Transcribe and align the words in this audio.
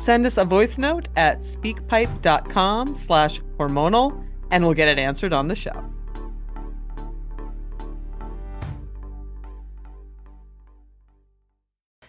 Send 0.00 0.24
us 0.24 0.38
a 0.38 0.46
voice 0.46 0.78
note 0.78 1.08
at 1.14 1.40
speakpipe.com 1.40 2.96
slash 2.96 3.38
hormonal 3.58 4.24
and 4.50 4.64
we'll 4.64 4.72
get 4.72 4.88
it 4.88 4.98
answered 4.98 5.34
on 5.34 5.48
the 5.48 5.54
show. 5.54 5.84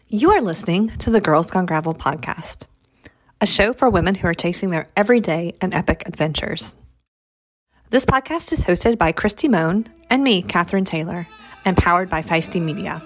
You 0.08 0.31
are 0.31 0.39
listening 0.39 0.88
to 1.00 1.09
the 1.09 1.20
Girls 1.20 1.52
Gone 1.52 1.66
Gravel 1.66 1.94
podcast, 1.94 2.66
a 3.42 3.45
show 3.45 3.73
for 3.73 3.89
women 3.89 4.16
who 4.16 4.28
are 4.28 4.33
chasing 4.33 4.70
their 4.70 4.88
everyday 4.95 5.53
and 5.59 5.73
epic 5.73 6.03
adventures. 6.05 6.78
This 7.89 8.05
podcast 8.05 8.53
is 8.53 8.64
hosted 8.64 8.98
by 8.98 9.11
Christy 9.11 9.50
Moan 9.50 9.86
and 10.09 10.23
me, 10.23 10.42
Katherine 10.42 10.86
Taylor, 10.86 11.28
and 11.66 11.76
powered 11.76 12.09
by 12.09 12.22
Feisty 12.22 12.61
Media. 12.61 13.02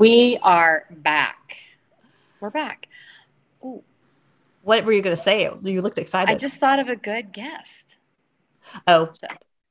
We 0.00 0.38
are 0.42 0.86
back. 0.90 1.58
We're 2.40 2.48
back. 2.48 2.88
Ooh, 3.62 3.82
What 4.62 4.86
were 4.86 4.92
you 4.92 5.02
going 5.02 5.14
to 5.14 5.20
say? 5.22 5.50
You 5.62 5.82
looked 5.82 5.98
excited. 5.98 6.32
I 6.32 6.36
just 6.36 6.58
thought 6.58 6.78
of 6.78 6.88
a 6.88 6.96
good 6.96 7.32
guest. 7.32 7.98
oh, 8.86 9.10
So, 9.12 9.26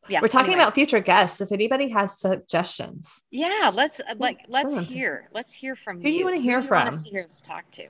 yeah, 0.07 0.21
we're 0.21 0.27
talking 0.27 0.49
anyway. 0.51 0.61
about 0.65 0.75
future 0.75 0.99
guests. 0.99 1.41
If 1.41 1.51
anybody 1.51 1.87
has 1.89 2.19
suggestions, 2.19 3.23
Yeah, 3.31 3.71
let's 3.73 4.01
uh, 4.01 4.13
like 4.19 4.41
let's 4.49 4.77
hear. 4.81 5.29
Let's 5.33 5.51
hear 5.51 5.75
from 5.75 5.97
Who 5.97 6.03
do 6.03 6.09
you 6.11 6.19
you. 6.19 6.25
wanna 6.25 6.37
hear 6.37 6.57
Who 6.61 6.67
do 6.67 6.67
you 6.67 6.73
wanna 6.75 6.91
from? 6.91 7.25
us 7.25 7.41
talk 7.41 7.69
to. 7.71 7.87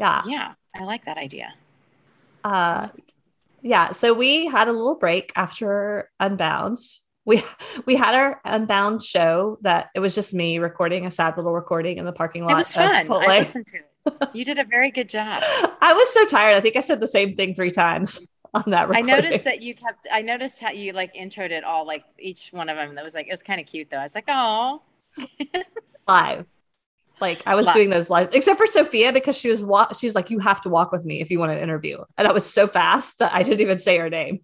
yeah, 0.00 0.22
Yeah, 0.26 0.54
I 0.74 0.84
like 0.84 1.04
that 1.04 1.18
idea. 1.18 1.52
uh, 2.42 2.88
yeah. 3.60 3.92
So 3.92 4.14
we 4.14 4.46
had 4.46 4.68
a 4.68 4.72
little 4.72 4.94
break 4.96 5.30
after 5.36 6.10
Unbound. 6.18 6.78
We 7.24 7.42
we 7.86 7.94
had 7.96 8.14
our 8.14 8.40
Unbound 8.44 9.02
show 9.02 9.58
that 9.62 9.90
it 9.94 10.00
was 10.00 10.14
just 10.14 10.34
me 10.34 10.58
recording 10.58 11.06
a 11.06 11.10
sad 11.10 11.36
little 11.36 11.52
recording 11.52 11.98
in 11.98 12.04
the 12.04 12.12
parking 12.12 12.42
lot. 12.44 12.52
It 12.52 12.56
was 12.56 12.72
fun. 12.72 12.90
I 12.94 13.04
Chipotle. 13.04 13.26
listened 13.26 13.66
to 13.66 13.76
it. 13.76 14.30
You 14.32 14.44
did 14.44 14.58
a 14.58 14.64
very 14.64 14.90
good 14.90 15.08
job. 15.08 15.40
I 15.80 15.92
was 15.92 16.12
so 16.12 16.26
tired. 16.26 16.56
I 16.56 16.60
think 16.60 16.74
I 16.76 16.80
said 16.80 17.00
the 17.00 17.06
same 17.08 17.36
thing 17.36 17.54
three 17.54 17.70
times 17.70 18.18
on 18.54 18.64
that 18.66 18.90
I 18.94 19.00
noticed 19.00 19.44
that 19.44 19.62
you 19.62 19.74
kept. 19.74 20.06
I 20.10 20.22
noticed 20.22 20.60
how 20.60 20.70
you 20.72 20.92
like 20.92 21.14
introed 21.14 21.50
it 21.52 21.62
all, 21.64 21.86
like 21.86 22.04
each 22.18 22.48
one 22.50 22.68
of 22.68 22.76
them. 22.76 22.94
That 22.96 23.04
was 23.04 23.14
like 23.14 23.26
it 23.28 23.32
was 23.32 23.42
kind 23.44 23.60
of 23.60 23.66
cute 23.66 23.88
though. 23.90 23.98
I 23.98 24.02
was 24.02 24.14
like, 24.16 24.24
oh, 24.28 24.82
live. 26.08 26.46
Like 27.20 27.42
I 27.46 27.54
was 27.54 27.66
Live. 27.66 27.74
doing 27.76 27.90
those 27.90 28.10
live, 28.10 28.30
except 28.32 28.58
for 28.58 28.66
Sophia 28.66 29.12
because 29.12 29.36
she 29.36 29.48
was 29.48 29.64
wa- 29.64 29.92
she 29.92 30.06
was 30.08 30.16
like, 30.16 30.30
"You 30.30 30.40
have 30.40 30.60
to 30.62 30.68
walk 30.68 30.90
with 30.90 31.04
me 31.04 31.20
if 31.20 31.30
you 31.30 31.38
want 31.38 31.52
an 31.52 31.58
interview," 31.58 31.98
and 32.18 32.26
I 32.26 32.32
was 32.32 32.44
so 32.44 32.66
fast 32.66 33.18
that 33.20 33.32
I 33.32 33.44
didn't 33.44 33.60
even 33.60 33.78
say 33.78 33.96
her 33.98 34.10
name. 34.10 34.40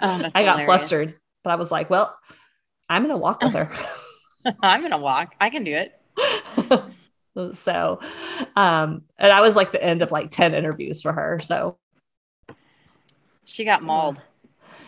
oh 0.00 0.16
that's 0.18 0.34
I 0.34 0.42
got 0.42 0.60
hilarious. 0.60 0.64
flustered, 0.66 1.14
but 1.44 1.50
I 1.50 1.56
was 1.56 1.70
like, 1.70 1.90
"Well, 1.90 2.16
I'm 2.88 3.02
gonna 3.02 3.16
walk 3.18 3.42
with 3.42 3.54
her." 3.54 3.70
I'm 4.62 4.80
gonna 4.80 4.98
walk. 4.98 5.34
I 5.40 5.50
can 5.50 5.64
do 5.64 5.72
it. 5.74 5.92
so, 7.54 8.00
um, 8.56 9.02
and 9.18 9.32
I 9.32 9.40
was 9.40 9.56
like 9.56 9.72
the 9.72 9.82
end 9.82 10.02
of 10.02 10.10
like 10.12 10.30
ten 10.30 10.54
interviews 10.54 11.02
for 11.02 11.12
her, 11.12 11.40
so 11.40 11.78
She 13.44 13.64
got 13.64 13.82
mauled. 13.82 14.20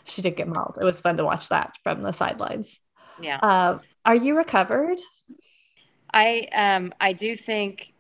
she 0.05 0.23
did 0.23 0.37
get 0.37 0.49
mauled. 0.49 0.79
It 0.81 0.85
was 0.85 1.01
fun 1.01 1.17
to 1.19 1.25
watch 1.25 1.49
that 1.49 1.77
from 1.83 2.03
the 2.03 2.13
sidelines. 2.13 2.81
Yeah. 3.21 3.39
Uh, 3.43 3.79
are 4.05 4.17
you 4.17 4.37
recovered? 4.37 4.99
I 6.13 6.49
um 6.53 6.93
I 7.01 7.13
do 7.13 7.35
think 7.35 7.93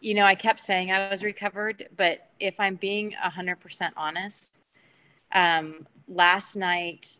you 0.00 0.14
know 0.14 0.24
I 0.24 0.34
kept 0.34 0.60
saying 0.60 0.90
I 0.90 1.10
was 1.10 1.22
recovered, 1.22 1.88
but 1.96 2.28
if 2.40 2.58
I'm 2.58 2.76
being 2.76 3.12
hundred 3.12 3.60
percent 3.60 3.94
honest, 3.96 4.58
um 5.32 5.86
last 6.08 6.56
night, 6.56 7.18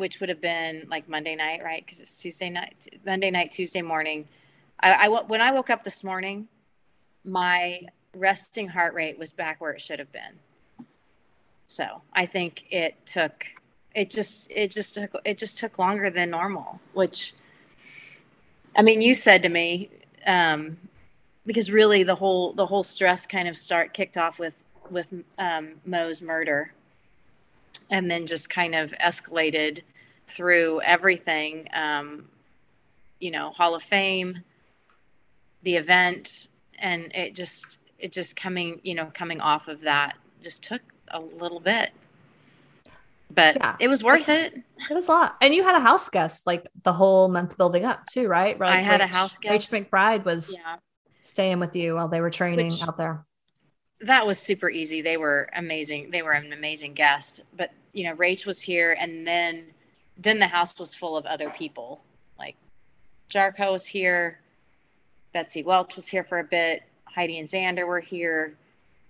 which 0.00 0.18
would 0.18 0.28
have 0.28 0.40
been 0.40 0.86
like 0.90 1.08
Monday 1.08 1.36
night, 1.36 1.62
right? 1.62 1.84
Because 1.84 2.00
it's 2.00 2.20
Tuesday 2.20 2.50
night, 2.50 2.88
Monday 3.06 3.30
night, 3.30 3.50
Tuesday 3.50 3.82
morning. 3.82 4.26
I, 4.80 5.06
I 5.06 5.08
when 5.08 5.40
I 5.40 5.52
woke 5.52 5.70
up 5.70 5.84
this 5.84 6.02
morning, 6.02 6.48
my 7.24 7.82
resting 8.16 8.66
heart 8.66 8.94
rate 8.94 9.18
was 9.18 9.32
back 9.32 9.60
where 9.60 9.70
it 9.72 9.80
should 9.80 9.98
have 9.98 10.10
been. 10.12 10.86
So 11.66 12.02
I 12.12 12.26
think 12.26 12.66
it 12.72 12.94
took 13.06 13.46
it 13.94 14.10
just 14.10 14.50
it 14.50 14.70
just 14.70 14.94
took 14.94 15.14
it 15.24 15.38
just 15.38 15.58
took 15.58 15.78
longer 15.78 16.10
than 16.10 16.30
normal, 16.30 16.80
which 16.94 17.34
I 18.76 18.82
mean, 18.82 19.00
you 19.00 19.14
said 19.14 19.42
to 19.42 19.48
me, 19.48 19.90
um, 20.26 20.76
because 21.46 21.70
really 21.70 22.02
the 22.02 22.14
whole 22.14 22.52
the 22.52 22.66
whole 22.66 22.82
stress 22.82 23.26
kind 23.26 23.48
of 23.48 23.56
start 23.56 23.92
kicked 23.92 24.16
off 24.16 24.38
with 24.38 24.64
with 24.90 25.12
um, 25.38 25.72
Mo's 25.84 26.22
murder, 26.22 26.72
and 27.90 28.10
then 28.10 28.26
just 28.26 28.50
kind 28.50 28.74
of 28.74 28.92
escalated 28.92 29.80
through 30.30 30.80
everything. 30.82 31.68
Um, 31.72 32.28
you 33.20 33.30
know, 33.30 33.50
Hall 33.50 33.74
of 33.74 33.82
Fame, 33.82 34.38
the 35.62 35.76
event, 35.76 36.48
and 36.78 37.10
it 37.14 37.34
just 37.34 37.78
it 37.98 38.12
just 38.12 38.34
coming 38.36 38.80
you 38.82 38.94
know 38.94 39.10
coming 39.12 39.40
off 39.40 39.68
of 39.68 39.80
that 39.82 40.16
just 40.42 40.62
took 40.62 40.80
a 41.08 41.20
little 41.20 41.60
bit, 41.60 41.90
but 43.30 43.56
Yeah. 43.56 43.76
it 43.78 43.88
was 43.88 44.02
worth 44.02 44.28
it. 44.28 44.54
It 44.88 44.94
was 44.94 45.08
a 45.08 45.12
lot. 45.12 45.36
And 45.42 45.54
you 45.54 45.62
had 45.62 45.74
a 45.76 45.80
house 45.80 46.08
guest 46.08 46.46
like 46.46 46.66
the 46.82 46.92
whole 46.92 47.28
month 47.28 47.58
building 47.58 47.84
up 47.84 48.06
too, 48.06 48.26
right? 48.28 48.58
Right. 48.58 48.72
I 48.78 48.80
had 48.80 49.00
a 49.00 49.06
house 49.06 49.36
guest. 49.38 49.70
Rach 49.72 49.86
McBride 49.90 50.24
was 50.24 50.56
Yeah. 50.56 50.76
staying 51.20 51.60
with 51.60 51.76
you 51.76 51.96
while 51.96 52.08
they 52.08 52.20
were 52.20 52.30
training 52.30 52.68
Which- 52.68 52.82
out 52.82 52.96
there. 52.96 53.24
that 54.02 54.26
was 54.26 54.38
super 54.38 54.70
easy. 54.70 55.02
They 55.02 55.18
were 55.18 55.50
amazing. 55.54 56.10
They 56.10 56.22
were 56.22 56.32
an 56.32 56.52
amazing 56.54 56.94
guest. 56.94 57.40
But 57.54 57.70
you 57.92 58.04
know, 58.04 58.14
Rach 58.16 58.46
was 58.46 58.62
here, 58.62 58.96
and 58.98 59.26
then 59.26 59.66
then 60.20 60.38
the 60.38 60.46
house 60.46 60.78
was 60.78 60.94
full 60.94 61.16
of 61.16 61.26
other 61.26 61.50
people. 61.50 62.02
Like 62.38 62.56
Jarko 63.30 63.72
was 63.72 63.86
here, 63.86 64.38
Betsy 65.32 65.62
Welch 65.62 65.96
was 65.96 66.06
here 66.06 66.24
for 66.24 66.38
a 66.38 66.44
bit, 66.44 66.82
Heidi 67.04 67.38
and 67.38 67.48
Xander 67.48 67.86
were 67.86 68.00
here. 68.00 68.56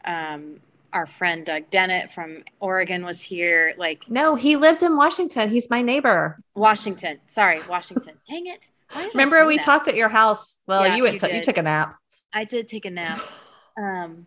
Um, 0.05 0.61
our 0.93 1.07
friend 1.07 1.45
Doug 1.47 1.71
Dennett 1.71 2.11
from 2.11 2.43
Oregon 2.59 3.05
was 3.05 3.21
here. 3.21 3.75
Like 3.77 4.09
No, 4.11 4.35
he 4.35 4.57
lives 4.57 4.83
in 4.83 4.97
Washington. 4.97 5.51
He's 5.51 5.71
my 5.71 5.83
neighbor. 5.83 6.41
Washington. 6.55 7.19
Sorry, 7.27 7.61
Washington. 7.69 8.15
Dang 8.29 8.47
it. 8.47 8.71
Why 8.93 9.03
did 9.03 9.09
I 9.09 9.11
Remember 9.13 9.47
we 9.47 9.57
that? 9.57 9.65
talked 9.65 9.89
at 9.89 9.95
your 9.95 10.09
house? 10.09 10.59
Well, 10.67 10.87
Yeah, 10.87 10.97
you 10.97 11.03
went 11.05 11.23
you 11.23 11.29
to, 11.29 11.37
you 11.37 11.43
took 11.43 11.59
a 11.59 11.63
nap. 11.63 11.97
I 12.33 12.45
did 12.45 12.67
take 12.69 12.85
a 12.87 12.91
nap. 12.91 13.21
Um, 13.79 14.27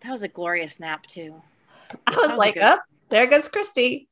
that 0.00 0.10
was 0.10 0.24
a 0.24 0.28
glorious 0.28 0.78
nap 0.78 1.06
too. 1.06 1.40
I 2.06 2.16
was 2.16 2.28
was 2.30 2.36
like, 2.36 2.58
up 2.58 2.82
there 3.08 3.26
goes 3.26 3.48
Christy. 3.48 4.07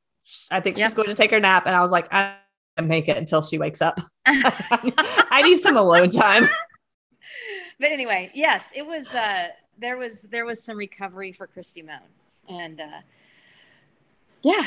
I 0.51 0.59
think 0.59 0.77
she's 0.77 0.93
going 0.93 1.09
to 1.09 1.13
take 1.13 1.31
her 1.31 1.39
nap. 1.39 1.65
And 1.65 1.75
I 1.75 1.81
was 1.81 1.91
like, 1.91 2.11
I 2.13 2.35
make 2.81 3.07
it 3.07 3.17
until 3.17 3.41
she 3.41 3.57
wakes 3.57 3.81
up. 3.81 3.99
I 4.25 5.41
need 5.43 5.61
some 5.61 5.77
alone 5.77 6.09
time. 6.09 6.43
but 7.79 7.91
anyway, 7.91 8.31
yes, 8.33 8.73
it 8.75 8.85
was. 8.85 9.13
Uh, 9.13 9.47
there 9.79 9.97
was 9.97 10.23
there 10.23 10.45
was 10.45 10.63
some 10.63 10.77
recovery 10.77 11.31
for 11.31 11.47
Christy 11.47 11.81
Moan, 11.81 11.99
and 12.49 12.81
uh, 12.81 13.01
yeah. 14.43 14.65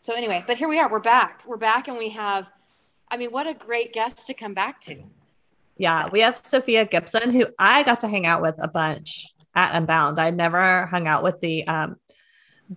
So 0.00 0.14
anyway, 0.14 0.44
but 0.46 0.56
here 0.56 0.68
we 0.68 0.78
are. 0.78 0.90
We're 0.90 1.00
back. 1.00 1.42
We're 1.46 1.56
back, 1.56 1.88
and 1.88 1.96
we 1.98 2.10
have. 2.10 2.50
I 3.10 3.16
mean, 3.16 3.30
what 3.30 3.46
a 3.46 3.54
great 3.54 3.92
guest 3.92 4.26
to 4.28 4.34
come 4.34 4.54
back 4.54 4.80
to. 4.82 5.02
Yeah, 5.76 6.04
So- 6.04 6.10
we 6.10 6.20
have 6.20 6.40
Sophia 6.44 6.84
Gibson, 6.84 7.30
who 7.30 7.46
I 7.58 7.82
got 7.82 8.00
to 8.00 8.08
hang 8.08 8.26
out 8.26 8.42
with 8.42 8.54
a 8.58 8.68
bunch 8.68 9.26
at 9.54 9.74
Unbound. 9.74 10.18
I 10.18 10.30
never 10.30 10.86
hung 10.86 11.06
out 11.06 11.22
with 11.22 11.40
the 11.40 11.66
um 11.66 11.96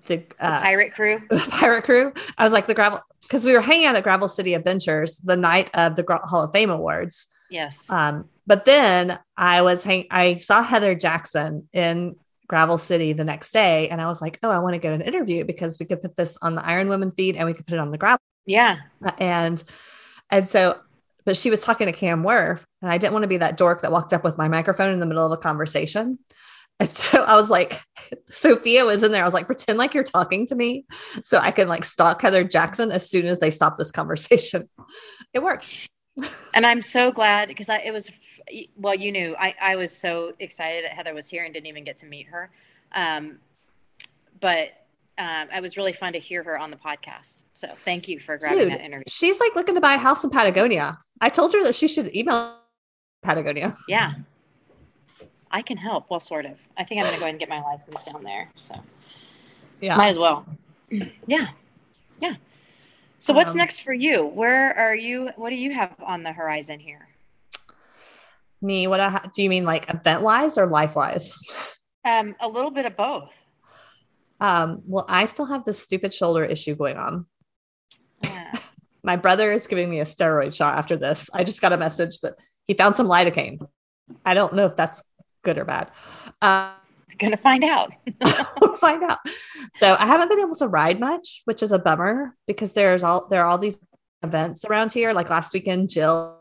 the, 0.07 0.17
The 0.17 0.25
uh, 0.39 0.61
pirate 0.61 0.93
crew. 0.93 1.21
pirate 1.49 1.83
crew. 1.83 2.13
I 2.37 2.43
was 2.43 2.53
like 2.53 2.67
the 2.67 2.73
gravel 2.73 3.01
because 3.21 3.43
we 3.45 3.53
were 3.53 3.61
hanging 3.61 3.87
out 3.87 3.95
at 3.95 4.03
Gravel 4.03 4.29
City 4.29 4.53
Adventures 4.53 5.17
the 5.17 5.35
night 5.35 5.69
of 5.73 5.95
the 5.95 6.03
Hall 6.23 6.43
of 6.43 6.51
Fame 6.51 6.69
Awards. 6.69 7.27
Yes. 7.49 7.89
Um, 7.89 8.25
but 8.45 8.65
then 8.65 9.19
I 9.35 9.61
was 9.61 9.83
hang- 9.83 10.07
I 10.11 10.37
saw 10.37 10.63
Heather 10.63 10.95
Jackson 10.95 11.67
in 11.73 12.15
Gravel 12.47 12.77
City 12.77 13.13
the 13.13 13.25
next 13.25 13.51
day, 13.51 13.89
and 13.89 14.01
I 14.01 14.07
was 14.07 14.21
like, 14.21 14.39
oh, 14.43 14.49
I 14.49 14.59
want 14.59 14.73
to 14.75 14.79
get 14.79 14.93
an 14.93 15.01
interview 15.01 15.43
because 15.43 15.79
we 15.79 15.85
could 15.85 16.01
put 16.01 16.15
this 16.15 16.37
on 16.41 16.55
the 16.55 16.65
Iron 16.65 16.87
Woman 16.87 17.11
feed 17.11 17.35
and 17.35 17.45
we 17.45 17.53
could 17.53 17.67
put 17.67 17.75
it 17.75 17.79
on 17.79 17.91
the 17.91 17.97
Gravel. 17.97 18.19
Yeah. 18.45 18.77
And 19.17 19.61
and 20.29 20.47
so, 20.47 20.79
but 21.25 21.35
she 21.35 21.49
was 21.49 21.61
talking 21.61 21.87
to 21.87 21.93
Cam 21.93 22.23
Worth, 22.23 22.65
and 22.81 22.89
I 22.89 22.97
didn't 22.97 23.13
want 23.13 23.23
to 23.23 23.27
be 23.27 23.37
that 23.37 23.57
dork 23.57 23.81
that 23.81 23.91
walked 23.91 24.13
up 24.13 24.23
with 24.23 24.37
my 24.37 24.47
microphone 24.47 24.93
in 24.93 24.99
the 24.99 25.05
middle 25.05 25.25
of 25.25 25.31
a 25.31 25.37
conversation. 25.37 26.19
And 26.79 26.89
so 26.89 27.23
I 27.23 27.35
was 27.35 27.49
like, 27.49 27.81
Sophia 28.29 28.85
was 28.85 29.03
in 29.03 29.11
there. 29.11 29.23
I 29.23 29.25
was 29.25 29.33
like, 29.33 29.47
pretend 29.47 29.77
like 29.79 29.93
you're 29.93 30.03
talking 30.03 30.45
to 30.47 30.55
me 30.55 30.85
so 31.23 31.39
I 31.39 31.51
can 31.51 31.67
like 31.67 31.83
stalk 31.83 32.21
Heather 32.21 32.43
Jackson 32.43 32.91
as 32.91 33.09
soon 33.09 33.25
as 33.25 33.39
they 33.39 33.51
stop 33.51 33.77
this 33.77 33.91
conversation. 33.91 34.69
It 35.33 35.43
worked. 35.43 35.89
And 36.53 36.65
I'm 36.65 36.81
so 36.81 37.11
glad 37.11 37.49
because 37.49 37.69
I, 37.69 37.79
it 37.79 37.91
was, 37.91 38.09
well, 38.77 38.95
you 38.95 39.11
knew, 39.11 39.35
I, 39.37 39.53
I 39.61 39.75
was 39.75 39.91
so 39.91 40.33
excited 40.39 40.85
that 40.85 40.93
Heather 40.93 41.13
was 41.13 41.27
here 41.27 41.43
and 41.43 41.53
didn't 41.53 41.67
even 41.67 41.83
get 41.83 41.97
to 41.97 42.05
meet 42.05 42.27
her. 42.27 42.49
Um, 42.93 43.39
but 44.39 44.69
um, 45.17 45.49
it 45.53 45.61
was 45.61 45.77
really 45.77 45.93
fun 45.93 46.13
to 46.13 46.19
hear 46.19 46.43
her 46.43 46.57
on 46.57 46.69
the 46.69 46.77
podcast. 46.77 47.43
So 47.53 47.67
thank 47.67 48.07
you 48.07 48.19
for 48.19 48.37
grabbing 48.37 48.59
Dude, 48.59 48.71
that 48.71 48.81
interview. 48.81 49.03
She's 49.07 49.39
like 49.39 49.55
looking 49.55 49.75
to 49.75 49.81
buy 49.81 49.95
a 49.95 49.99
house 49.99 50.23
in 50.23 50.29
Patagonia. 50.29 50.97
I 51.19 51.29
told 51.29 51.53
her 51.53 51.63
that 51.65 51.75
she 51.75 51.87
should 51.87 52.15
email 52.15 52.55
Patagonia. 53.23 53.75
Yeah. 53.87 54.13
I 55.57 55.63
can 55.63 55.77
help. 55.77 56.11
Well, 56.11 56.19
sort 56.19 56.45
of. 56.45 56.59
I 56.77 56.83
think 56.83 57.01
I'm 57.01 57.07
going 57.07 57.15
to 57.15 57.19
go 57.19 57.23
ahead 57.23 57.33
and 57.33 57.39
get 57.39 57.49
my 57.49 57.63
license 57.63 58.03
down 58.03 58.21
there. 58.21 58.51
So, 58.53 58.75
yeah, 59.81 59.97
might 59.97 60.09
as 60.09 60.19
well. 60.19 60.45
Yeah, 61.25 61.47
yeah. 62.19 62.35
So, 63.17 63.33
what's 63.33 63.51
um, 63.51 63.57
next 63.57 63.79
for 63.79 63.91
you? 63.91 64.23
Where 64.23 64.77
are 64.77 64.95
you? 64.95 65.31
What 65.35 65.49
do 65.49 65.55
you 65.55 65.73
have 65.73 65.95
on 66.05 66.21
the 66.21 66.31
horizon 66.31 66.79
here? 66.79 67.07
Me? 68.61 68.85
What 68.85 68.99
I, 68.99 69.29
do 69.35 69.41
you 69.41 69.49
mean, 69.49 69.65
like 69.65 69.91
event 69.91 70.21
wise 70.21 70.59
or 70.59 70.67
life 70.67 70.95
wise? 70.95 71.35
Um, 72.05 72.35
a 72.39 72.47
little 72.47 72.71
bit 72.71 72.85
of 72.85 72.95
both. 72.95 73.35
Um, 74.39 74.83
well, 74.85 75.05
I 75.09 75.25
still 75.25 75.47
have 75.47 75.65
this 75.65 75.79
stupid 75.79 76.13
shoulder 76.13 76.45
issue 76.45 76.75
going 76.75 76.97
on. 76.97 77.25
Yeah. 78.21 78.59
my 79.03 79.15
brother 79.15 79.51
is 79.51 79.65
giving 79.65 79.89
me 79.89 80.01
a 80.01 80.05
steroid 80.05 80.53
shot 80.53 80.77
after 80.77 80.97
this. 80.97 81.31
I 81.33 81.43
just 81.43 81.61
got 81.61 81.73
a 81.73 81.77
message 81.77 82.19
that 82.19 82.35
he 82.67 82.75
found 82.75 82.95
some 82.95 83.07
lidocaine. 83.07 83.59
I 84.23 84.35
don't 84.35 84.53
know 84.53 84.67
if 84.67 84.75
that's 84.75 85.01
good 85.47 85.57
or 85.57 85.63
bad. 85.63 85.91
Uh, 86.41 86.73
Gonna 87.17 87.37
find 87.37 87.63
out. 87.63 87.93
find 88.77 89.01
out. 89.01 89.19
So 89.75 89.95
I 89.97 90.05
haven't 90.05 90.27
been 90.27 90.39
able 90.39 90.55
to 90.55 90.67
ride 90.67 90.99
much, 90.99 91.41
which 91.45 91.63
is 91.63 91.71
a 91.71 91.79
bummer 91.79 92.35
because 92.45 92.73
there's 92.73 93.03
all 93.03 93.27
there 93.29 93.41
are 93.43 93.47
all 93.47 93.57
these 93.57 93.77
events 94.21 94.65
around 94.65 94.93
here. 94.93 95.13
Like 95.13 95.29
last 95.29 95.53
weekend, 95.53 95.89
Jill 95.89 96.37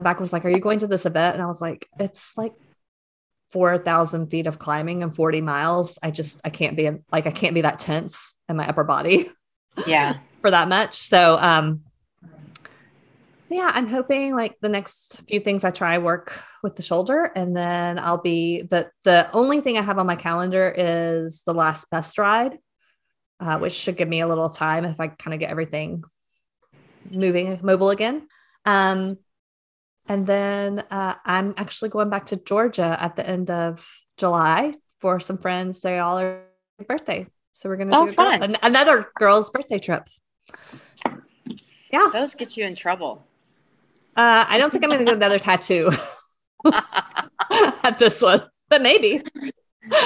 back 0.00 0.18
was 0.18 0.32
like, 0.32 0.44
"Are 0.44 0.48
you 0.48 0.58
going 0.58 0.80
to 0.80 0.88
this 0.88 1.06
event?" 1.06 1.34
And 1.34 1.42
I 1.42 1.46
was 1.46 1.60
like, 1.60 1.86
"It's 2.00 2.36
like 2.36 2.54
four 3.52 3.78
thousand 3.78 4.30
feet 4.30 4.48
of 4.48 4.58
climbing 4.58 5.04
and 5.04 5.14
forty 5.14 5.40
miles. 5.40 5.96
I 6.02 6.10
just 6.10 6.40
I 6.44 6.50
can't 6.50 6.76
be 6.76 6.90
like 7.12 7.28
I 7.28 7.30
can't 7.30 7.54
be 7.54 7.60
that 7.60 7.78
tense 7.78 8.36
in 8.48 8.56
my 8.56 8.66
upper 8.66 8.84
body. 8.84 9.30
Yeah, 9.86 10.18
for 10.40 10.50
that 10.50 10.68
much. 10.68 10.94
So 10.94 11.38
um, 11.38 11.82
so 13.54 13.60
yeah, 13.60 13.70
I'm 13.72 13.86
hoping 13.86 14.34
like 14.34 14.58
the 14.60 14.68
next 14.68 15.22
few 15.28 15.38
things 15.38 15.62
I 15.62 15.70
try 15.70 15.98
work 15.98 16.40
with 16.62 16.74
the 16.74 16.82
shoulder, 16.82 17.30
and 17.36 17.56
then 17.56 18.00
I'll 18.00 18.20
be 18.20 18.62
the 18.62 18.90
the 19.04 19.30
only 19.32 19.60
thing 19.60 19.78
I 19.78 19.82
have 19.82 19.98
on 19.98 20.06
my 20.06 20.16
calendar 20.16 20.74
is 20.76 21.42
the 21.44 21.54
last 21.54 21.88
best 21.88 22.18
ride, 22.18 22.58
uh, 23.38 23.58
which 23.58 23.72
should 23.72 23.96
give 23.96 24.08
me 24.08 24.20
a 24.20 24.26
little 24.26 24.50
time 24.50 24.84
if 24.84 24.98
I 24.98 25.08
kind 25.08 25.34
of 25.34 25.40
get 25.40 25.50
everything 25.50 26.02
moving 27.14 27.60
mobile 27.62 27.90
again. 27.90 28.26
Um, 28.64 29.18
and 30.08 30.26
then 30.26 30.80
uh, 30.90 31.14
I'm 31.24 31.54
actually 31.56 31.90
going 31.90 32.10
back 32.10 32.26
to 32.26 32.36
Georgia 32.36 32.96
at 33.00 33.14
the 33.14 33.28
end 33.28 33.50
of 33.50 33.86
July 34.16 34.74
for 34.98 35.20
some 35.20 35.38
friends. 35.38 35.80
They 35.80 36.00
all 36.00 36.18
are 36.18 36.42
birthday, 36.88 37.28
so 37.52 37.68
we're 37.68 37.76
gonna 37.76 37.96
oh, 37.96 38.06
do 38.06 38.12
fun. 38.12 38.40
Girl, 38.40 38.56
another 38.62 39.08
girl's 39.16 39.48
birthday 39.48 39.78
trip. 39.78 40.08
Yeah, 41.92 42.08
those 42.12 42.34
get 42.34 42.56
you 42.56 42.64
in 42.64 42.74
trouble. 42.74 43.24
Uh, 44.16 44.44
I 44.48 44.58
don't 44.58 44.70
think 44.70 44.84
I'm 44.84 44.90
going 44.90 45.00
to 45.00 45.04
get 45.04 45.16
another 45.16 45.38
tattoo 45.38 45.90
at 46.72 47.98
this 47.98 48.22
one, 48.22 48.42
but 48.68 48.82
maybe. 48.82 49.22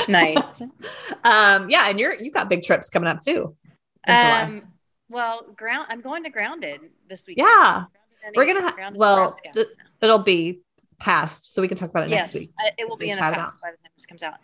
Nice. 0.08 0.60
um, 1.24 1.70
yeah, 1.70 1.88
and 1.88 2.00
you're 2.00 2.14
you 2.20 2.30
got 2.30 2.48
big 2.48 2.62
trips 2.62 2.90
coming 2.90 3.08
up 3.08 3.20
too. 3.20 3.54
Um, 4.06 4.62
well, 5.08 5.44
ground. 5.56 5.86
I'm 5.90 6.00
going 6.00 6.24
to 6.24 6.30
Grounded 6.30 6.80
this 7.08 7.26
week. 7.26 7.38
Yeah, 7.38 7.84
we're 8.34 8.46
gonna. 8.46 8.62
Ha- 8.62 8.92
well, 8.94 9.32
th- 9.52 9.68
it'll 10.00 10.18
be 10.18 10.60
past, 10.98 11.54
so 11.54 11.62
we 11.62 11.68
can 11.68 11.76
talk 11.76 11.90
about 11.90 12.04
it 12.04 12.10
yes, 12.10 12.34
next 12.34 12.46
week. 12.46 12.54
it 12.78 12.88
will 12.88 12.96
be 12.96 13.10
in 13.10 13.16
the 13.16 13.20
past 13.20 13.60
by 13.62 13.70
the 13.70 13.76
time 13.76 13.92
this 13.96 14.06
comes 14.06 14.22
out. 14.22 14.34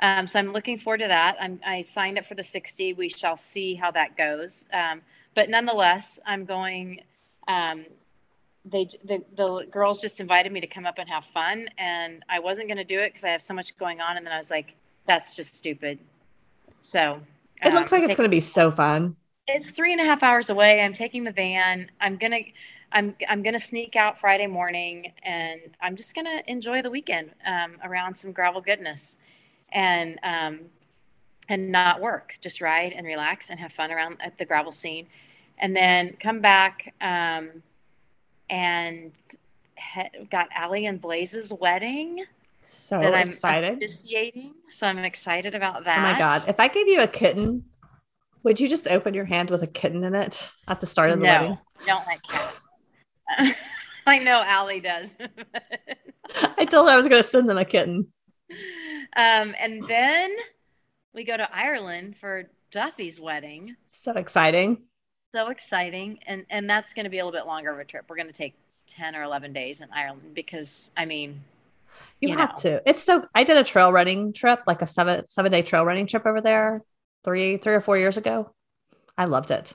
Um, 0.00 0.26
so 0.26 0.38
I'm 0.38 0.52
looking 0.52 0.76
forward 0.76 1.00
to 1.00 1.08
that. 1.08 1.36
I'm, 1.40 1.60
I 1.64 1.80
signed 1.80 2.18
up 2.18 2.24
for 2.24 2.34
the 2.34 2.42
60. 2.42 2.94
We 2.94 3.08
shall 3.08 3.36
see 3.36 3.74
how 3.74 3.90
that 3.92 4.16
goes. 4.16 4.66
Um, 4.72 5.02
but 5.34 5.48
nonetheless, 5.48 6.18
I'm 6.26 6.44
going 6.44 7.00
um, 7.48 7.84
they 8.64 8.86
the, 9.04 9.22
the 9.36 9.66
girls 9.70 10.00
just 10.00 10.20
invited 10.20 10.50
me 10.52 10.60
to 10.60 10.66
come 10.66 10.86
up 10.86 10.98
and 10.98 11.08
have 11.08 11.24
fun 11.34 11.68
and 11.76 12.24
i 12.28 12.38
wasn't 12.38 12.66
going 12.66 12.78
to 12.78 12.84
do 12.84 12.98
it 12.98 13.08
because 13.08 13.24
i 13.24 13.28
have 13.28 13.42
so 13.42 13.52
much 13.52 13.76
going 13.76 14.00
on 14.00 14.16
and 14.16 14.24
then 14.24 14.32
i 14.32 14.36
was 14.36 14.50
like 14.50 14.74
that's 15.06 15.36
just 15.36 15.54
stupid. 15.54 15.98
So 16.80 17.20
it 17.62 17.68
um, 17.68 17.74
looks 17.74 17.92
like 17.92 18.04
it's 18.04 18.16
going 18.16 18.28
to 18.28 18.34
be 18.34 18.40
so 18.40 18.70
fun. 18.70 19.16
It's 19.46 19.70
three 19.70 19.92
and 19.92 20.00
a 20.00 20.04
half 20.04 20.22
hours 20.22 20.50
away. 20.50 20.80
I'm 20.80 20.92
taking 20.92 21.24
the 21.24 21.32
van. 21.32 21.90
I'm 22.00 22.16
gonna 22.16 22.40
i'm 22.92 23.14
i'm 23.28 23.42
gonna 23.42 23.58
sneak 23.58 23.96
out 23.96 24.16
friday 24.16 24.46
morning 24.46 25.12
and 25.24 25.60
i'm 25.80 25.96
just 25.96 26.14
gonna 26.14 26.42
enjoy 26.46 26.80
the 26.80 26.90
weekend 26.90 27.30
um, 27.44 27.72
around 27.82 28.14
some 28.14 28.30
gravel 28.30 28.60
goodness 28.60 29.18
and 29.72 30.18
um, 30.22 30.60
and 31.48 31.70
not 31.70 32.00
work. 32.00 32.36
Just 32.40 32.60
ride 32.60 32.92
and 32.94 33.06
relax 33.06 33.50
and 33.50 33.60
have 33.60 33.72
fun 33.72 33.90
around 33.90 34.16
at 34.20 34.38
the 34.38 34.44
gravel 34.44 34.72
scene. 34.72 35.06
And 35.58 35.76
then 35.76 36.16
come 36.18 36.40
back 36.40 36.94
um, 37.00 37.62
and 38.50 39.12
got 40.30 40.48
Allie 40.54 40.86
and 40.86 41.00
Blaze's 41.00 41.52
wedding. 41.52 42.24
So 42.64 42.98
that 43.00 43.14
I'm 43.14 43.28
excited. 43.28 43.78
Officiating. 43.78 44.54
So 44.68 44.86
I'm 44.86 44.98
excited 44.98 45.54
about 45.54 45.84
that. 45.84 45.98
Oh 45.98 46.12
my 46.12 46.18
god! 46.18 46.48
If 46.48 46.58
I 46.58 46.68
gave 46.68 46.88
you 46.88 47.02
a 47.02 47.06
kitten, 47.06 47.64
would 48.42 48.58
you 48.58 48.68
just 48.68 48.88
open 48.88 49.14
your 49.14 49.26
hand 49.26 49.50
with 49.50 49.62
a 49.62 49.66
kitten 49.66 50.02
in 50.04 50.14
it 50.14 50.50
at 50.68 50.80
the 50.80 50.86
start 50.86 51.10
of 51.10 51.20
the 51.20 51.26
no, 51.26 51.32
wedding? 51.32 51.58
don't 51.86 52.06
like 52.06 52.22
cats. 52.22 52.70
I 54.06 54.18
know 54.18 54.42
Allie 54.42 54.80
does. 54.80 55.16
I 56.58 56.64
told 56.64 56.88
her 56.88 56.92
I 56.92 56.96
was 56.96 57.08
going 57.08 57.22
to 57.22 57.28
send 57.28 57.48
them 57.48 57.58
a 57.58 57.64
kitten. 57.64 58.08
Um, 59.16 59.54
and 59.58 59.82
then 59.86 60.34
we 61.14 61.24
go 61.24 61.36
to 61.36 61.54
Ireland 61.54 62.16
for 62.16 62.50
Duffy's 62.70 63.20
wedding. 63.20 63.76
So 63.90 64.12
exciting 64.12 64.82
so 65.34 65.48
exciting. 65.48 66.18
And 66.26 66.46
and 66.50 66.70
that's 66.70 66.94
going 66.94 67.04
to 67.04 67.10
be 67.10 67.18
a 67.18 67.24
little 67.24 67.38
bit 67.38 67.46
longer 67.46 67.70
of 67.70 67.78
a 67.78 67.84
trip. 67.84 68.04
We're 68.08 68.16
going 68.16 68.28
to 68.28 68.32
take 68.32 68.54
10 68.86 69.16
or 69.16 69.22
11 69.22 69.52
days 69.52 69.80
in 69.80 69.88
ireland 69.92 70.34
because 70.34 70.90
i 70.96 71.04
mean 71.04 71.40
you, 72.20 72.30
you 72.30 72.36
have 72.36 72.50
know. 72.50 72.70
to. 72.70 72.88
It's 72.88 73.02
so 73.02 73.24
i 73.34 73.44
did 73.44 73.56
a 73.56 73.64
trail 73.64 73.92
running 73.92 74.32
trip 74.32 74.60
like 74.66 74.82
a 74.82 74.86
seven 74.86 75.28
seven 75.28 75.52
day 75.52 75.62
trail 75.62 75.84
running 75.84 76.06
trip 76.06 76.26
over 76.26 76.40
there 76.40 76.82
three 77.22 77.56
three 77.56 77.74
or 77.74 77.80
four 77.80 77.96
years 77.96 78.16
ago. 78.16 78.52
I 79.16 79.26
loved 79.26 79.52
it. 79.52 79.72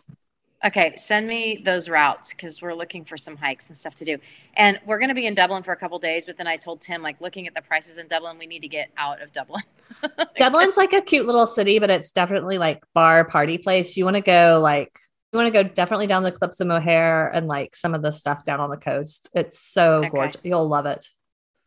Okay 0.66 0.94
send 0.98 1.28
me 1.28 1.62
those 1.63 1.88
routes 1.88 2.34
because 2.34 2.62
we're 2.62 2.74
looking 2.74 3.06
for 3.06 3.16
some 3.16 3.38
hikes 3.38 3.70
and 3.70 3.78
stuff 3.78 3.96
to 3.96 4.06
do. 4.06 4.18
And 4.56 4.78
we're 4.86 5.00
going 5.00 5.10
to 5.10 5.16
be 5.16 5.28
in 5.28 5.34
dublin 5.34 5.63
for 5.63 5.72
a 5.72 5.78
couple 5.78 5.98
days 5.98 6.25
but 6.25 6.36
then 6.36 6.48
i 6.48 6.58
told 6.58 6.82
tim 6.82 7.01
like 7.01 7.22
looking 7.22 7.48
at 7.48 7.56
the 7.56 7.62
prices 7.62 7.98
in 7.98 8.08
dublin 8.08 8.38
we 8.38 8.46
need 8.46 8.62
to 8.62 8.68
get 8.68 8.89
out 8.98 9.22
of 9.22 9.32
dublin. 9.32 9.63
Dublin's 10.38 10.78
like 10.78 10.94
a 10.94 11.01
cute 11.01 11.25
little 11.25 11.48
city 11.48 11.80
but 11.80 11.89
it's 11.89 12.12
definitely 12.12 12.58
like 12.58 12.84
bar 12.94 13.24
party 13.25 13.58
place. 13.58 13.96
You 13.96 14.04
want 14.04 14.18
to 14.18 14.22
go 14.22 14.60
like 14.62 14.92
you 15.31 15.38
want 15.38 15.53
to 15.53 15.63
go 15.63 15.67
definitely 15.67 16.07
down 16.07 16.24
the 16.24 16.31
cliffs 16.31 16.59
of 16.59 16.67
Moher 16.67 17.27
and 17.33 17.48
like 17.48 17.75
some 17.75 17.93
of 17.93 18.01
the 18.01 18.12
stuff 18.12 18.43
down 18.43 18.59
on 18.59 18.69
the 18.69 18.77
coast. 18.77 19.29
It's 19.33 19.59
so 19.59 19.98
okay. 19.98 20.09
gorgeous. 20.09 20.41
You'll 20.43 20.67
love 20.67 20.86
it. 20.86 21.07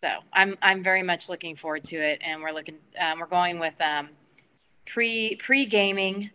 So 0.03 0.11
I'm 0.33 0.59
I'm 0.61 0.83
very 0.83 1.05
much 1.05 1.29
looking 1.29 1.55
forward 1.55 1.85
to 1.85 1.97
it, 1.97 2.21
and 2.25 2.43
we're 2.43 2.51
looking 2.51 2.79
um, 2.99 3.21
we're 3.21 3.27
going 3.27 3.61
with 3.61 3.75
um, 3.81 4.09
pre 4.85 5.37
pre 5.37 5.65
gaming, 5.65 6.31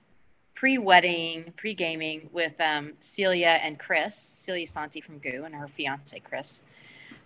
pre 0.55 0.77
wedding, 0.77 1.53
pre 1.57 1.74
gaming 1.74 2.29
with 2.31 2.53
um, 2.62 2.93
Celia 3.01 3.60
and 3.62 3.77
Chris, 3.77 4.15
Celia 4.15 4.65
Santi 4.65 5.01
from 5.01 5.17
GU, 5.17 5.43
and 5.43 5.53
her 5.53 5.67
fiance 5.67 6.17
Chris, 6.22 6.63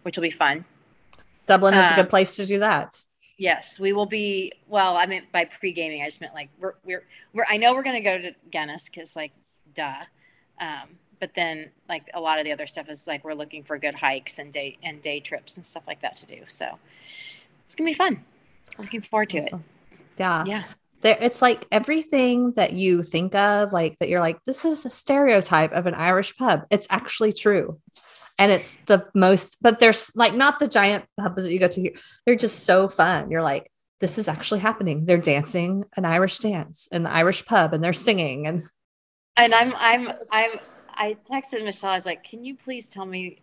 which 0.02 0.18
will 0.18 0.24
be 0.24 0.32
fun. 0.32 0.66
Dublin 1.46 1.76
is 1.76 1.92
a 1.92 1.96
good 1.96 2.02
um, 2.02 2.08
place 2.08 2.36
to 2.38 2.46
do 2.48 2.58
that. 2.60 3.00
Yes, 3.38 3.80
we 3.80 3.94
will 3.94 4.08
be. 4.08 4.52
Well, 4.68 4.98
I 4.98 5.06
meant 5.06 5.32
by 5.32 5.46
pre 5.46 5.72
gaming, 5.72 6.02
I 6.02 6.06
just 6.06 6.22
meant 6.22 6.34
like 6.34 6.50
we're 6.60 6.74
we're 6.84 7.04
we're. 7.34 7.46
I 7.48 7.58
know 7.58 7.76
we're 7.76 7.84
going 7.84 7.98
to 7.98 8.02
go 8.02 8.18
to 8.18 8.34
Guinness 8.50 8.90
because 8.90 9.16
like 9.16 9.32
duh. 9.74 10.04
Um, 10.60 10.98
but 11.20 11.34
then 11.36 11.70
like 11.88 12.10
a 12.14 12.20
lot 12.20 12.40
of 12.40 12.46
the 12.46 12.52
other 12.52 12.68
stuff 12.68 12.90
is 12.90 13.08
like 13.08 13.24
we're 13.24 13.34
looking 13.34 13.64
for 13.64 13.78
good 13.78 13.96
hikes 13.96 14.40
and 14.40 14.52
day 14.52 14.78
and 14.84 15.02
day 15.02 15.20
trips 15.20 15.56
and 15.56 15.66
stuff 15.66 15.84
like 15.88 16.02
that 16.02 16.16
to 16.18 16.26
do. 16.26 16.42
So 16.48 16.78
it's 17.66 17.76
gonna 17.76 17.90
be 17.90 17.94
fun. 17.94 18.24
Looking 18.78 19.02
forward 19.02 19.30
to 19.30 19.40
awesome. 19.40 19.64
it. 19.92 20.00
Yeah. 20.20 20.44
Yeah. 20.46 20.64
there 21.02 21.18
it's 21.20 21.42
like 21.42 21.66
everything 21.72 22.54
that 22.54 22.74
you 22.74 23.04
think 23.04 23.34
of 23.36 23.72
like 23.72 23.98
that 24.00 24.10
you're 24.10 24.20
like 24.20 24.40
this 24.46 24.66
is 24.66 24.86
a 24.86 24.90
stereotype 24.90 25.72
of 25.72 25.88
an 25.88 25.96
irish 25.96 26.36
pub 26.36 26.64
it's 26.70 26.88
actually 26.90 27.34
true 27.34 27.80
and 28.38 28.52
it's 28.52 28.76
the 28.86 29.06
most 29.16 29.58
but 29.62 29.80
there's 29.80 30.12
like 30.16 30.36
not 30.36 30.60
the 30.60 30.68
giant 30.68 31.06
pubs 31.20 31.44
that 31.44 31.52
you 31.52 31.60
go 31.60 31.68
to 31.68 31.82
here 31.82 31.94
they're 32.26 32.36
just 32.36 32.66
so 32.66 32.88
fun 32.88 33.32
you're 33.32 33.42
like 33.42 33.72
this 34.00 34.18
is 34.18 34.28
actually 34.28 34.60
happening 34.60 35.06
they're 35.06 35.18
dancing 35.18 35.86
an 35.98 36.06
irish 36.06 36.38
dance 36.40 36.88
in 36.92 37.04
the 37.04 37.12
irish 37.12 37.46
pub 37.46 37.74
and 37.74 37.84
they're 37.84 37.94
singing 37.94 38.46
and 38.46 38.64
and 39.38 39.54
i'm 39.54 39.74
i'm 39.78 40.12
i'm 40.32 40.52
i 40.90 41.16
texted 41.30 41.64
michelle 41.64 41.92
i 41.92 41.96
was 41.96 42.06
like 42.06 42.24
can 42.24 42.44
you 42.44 42.56
please 42.56 42.88
tell 42.88 43.06
me 43.06 43.40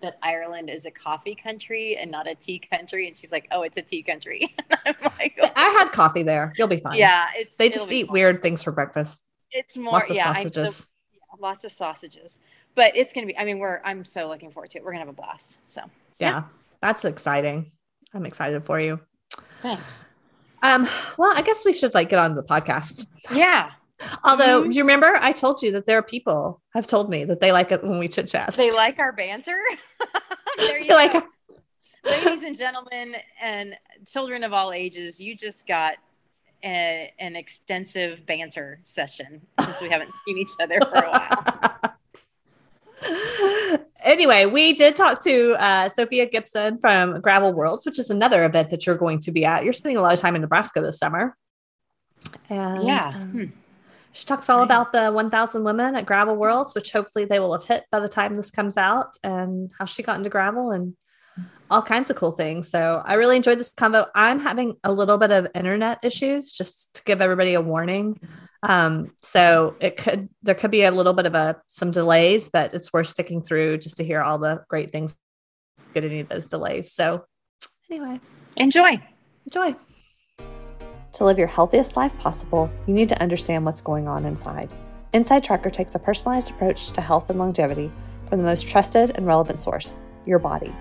that 0.00 0.18
Ireland 0.22 0.70
is 0.70 0.86
a 0.86 0.90
coffee 0.90 1.34
country 1.34 1.96
and 1.96 2.10
not 2.10 2.28
a 2.28 2.34
tea 2.34 2.58
country. 2.58 3.06
And 3.08 3.16
she's 3.16 3.32
like, 3.32 3.48
oh, 3.50 3.62
it's 3.62 3.76
a 3.76 3.82
tea 3.82 4.02
country. 4.02 4.54
I'm 4.86 4.94
like, 5.02 5.38
oh. 5.40 5.48
I 5.56 5.68
had 5.78 5.92
coffee 5.92 6.22
there. 6.22 6.52
You'll 6.56 6.68
be 6.68 6.78
fine. 6.78 6.98
Yeah. 6.98 7.26
It's, 7.34 7.56
they 7.56 7.68
just 7.68 7.90
eat 7.90 8.06
fun. 8.06 8.12
weird 8.12 8.42
things 8.42 8.62
for 8.62 8.72
breakfast. 8.72 9.22
It's 9.50 9.76
more, 9.76 9.94
lots 9.94 10.10
yeah, 10.10 10.32
sausages. 10.32 10.86
yeah, 11.12 11.18
lots 11.40 11.64
of 11.64 11.72
sausages. 11.72 12.38
But 12.74 12.96
it's 12.96 13.12
going 13.12 13.26
to 13.26 13.32
be, 13.32 13.38
I 13.38 13.44
mean, 13.44 13.58
we're, 13.58 13.80
I'm 13.84 14.04
so 14.04 14.28
looking 14.28 14.50
forward 14.50 14.70
to 14.70 14.78
it. 14.78 14.84
We're 14.84 14.92
going 14.92 15.02
to 15.02 15.06
have 15.06 15.14
a 15.14 15.16
blast. 15.16 15.58
So, 15.66 15.82
yeah, 16.18 16.28
yeah, 16.28 16.42
that's 16.80 17.04
exciting. 17.04 17.72
I'm 18.14 18.26
excited 18.26 18.64
for 18.64 18.78
you. 18.80 19.00
Thanks. 19.62 20.04
Um, 20.62 20.88
well, 21.16 21.32
I 21.36 21.42
guess 21.42 21.64
we 21.64 21.72
should 21.72 21.94
like 21.94 22.08
get 22.08 22.18
on 22.18 22.34
to 22.34 22.36
the 22.36 22.46
podcast. 22.46 23.06
Yeah. 23.32 23.70
Although, 24.22 24.62
mm-hmm. 24.62 24.70
do 24.70 24.76
you 24.76 24.82
remember 24.82 25.18
I 25.20 25.32
told 25.32 25.62
you 25.62 25.72
that 25.72 25.86
there 25.86 25.98
are 25.98 26.02
people 26.02 26.62
have 26.74 26.86
told 26.86 27.10
me 27.10 27.24
that 27.24 27.40
they 27.40 27.52
like 27.52 27.72
it 27.72 27.82
when 27.82 27.98
we 27.98 28.08
chit 28.08 28.28
chat. 28.28 28.54
They 28.54 28.70
like 28.70 28.98
our 28.98 29.12
banter. 29.12 29.58
there 30.58 30.80
you 30.80 30.94
like, 30.94 31.24
ladies 32.04 32.44
and 32.44 32.56
gentlemen, 32.56 33.16
and 33.40 33.76
children 34.06 34.44
of 34.44 34.52
all 34.52 34.72
ages. 34.72 35.20
You 35.20 35.34
just 35.34 35.66
got 35.66 35.94
a, 36.64 37.12
an 37.18 37.34
extensive 37.34 38.24
banter 38.24 38.80
session 38.84 39.40
since 39.64 39.80
we 39.80 39.88
haven't 39.88 40.12
seen 40.24 40.38
each 40.38 40.50
other 40.60 40.78
for 40.80 41.04
a 41.04 41.10
while. 41.10 41.78
anyway, 44.00 44.46
we 44.46 44.74
did 44.74 44.94
talk 44.94 45.20
to 45.24 45.54
uh, 45.58 45.88
Sophia 45.88 46.26
Gibson 46.26 46.78
from 46.78 47.20
Gravel 47.20 47.52
Worlds, 47.52 47.84
which 47.84 47.98
is 47.98 48.10
another 48.10 48.44
event 48.44 48.70
that 48.70 48.86
you're 48.86 48.96
going 48.96 49.18
to 49.20 49.32
be 49.32 49.44
at. 49.44 49.64
You're 49.64 49.72
spending 49.72 49.96
a 49.96 50.02
lot 50.02 50.14
of 50.14 50.20
time 50.20 50.36
in 50.36 50.42
Nebraska 50.42 50.80
this 50.80 50.98
summer. 50.98 51.36
And, 52.48 52.86
yeah. 52.86 53.12
Um, 53.14 53.30
hmm 53.30 53.44
she 54.18 54.24
talks 54.24 54.50
all 54.50 54.64
about 54.64 54.92
the 54.92 55.12
1000 55.12 55.62
women 55.62 55.94
at 55.94 56.04
Gravel 56.04 56.34
Worlds, 56.34 56.74
which 56.74 56.90
hopefully 56.90 57.24
they 57.24 57.38
will 57.38 57.52
have 57.52 57.62
hit 57.62 57.84
by 57.92 58.00
the 58.00 58.08
time 58.08 58.34
this 58.34 58.50
comes 58.50 58.76
out, 58.76 59.16
and 59.22 59.70
how 59.78 59.84
she 59.84 60.02
got 60.02 60.16
into 60.16 60.28
gravel 60.28 60.72
and 60.72 60.96
all 61.70 61.82
kinds 61.82 62.10
of 62.10 62.16
cool 62.16 62.32
things. 62.32 62.68
So 62.68 63.00
I 63.04 63.14
really 63.14 63.36
enjoyed 63.36 63.60
this 63.60 63.70
convo. 63.70 64.08
I'm 64.16 64.40
having 64.40 64.74
a 64.82 64.90
little 64.90 65.18
bit 65.18 65.30
of 65.30 65.46
internet 65.54 66.00
issues, 66.02 66.50
just 66.50 66.96
to 66.96 67.04
give 67.04 67.20
everybody 67.20 67.54
a 67.54 67.60
warning. 67.60 68.18
Um, 68.64 69.12
so 69.22 69.76
it 69.78 69.96
could 69.96 70.28
there 70.42 70.56
could 70.56 70.72
be 70.72 70.82
a 70.82 70.90
little 70.90 71.12
bit 71.12 71.26
of 71.26 71.36
a 71.36 71.62
some 71.68 71.92
delays, 71.92 72.48
but 72.48 72.74
it's 72.74 72.92
worth 72.92 73.06
sticking 73.06 73.40
through 73.40 73.78
just 73.78 73.98
to 73.98 74.04
hear 74.04 74.20
all 74.20 74.38
the 74.38 74.64
great 74.68 74.90
things 74.90 75.14
get 75.94 76.02
any 76.02 76.18
of 76.18 76.28
those 76.28 76.48
delays. 76.48 76.90
So 76.90 77.24
anyway, 77.88 78.18
enjoy. 78.56 79.00
Enjoy. 79.46 79.76
To 81.12 81.24
live 81.24 81.38
your 81.38 81.48
healthiest 81.48 81.96
life 81.96 82.16
possible, 82.18 82.70
you 82.86 82.94
need 82.94 83.08
to 83.08 83.22
understand 83.22 83.64
what's 83.64 83.80
going 83.80 84.06
on 84.06 84.24
inside. 84.24 84.72
Inside 85.14 85.42
Tracker 85.42 85.70
takes 85.70 85.94
a 85.94 85.98
personalized 85.98 86.50
approach 86.50 86.90
to 86.90 87.00
health 87.00 87.30
and 87.30 87.38
longevity 87.38 87.90
from 88.26 88.38
the 88.38 88.44
most 88.44 88.68
trusted 88.68 89.12
and 89.16 89.26
relevant 89.26 89.58
source, 89.58 89.98
your 90.26 90.38
body. 90.38 90.72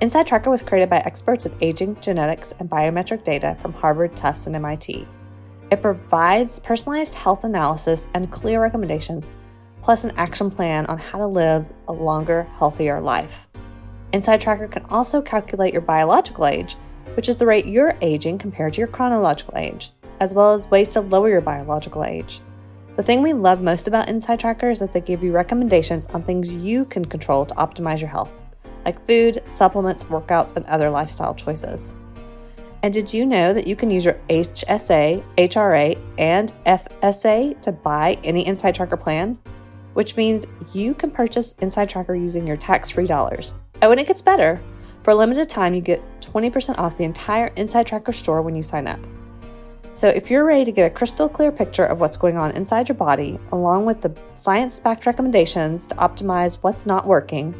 Inside 0.00 0.26
Tracker 0.26 0.50
was 0.50 0.62
created 0.62 0.88
by 0.88 0.98
experts 0.98 1.44
in 1.44 1.54
aging, 1.60 2.00
genetics, 2.00 2.54
and 2.58 2.70
biometric 2.70 3.24
data 3.24 3.56
from 3.60 3.72
Harvard, 3.72 4.16
Tufts, 4.16 4.46
and 4.46 4.56
MIT. 4.56 5.06
It 5.70 5.82
provides 5.82 6.58
personalized 6.60 7.14
health 7.14 7.44
analysis 7.44 8.08
and 8.14 8.30
clear 8.30 8.62
recommendations, 8.62 9.28
plus 9.82 10.02
an 10.04 10.12
action 10.16 10.50
plan 10.50 10.86
on 10.86 10.98
how 10.98 11.18
to 11.18 11.26
live 11.26 11.66
a 11.88 11.92
longer, 11.92 12.48
healthier 12.56 13.00
life. 13.00 13.46
Inside 14.12 14.40
Tracker 14.40 14.68
can 14.68 14.86
also 14.86 15.20
calculate 15.20 15.74
your 15.74 15.82
biological 15.82 16.46
age 16.46 16.76
which 17.18 17.28
is 17.28 17.34
the 17.34 17.44
rate 17.44 17.66
you're 17.66 17.98
aging 18.00 18.38
compared 18.38 18.72
to 18.72 18.78
your 18.78 18.86
chronological 18.86 19.58
age, 19.58 19.90
as 20.20 20.34
well 20.34 20.54
as 20.54 20.70
ways 20.70 20.88
to 20.88 21.00
lower 21.00 21.28
your 21.28 21.40
biological 21.40 22.04
age. 22.04 22.42
The 22.94 23.02
thing 23.02 23.22
we 23.22 23.32
love 23.32 23.60
most 23.60 23.88
about 23.88 24.08
Inside 24.08 24.38
Tracker 24.38 24.70
is 24.70 24.78
that 24.78 24.92
they 24.92 25.00
give 25.00 25.24
you 25.24 25.32
recommendations 25.32 26.06
on 26.06 26.22
things 26.22 26.54
you 26.54 26.84
can 26.84 27.04
control 27.04 27.44
to 27.44 27.54
optimize 27.56 27.98
your 27.98 28.08
health, 28.08 28.32
like 28.84 29.04
food, 29.04 29.42
supplements, 29.48 30.04
workouts, 30.04 30.54
and 30.54 30.64
other 30.66 30.90
lifestyle 30.90 31.34
choices. 31.34 31.96
And 32.84 32.94
did 32.94 33.12
you 33.12 33.26
know 33.26 33.52
that 33.52 33.66
you 33.66 33.74
can 33.74 33.90
use 33.90 34.04
your 34.04 34.20
HSA, 34.30 35.20
HRA, 35.38 35.98
and 36.18 36.52
FSA 36.66 37.60
to 37.62 37.72
buy 37.72 38.16
any 38.22 38.46
Inside 38.46 38.76
Tracker 38.76 38.96
plan? 38.96 39.36
Which 39.94 40.16
means 40.16 40.46
you 40.72 40.94
can 40.94 41.10
purchase 41.10 41.56
Inside 41.58 41.88
Tracker 41.88 42.14
using 42.14 42.46
your 42.46 42.56
tax 42.56 42.90
free 42.90 43.08
dollars. 43.08 43.56
Oh, 43.82 43.90
and 43.90 43.98
it 43.98 44.06
gets 44.06 44.22
better. 44.22 44.60
For 45.08 45.12
a 45.12 45.16
limited 45.16 45.48
time, 45.48 45.72
you 45.72 45.80
get 45.80 46.02
20% 46.20 46.76
off 46.76 46.98
the 46.98 47.04
entire 47.04 47.46
Inside 47.56 47.86
Tracker 47.86 48.12
store 48.12 48.42
when 48.42 48.54
you 48.54 48.62
sign 48.62 48.86
up. 48.86 49.00
So, 49.90 50.10
if 50.10 50.30
you're 50.30 50.44
ready 50.44 50.66
to 50.66 50.70
get 50.70 50.84
a 50.84 50.94
crystal 50.94 51.30
clear 51.30 51.50
picture 51.50 51.86
of 51.86 51.98
what's 51.98 52.18
going 52.18 52.36
on 52.36 52.50
inside 52.50 52.90
your 52.90 52.96
body, 52.96 53.40
along 53.50 53.86
with 53.86 54.02
the 54.02 54.14
science 54.34 54.78
backed 54.78 55.06
recommendations 55.06 55.86
to 55.86 55.94
optimize 55.94 56.56
what's 56.56 56.84
not 56.84 57.06
working, 57.06 57.54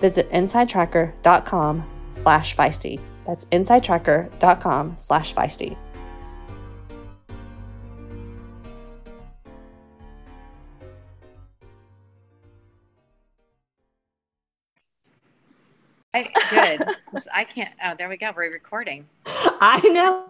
visit 0.00 0.30
insidetracker.com 0.30 1.84
slash 2.08 2.56
feisty. 2.56 2.98
That's 3.26 3.44
insidetracker.com 3.52 4.94
slash 4.96 5.34
feisty. 5.34 5.76
I, 16.14 16.30
good. 16.50 17.22
I 17.34 17.44
can't. 17.44 17.74
Oh, 17.84 17.94
there 17.98 18.08
we 18.08 18.16
go. 18.16 18.32
We're 18.34 18.52
recording. 18.52 19.06
I 19.26 19.80
know. 19.88 20.26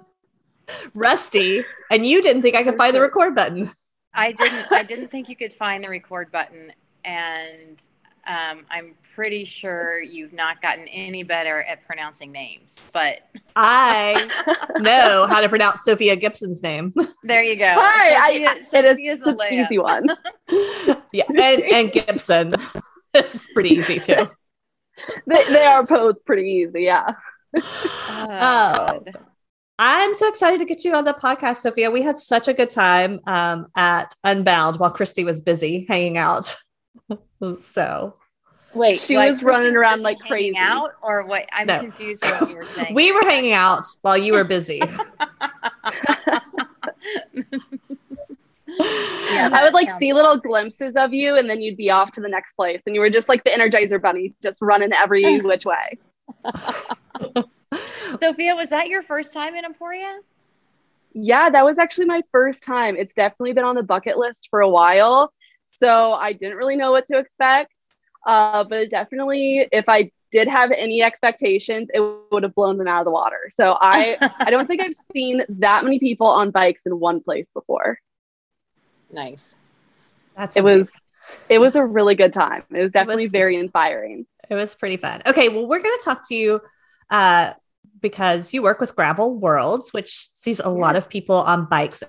Rusty, 0.95 1.63
and 1.91 2.07
you 2.07 2.23
didn't 2.23 2.41
think 2.41 2.57
I 2.57 2.63
could 2.63 2.79
find 2.79 2.95
the 2.95 3.01
record 3.01 3.35
button. 3.35 3.71
I 4.15 4.33
didn't. 4.33 4.73
I 4.73 4.83
didn't 4.89 5.11
think 5.11 5.29
you 5.29 5.37
could 5.37 5.53
find 5.53 5.85
the 5.85 5.91
record 5.91 6.33
button, 6.33 6.73
and 7.05 7.87
um, 8.27 8.65
I'm 8.71 8.95
pretty 9.15 9.45
sure 9.45 10.03
you've 10.03 10.33
not 10.33 10.63
gotten 10.63 10.89
any 10.89 11.23
better 11.23 11.61
at 11.65 11.85
pronouncing 11.87 12.33
names. 12.33 12.81
But 12.95 13.19
I 13.55 14.31
know 14.79 15.27
how 15.27 15.43
to 15.43 15.51
pronounce 15.51 15.85
Sophia 15.85 16.17
Gibson's 16.17 16.63
name. 16.63 16.95
There 17.23 17.45
you 17.45 17.57
go. 17.57 17.75
Hi, 17.77 18.33
Sophia, 18.33 18.49
I, 18.49 18.61
Sophia's 18.63 19.21
it 19.21 19.29
is 19.29 19.37
the 19.37 19.53
easy 19.53 19.79
one. 19.79 20.09
yeah, 21.13 21.25
and, 21.29 21.63
and 21.63 21.93
Gibson. 21.93 22.53
is 23.15 23.51
pretty 23.53 23.69
easy 23.69 24.01
too 24.01 24.31
they, 25.27 25.45
they 25.47 25.65
are 25.65 25.83
both 25.83 26.25
pretty 26.25 26.49
easy. 26.49 26.83
Yeah. 26.83 27.15
Oh, 27.57 29.01
oh 29.01 29.05
I'm 29.79 30.15
so 30.15 30.29
excited 30.29 30.61
to 30.61 30.65
get 30.65 30.85
you 30.85 30.95
on 30.95 31.05
the 31.05 31.15
podcast, 31.15 31.57
Sophia. 31.57 31.91
We 31.91 32.03
had 32.03 32.17
such 32.17 32.47
a 32.47 32.55
good 32.55 32.71
time 32.71 33.21
um, 33.27 33.67
at 33.75 34.15
Unbound 34.23 34.77
while 34.77 34.91
Christy 34.91 35.25
was 35.25 35.41
busy 35.41 35.85
hanging 35.89 36.17
out. 36.17 36.57
so, 37.61 38.15
wait, 38.73 39.01
she 39.01 39.17
like, 39.17 39.33
was 39.33 39.43
running 39.43 39.77
around 39.77 40.03
like 40.03 40.21
crazy. 40.21 40.57
Out 40.57 40.93
or 41.03 41.27
what? 41.27 41.49
I'm 41.53 41.67
no. 41.67 41.81
confused 41.81 42.25
what 42.25 42.51
you 42.51 42.57
were 42.57 42.65
saying. 42.67 42.95
we 42.95 43.11
were 43.11 43.23
hanging 43.23 43.53
out 43.53 43.85
while 44.03 44.17
you 44.17 44.35
were 44.35 44.45
busy. 44.45 44.81
Yeah, 48.79 49.51
I 49.53 49.63
would 49.63 49.75
like 49.75 49.91
see 49.91 50.13
little 50.13 50.39
glimpses 50.39 50.95
of 50.97 51.13
you, 51.13 51.37
and 51.37 51.49
then 51.49 51.61
you'd 51.61 51.77
be 51.77 51.91
off 51.91 52.13
to 52.13 52.21
the 52.21 52.29
next 52.29 52.55
place, 52.55 52.83
and 52.87 52.95
you 52.95 53.01
were 53.01 53.11
just 53.11 53.29
like 53.29 53.45
the 53.45 53.51
Energizer 53.51 54.01
Bunny, 54.01 54.35
just 54.43 54.61
running 54.63 54.93
every 54.93 55.41
which 55.43 55.65
way. 55.65 55.99
Sophia, 58.21 58.55
was 58.55 58.71
that 58.71 58.89
your 58.89 59.03
first 59.03 59.33
time 59.33 59.55
in 59.55 59.65
Emporia? 59.65 60.21
Yeah, 61.13 61.51
that 61.51 61.65
was 61.65 61.79
actually 61.79 62.07
my 62.07 62.23
first 62.33 62.63
time. 62.63 62.97
It's 62.97 63.15
definitely 63.15 63.53
been 63.53 63.65
on 63.65 63.77
the 63.77 63.83
bucket 63.83 64.19
list 64.19 64.49
for 64.51 64.61
a 64.61 64.69
while, 64.69 65.33
so 65.65 66.13
I 66.13 66.33
didn't 66.33 66.57
really 66.57 66.77
know 66.77 66.93
what 66.93 67.07
to 67.09 67.19
expect. 67.19 67.73
Uh, 68.27 68.65
but 68.65 68.91
definitely, 68.91 69.69
if 69.71 69.89
I 69.89 70.11
did 70.33 70.49
have 70.49 70.73
any 70.73 71.03
expectations, 71.03 71.89
it 71.95 72.01
would 72.33 72.43
have 72.43 72.55
blown 72.55 72.77
them 72.77 72.89
out 72.89 73.01
of 73.01 73.05
the 73.05 73.13
water. 73.13 73.51
So 73.57 73.77
I, 73.81 74.17
I 74.41 74.51
don't 74.51 74.67
think 74.67 74.81
I've 74.81 74.97
seen 75.13 75.43
that 75.49 75.85
many 75.85 76.01
people 76.01 76.27
on 76.27 76.51
bikes 76.51 76.87
in 76.87 76.99
one 76.99 77.21
place 77.21 77.47
before. 77.55 77.99
Nice. 79.13 79.57
That's 80.37 80.57
it 80.57 80.61
amazing. 80.61 80.81
was 80.81 80.93
it 81.49 81.59
was 81.59 81.77
a 81.77 81.85
really 81.85 82.15
good 82.15 82.33
time. 82.33 82.65
It 82.71 82.81
was 82.81 82.93
definitely 82.93 83.25
it 83.25 83.27
was, 83.27 83.33
very 83.33 83.57
inspiring. 83.57 84.27
It 84.51 84.55
was 84.55 84.75
pretty 84.75 84.97
fun. 84.97 85.23
Okay, 85.27 85.49
well, 85.49 85.67
we're 85.67 85.81
going 85.81 85.97
to 85.99 86.05
talk 86.05 86.29
to 86.29 86.35
you 86.35 86.61
uh, 87.11 87.53
because 88.01 88.53
you 88.53 88.63
work 88.63 88.81
with 88.81 88.95
Gravel 88.95 89.35
Worlds, 89.35 89.93
which 89.93 90.29
sees 90.35 90.61
a 90.61 90.65
yeah. 90.65 90.69
lot 90.69 90.97
of 90.97 91.09
people 91.09 91.37
on 91.37 91.67
bikes. 91.67 92.03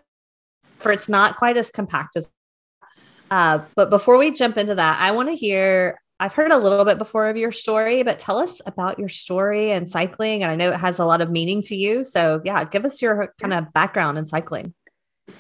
For 0.80 0.92
it's 0.92 1.10
not 1.10 1.38
quite 1.38 1.58
as 1.58 1.70
compact 1.70 2.18
as. 2.18 2.30
Uh, 3.32 3.60
but 3.76 3.90
before 3.90 4.18
we 4.18 4.32
jump 4.32 4.58
into 4.58 4.76
that, 4.76 5.02
I 5.02 5.12
want 5.12 5.30
to 5.30 5.36
hear. 5.36 6.00
I've 6.18 6.34
heard 6.34 6.52
a 6.52 6.58
little 6.58 6.86
bit 6.86 6.98
before 6.98 7.28
of 7.28 7.36
your 7.36 7.52
story, 7.52 8.02
but 8.04 8.20
tell 8.20 8.38
us 8.38 8.62
about 8.66 9.00
your 9.00 9.10
story 9.10 9.72
and 9.72 9.90
cycling. 9.90 10.44
And 10.44 10.52
I 10.52 10.56
know 10.56 10.72
it 10.72 10.80
has 10.80 11.00
a 11.00 11.06
lot 11.06 11.20
of 11.20 11.30
meaning 11.30 11.62
to 11.64 11.76
you. 11.76 12.06
So, 12.06 12.42
yeah, 12.46 12.64
give 12.64 12.86
us 12.86 13.02
your 13.02 13.34
kind 13.42 13.54
of 13.54 13.74
background 13.74 14.18
in 14.18 14.26
cycling. 14.26 14.74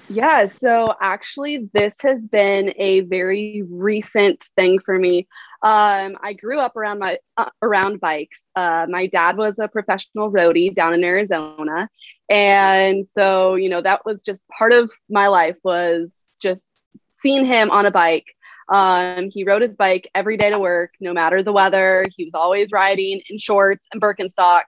Yeah, 0.09 0.47
so 0.47 0.93
actually, 0.99 1.69
this 1.73 1.93
has 2.01 2.27
been 2.27 2.73
a 2.77 3.01
very 3.01 3.63
recent 3.69 4.43
thing 4.55 4.79
for 4.79 4.97
me. 4.97 5.27
Um, 5.61 6.17
I 6.21 6.33
grew 6.33 6.59
up 6.59 6.75
around 6.75 6.99
my 6.99 7.19
uh, 7.37 7.49
around 7.61 7.99
bikes. 7.99 8.41
Uh, 8.55 8.87
my 8.89 9.07
dad 9.07 9.37
was 9.37 9.59
a 9.59 9.67
professional 9.67 10.31
roadie 10.31 10.73
down 10.73 10.93
in 10.93 11.03
Arizona, 11.03 11.89
and 12.29 13.07
so 13.07 13.55
you 13.55 13.69
know 13.69 13.81
that 13.81 14.05
was 14.05 14.21
just 14.21 14.47
part 14.47 14.71
of 14.71 14.91
my 15.09 15.27
life 15.27 15.57
was 15.63 16.11
just 16.41 16.63
seeing 17.21 17.45
him 17.45 17.69
on 17.69 17.85
a 17.85 17.91
bike. 17.91 18.25
Um, 18.69 19.29
he 19.31 19.43
rode 19.43 19.61
his 19.61 19.75
bike 19.75 20.09
every 20.15 20.37
day 20.37 20.49
to 20.49 20.59
work, 20.59 20.93
no 20.99 21.13
matter 21.13 21.43
the 21.43 21.53
weather. 21.53 22.07
He 22.15 22.25
was 22.25 22.33
always 22.33 22.71
riding 22.71 23.21
in 23.29 23.37
shorts 23.37 23.87
and 23.93 24.01
Birkenstocks. 24.01 24.63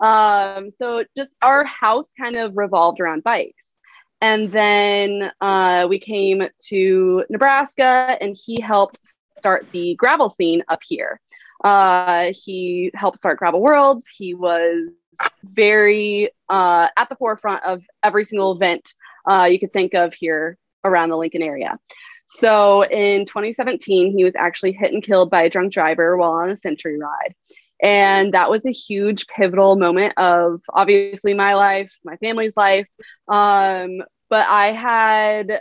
Um, 0.00 0.70
so 0.78 1.04
just 1.16 1.30
our 1.42 1.64
house 1.64 2.10
kind 2.18 2.36
of 2.36 2.56
revolved 2.56 3.00
around 3.00 3.24
bikes. 3.24 3.62
And 4.20 4.52
then 4.52 5.32
uh, 5.40 5.86
we 5.88 5.98
came 5.98 6.42
to 6.66 7.24
Nebraska, 7.30 8.18
and 8.20 8.36
he 8.36 8.60
helped 8.60 9.14
start 9.36 9.66
the 9.72 9.94
gravel 9.94 10.28
scene 10.28 10.62
up 10.68 10.80
here. 10.86 11.20
Uh, 11.64 12.32
he 12.34 12.90
helped 12.94 13.18
start 13.18 13.38
Gravel 13.38 13.60
Worlds. 13.60 14.06
He 14.08 14.34
was 14.34 14.90
very 15.44 16.30
uh, 16.48 16.88
at 16.96 17.08
the 17.08 17.16
forefront 17.16 17.64
of 17.64 17.82
every 18.02 18.24
single 18.24 18.52
event 18.52 18.94
uh, 19.28 19.48
you 19.50 19.58
could 19.58 19.72
think 19.72 19.94
of 19.94 20.14
here 20.14 20.56
around 20.84 21.10
the 21.10 21.16
Lincoln 21.16 21.42
area. 21.42 21.78
So 22.28 22.84
in 22.84 23.26
2017, 23.26 24.16
he 24.16 24.24
was 24.24 24.34
actually 24.36 24.72
hit 24.72 24.92
and 24.92 25.02
killed 25.02 25.30
by 25.30 25.42
a 25.42 25.50
drunk 25.50 25.72
driver 25.72 26.16
while 26.16 26.32
on 26.32 26.50
a 26.50 26.56
century 26.58 26.98
ride. 26.98 27.34
And 27.82 28.34
that 28.34 28.50
was 28.50 28.64
a 28.66 28.72
huge 28.72 29.26
pivotal 29.26 29.76
moment 29.76 30.14
of 30.18 30.60
obviously 30.72 31.34
my 31.34 31.54
life, 31.54 31.90
my 32.04 32.16
family's 32.16 32.52
life. 32.56 32.86
Um, 33.28 34.02
but 34.28 34.46
I 34.48 34.72
had 34.72 35.60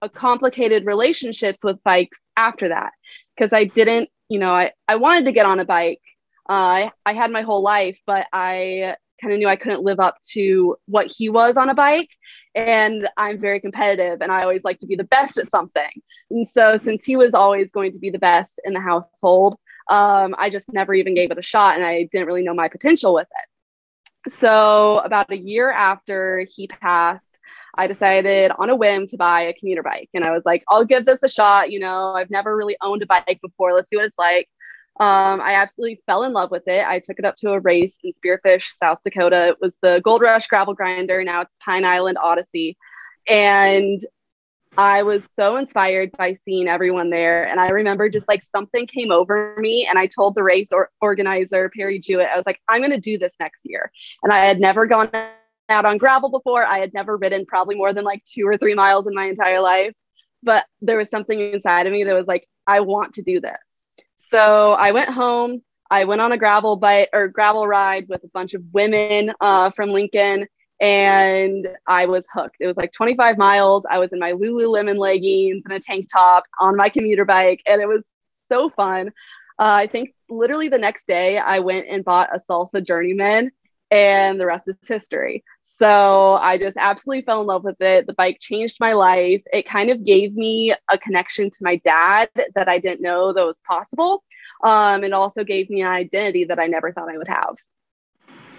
a 0.00 0.08
complicated 0.08 0.86
relationships 0.86 1.58
with 1.62 1.82
bikes 1.84 2.18
after 2.36 2.68
that 2.68 2.92
because 3.36 3.52
I 3.52 3.64
didn't, 3.64 4.08
you 4.28 4.38
know, 4.38 4.52
I, 4.52 4.72
I 4.88 4.96
wanted 4.96 5.26
to 5.26 5.32
get 5.32 5.46
on 5.46 5.60
a 5.60 5.64
bike. 5.64 6.00
Uh, 6.48 6.52
I, 6.52 6.90
I 7.06 7.12
had 7.12 7.30
my 7.30 7.42
whole 7.42 7.62
life, 7.62 7.98
but 8.06 8.26
I 8.32 8.96
kind 9.20 9.32
of 9.32 9.38
knew 9.38 9.48
I 9.48 9.56
couldn't 9.56 9.84
live 9.84 10.00
up 10.00 10.16
to 10.32 10.76
what 10.86 11.12
he 11.14 11.28
was 11.28 11.56
on 11.56 11.68
a 11.68 11.74
bike. 11.74 12.10
And 12.54 13.08
I'm 13.16 13.40
very 13.40 13.60
competitive 13.60 14.20
and 14.20 14.30
I 14.30 14.42
always 14.42 14.64
like 14.64 14.80
to 14.80 14.86
be 14.86 14.96
the 14.96 15.04
best 15.04 15.38
at 15.38 15.48
something. 15.48 15.90
And 16.30 16.46
so, 16.46 16.76
since 16.76 17.04
he 17.04 17.16
was 17.16 17.32
always 17.32 17.70
going 17.72 17.92
to 17.92 17.98
be 17.98 18.10
the 18.10 18.18
best 18.18 18.60
in 18.64 18.74
the 18.74 18.80
household, 18.80 19.56
um, 19.88 20.34
I 20.38 20.50
just 20.50 20.72
never 20.72 20.94
even 20.94 21.14
gave 21.14 21.30
it 21.30 21.38
a 21.38 21.42
shot 21.42 21.76
and 21.76 21.84
I 21.84 22.08
didn't 22.12 22.26
really 22.26 22.42
know 22.42 22.54
my 22.54 22.68
potential 22.68 23.14
with 23.14 23.28
it. 23.30 24.32
So, 24.32 25.00
about 25.04 25.32
a 25.32 25.36
year 25.36 25.70
after 25.70 26.46
he 26.54 26.68
passed, 26.68 27.38
I 27.74 27.86
decided 27.86 28.52
on 28.56 28.70
a 28.70 28.76
whim 28.76 29.06
to 29.08 29.16
buy 29.16 29.42
a 29.42 29.54
commuter 29.54 29.82
bike. 29.82 30.10
And 30.14 30.24
I 30.24 30.30
was 30.30 30.42
like, 30.44 30.62
I'll 30.68 30.84
give 30.84 31.06
this 31.06 31.22
a 31.22 31.28
shot. 31.28 31.70
You 31.70 31.80
know, 31.80 32.12
I've 32.14 32.30
never 32.30 32.56
really 32.56 32.76
owned 32.80 33.02
a 33.02 33.06
bike 33.06 33.40
before. 33.42 33.72
Let's 33.72 33.90
see 33.90 33.96
what 33.96 34.06
it's 34.06 34.18
like. 34.18 34.48
Um, 35.00 35.40
I 35.40 35.54
absolutely 35.54 36.02
fell 36.06 36.22
in 36.24 36.32
love 36.32 36.50
with 36.50 36.64
it. 36.68 36.86
I 36.86 37.00
took 37.00 37.18
it 37.18 37.24
up 37.24 37.36
to 37.36 37.52
a 37.52 37.60
race 37.60 37.96
in 38.04 38.12
Spearfish, 38.12 38.64
South 38.78 38.98
Dakota. 39.04 39.48
It 39.48 39.56
was 39.60 39.72
the 39.80 40.00
Gold 40.04 40.20
Rush 40.20 40.46
Gravel 40.48 40.74
Grinder. 40.74 41.24
Now 41.24 41.40
it's 41.40 41.56
Pine 41.64 41.84
Island 41.84 42.18
Odyssey. 42.22 42.76
And 43.26 44.04
I 44.76 45.02
was 45.02 45.28
so 45.34 45.56
inspired 45.56 46.12
by 46.12 46.34
seeing 46.44 46.66
everyone 46.66 47.10
there. 47.10 47.46
And 47.46 47.60
I 47.60 47.68
remember 47.68 48.08
just 48.08 48.28
like 48.28 48.42
something 48.42 48.86
came 48.86 49.10
over 49.10 49.54
me, 49.58 49.86
and 49.86 49.98
I 49.98 50.06
told 50.06 50.34
the 50.34 50.42
race 50.42 50.68
or- 50.72 50.90
organizer, 51.00 51.70
Perry 51.76 51.98
Jewett, 51.98 52.28
I 52.32 52.36
was 52.36 52.46
like, 52.46 52.60
I'm 52.68 52.80
going 52.80 52.92
to 52.92 53.00
do 53.00 53.18
this 53.18 53.34
next 53.38 53.62
year. 53.64 53.92
And 54.22 54.32
I 54.32 54.46
had 54.46 54.60
never 54.60 54.86
gone 54.86 55.10
out 55.68 55.84
on 55.84 55.98
gravel 55.98 56.30
before. 56.30 56.64
I 56.64 56.78
had 56.78 56.94
never 56.94 57.16
ridden 57.16 57.44
probably 57.46 57.74
more 57.74 57.92
than 57.92 58.04
like 58.04 58.24
two 58.24 58.46
or 58.46 58.56
three 58.56 58.74
miles 58.74 59.06
in 59.06 59.14
my 59.14 59.26
entire 59.26 59.60
life. 59.60 59.92
But 60.42 60.64
there 60.80 60.96
was 60.96 61.08
something 61.08 61.38
inside 61.38 61.86
of 61.86 61.92
me 61.92 62.04
that 62.04 62.14
was 62.14 62.26
like, 62.26 62.48
I 62.66 62.80
want 62.80 63.14
to 63.14 63.22
do 63.22 63.40
this. 63.40 63.58
So 64.18 64.72
I 64.72 64.92
went 64.92 65.10
home. 65.10 65.62
I 65.90 66.04
went 66.04 66.22
on 66.22 66.32
a 66.32 66.38
gravel 66.38 66.76
bike 66.76 67.10
or 67.12 67.28
gravel 67.28 67.66
ride 67.66 68.08
with 68.08 68.24
a 68.24 68.28
bunch 68.28 68.54
of 68.54 68.62
women 68.72 69.32
uh, 69.40 69.70
from 69.72 69.90
Lincoln 69.90 70.46
and 70.82 71.68
I 71.86 72.06
was 72.06 72.26
hooked. 72.30 72.56
It 72.58 72.66
was 72.66 72.76
like 72.76 72.92
25 72.92 73.38
miles. 73.38 73.84
I 73.88 74.00
was 74.00 74.12
in 74.12 74.18
my 74.18 74.32
Lululemon 74.32 74.98
leggings 74.98 75.62
and 75.64 75.72
a 75.72 75.78
tank 75.78 76.08
top 76.12 76.42
on 76.58 76.76
my 76.76 76.88
commuter 76.88 77.24
bike, 77.24 77.62
and 77.66 77.80
it 77.80 77.86
was 77.86 78.02
so 78.50 78.68
fun. 78.68 79.08
Uh, 79.60 79.78
I 79.78 79.86
think 79.86 80.12
literally 80.28 80.68
the 80.68 80.78
next 80.78 81.06
day, 81.06 81.38
I 81.38 81.60
went 81.60 81.86
and 81.88 82.04
bought 82.04 82.34
a 82.34 82.40
Salsa 82.40 82.84
Journeyman, 82.84 83.52
and 83.92 84.40
the 84.40 84.46
rest 84.46 84.66
is 84.66 84.74
history. 84.88 85.44
So 85.78 86.34
I 86.34 86.58
just 86.58 86.76
absolutely 86.76 87.24
fell 87.26 87.42
in 87.42 87.46
love 87.46 87.62
with 87.62 87.80
it. 87.80 88.08
The 88.08 88.14
bike 88.14 88.38
changed 88.40 88.78
my 88.80 88.92
life. 88.92 89.42
It 89.52 89.68
kind 89.68 89.88
of 89.88 90.04
gave 90.04 90.34
me 90.34 90.74
a 90.90 90.98
connection 90.98 91.48
to 91.48 91.58
my 91.60 91.76
dad 91.84 92.28
that 92.56 92.68
I 92.68 92.80
didn't 92.80 93.02
know 93.02 93.32
that 93.32 93.46
was 93.46 93.60
possible. 93.66 94.24
Um, 94.64 95.04
it 95.04 95.12
also 95.12 95.44
gave 95.44 95.70
me 95.70 95.82
an 95.82 95.88
identity 95.88 96.44
that 96.46 96.58
I 96.58 96.66
never 96.66 96.92
thought 96.92 97.08
I 97.08 97.18
would 97.18 97.28
have. 97.28 97.54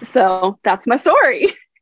So 0.04 0.58
that's 0.64 0.86
my 0.86 0.96
story. 0.96 1.52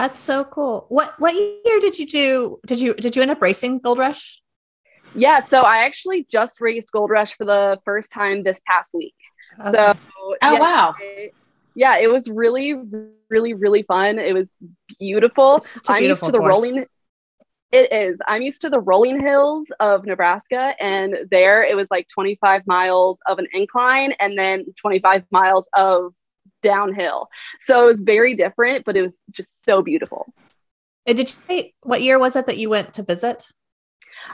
That's 0.00 0.18
so 0.18 0.44
cool. 0.44 0.86
What 0.88 1.12
what 1.20 1.34
year 1.34 1.78
did 1.78 1.98
you 1.98 2.06
do? 2.06 2.58
Did 2.66 2.80
you 2.80 2.94
did 2.94 3.14
you 3.14 3.20
end 3.20 3.30
up 3.30 3.42
racing 3.42 3.80
Gold 3.80 3.98
Rush? 3.98 4.40
Yeah, 5.14 5.40
so 5.40 5.60
I 5.60 5.84
actually 5.84 6.26
just 6.30 6.58
raced 6.58 6.90
Gold 6.90 7.10
Rush 7.10 7.36
for 7.36 7.44
the 7.44 7.78
first 7.84 8.10
time 8.10 8.42
this 8.42 8.62
past 8.66 8.94
week. 8.94 9.14
Okay. 9.60 9.72
So 9.72 9.92
oh 10.16 10.36
yeah, 10.40 10.58
wow, 10.58 10.94
yeah, 11.74 11.98
it 11.98 12.10
was 12.10 12.28
really, 12.28 12.80
really, 13.28 13.52
really 13.52 13.82
fun. 13.82 14.18
It 14.18 14.32
was 14.32 14.56
beautiful. 14.98 15.62
I'm 15.86 16.02
used 16.02 16.24
to 16.24 16.32
the 16.32 16.38
course. 16.38 16.48
rolling. 16.48 16.86
It 17.70 17.92
is. 17.92 18.18
I'm 18.26 18.40
used 18.40 18.62
to 18.62 18.70
the 18.70 18.80
rolling 18.80 19.20
hills 19.20 19.66
of 19.80 20.06
Nebraska, 20.06 20.74
and 20.80 21.28
there 21.30 21.62
it 21.62 21.76
was 21.76 21.88
like 21.90 22.08
25 22.08 22.66
miles 22.66 23.18
of 23.26 23.38
an 23.38 23.48
incline, 23.52 24.12
and 24.12 24.38
then 24.38 24.64
25 24.80 25.24
miles 25.30 25.66
of 25.74 26.14
downhill. 26.62 27.28
So 27.60 27.84
it 27.84 27.86
was 27.86 28.00
very 28.00 28.36
different, 28.36 28.84
but 28.84 28.96
it 28.96 29.02
was 29.02 29.20
just 29.30 29.64
so 29.64 29.82
beautiful. 29.82 30.32
And 31.06 31.16
did 31.16 31.30
you 31.30 31.36
say 31.48 31.74
what 31.82 32.02
year 32.02 32.18
was 32.18 32.36
it 32.36 32.46
that 32.46 32.58
you 32.58 32.70
went 32.70 32.94
to 32.94 33.02
visit? 33.02 33.50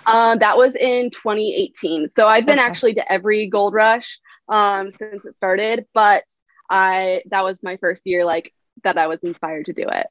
Um, 0.07 0.39
that 0.39 0.57
was 0.57 0.75
in 0.75 1.11
2018. 1.11 2.09
So 2.11 2.27
I've 2.27 2.47
been 2.47 2.59
okay. 2.59 2.67
actually 2.67 2.95
to 2.95 3.13
every 3.13 3.49
Gold 3.49 3.75
Rush 3.75 4.19
um, 4.49 4.91
since 4.91 5.25
it 5.25 5.37
started, 5.37 5.87
but 5.95 6.25
I 6.69 7.23
that 7.31 7.45
was 7.45 7.63
my 7.63 7.77
first 7.77 8.03
year 8.05 8.25
like 8.25 8.53
that 8.85 8.99
I 8.99 9.07
was 9.07 9.21
inspired 9.23 9.67
to 9.67 9.73
do 9.73 9.87
it. 9.89 10.07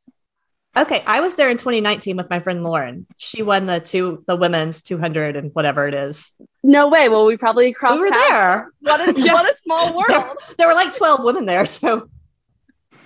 Okay, 0.78 1.02
I 1.08 1.22
was 1.22 1.38
there 1.38 1.50
in 1.50 1.58
2019 1.58 2.18
with 2.18 2.30
my 2.30 2.40
friend 2.40 2.64
Lauren. 2.64 3.08
She 3.18 3.42
won 3.42 3.66
the 3.66 3.80
two 3.80 4.24
the 4.28 4.36
women's 4.36 4.84
200 4.84 5.38
and 5.38 5.52
whatever 5.54 5.88
it 5.88 5.94
is. 5.94 6.34
No 6.64 6.90
way. 6.90 7.08
Well, 7.08 7.26
we 7.26 7.38
probably 7.38 7.72
crossed. 7.72 7.96
We 7.96 8.02
were 8.02 8.10
paths. 8.10 8.30
there. 8.30 8.72
What 8.82 9.10
a 9.10 9.22
yeah. 9.22 9.34
what 9.36 9.50
a 9.50 9.56
small 9.58 9.96
world. 9.96 10.08
There, 10.10 10.34
there, 10.58 10.68
were 10.68 10.74
like 10.74 10.94
12 10.94 11.24
women 11.24 11.46
there, 11.46 11.66
so 11.66 12.10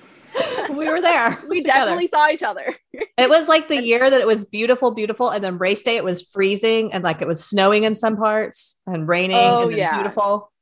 we 0.71 0.88
were 0.88 1.01
there. 1.01 1.38
we 1.47 1.62
together. 1.62 1.79
definitely 1.82 2.08
saw 2.08 2.29
each 2.29 2.41
other. 2.41 2.75
it 2.93 3.29
was 3.29 3.47
like 3.47 3.67
the 3.67 3.84
year 3.84 4.10
that 4.10 4.19
it 4.19 4.27
was 4.27 4.45
beautiful, 4.45 4.91
beautiful, 4.91 5.29
and 5.29 5.43
then 5.43 5.60
race 5.60 5.84
day 5.84 5.95
it 5.95 6.03
was 6.03 6.25
freezing 6.25 6.91
and 6.91 7.03
like 7.03 7.21
it 7.21 7.27
was 7.27 7.43
snowing 7.43 7.84
in 7.84 7.93
some 7.93 8.17
parts 8.17 8.77
and 8.88 9.08
raining 9.08 9.38
oh, 9.38 9.67
and 9.67 9.77
yeah. 9.77 9.95
beautiful. 9.95 10.51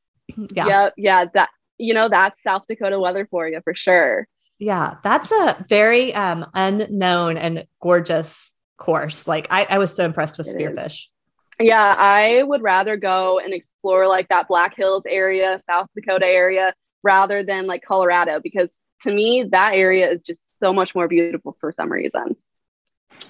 Yeah, 0.54 0.68
yeah, 0.68 0.90
yeah. 0.98 1.26
That 1.36 1.50
you 1.78 1.94
know 1.94 2.10
that's 2.10 2.44
South 2.44 2.64
Dakota 2.68 3.00
weather 3.00 3.26
for 3.32 3.48
you 3.48 3.62
for 3.64 3.74
sure. 3.74 4.28
Yeah, 4.60 4.96
that's 5.04 5.32
a 5.32 5.66
very 5.70 6.14
um, 6.14 6.46
unknown 6.54 7.38
and 7.38 7.66
gorgeous 7.82 8.54
course. 8.78 9.28
Like 9.28 9.48
I, 9.52 9.68
I 9.70 9.78
was 9.78 9.96
so 9.96 10.04
impressed 10.04 10.38
with 10.38 10.48
it 10.48 10.58
Spearfish. 10.58 10.86
Is. 10.86 11.10
Yeah, 11.60 11.96
I 11.98 12.44
would 12.44 12.62
rather 12.62 12.98
go 12.98 13.40
and 13.40 13.54
explore 13.54 14.08
like 14.08 14.28
that 14.30 14.48
Black 14.48 14.76
Hills 14.76 15.04
area, 15.08 15.60
South 15.68 15.88
Dakota 15.96 16.26
area, 16.26 16.74
rather 17.04 17.44
than 17.44 17.68
like 17.68 17.84
Colorado, 17.84 18.40
because 18.40 18.80
to 19.02 19.12
me, 19.12 19.48
that 19.52 19.74
area 19.74 20.10
is 20.10 20.24
just 20.24 20.42
so 20.60 20.74
much 20.74 20.96
more 20.96 21.08
beautiful 21.08 21.56
for 21.60 21.72
some 21.72 21.92
reason. 21.92 22.36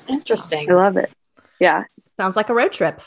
Interesting. 0.07 0.71
I 0.71 0.75
love 0.75 0.97
it. 0.97 1.11
Yeah. 1.59 1.83
Sounds 2.15 2.35
like 2.35 2.49
a 2.49 2.53
road 2.53 2.71
trip. 2.73 3.01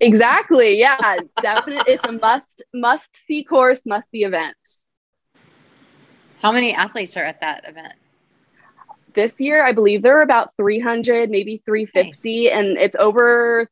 Exactly. 0.00 0.78
Yeah, 0.78 1.16
definitely. 1.40 1.94
It's 1.94 2.06
a 2.06 2.12
must 2.12 2.62
must 2.74 3.16
see 3.26 3.44
course, 3.44 3.86
must 3.86 4.10
see 4.10 4.24
event. 4.24 4.56
How 6.44 6.52
many 6.52 6.74
athletes 6.74 7.16
are 7.16 7.24
at 7.24 7.40
that 7.40 7.66
event? 7.66 7.94
This 9.14 9.32
year, 9.38 9.64
I 9.64 9.72
believe 9.72 10.02
there 10.02 10.18
are 10.18 10.22
about 10.22 10.50
300, 10.58 11.30
maybe 11.30 11.62
350, 11.64 12.44
nice. 12.44 12.52
and 12.52 12.76
it's 12.76 12.94
over 12.96 13.66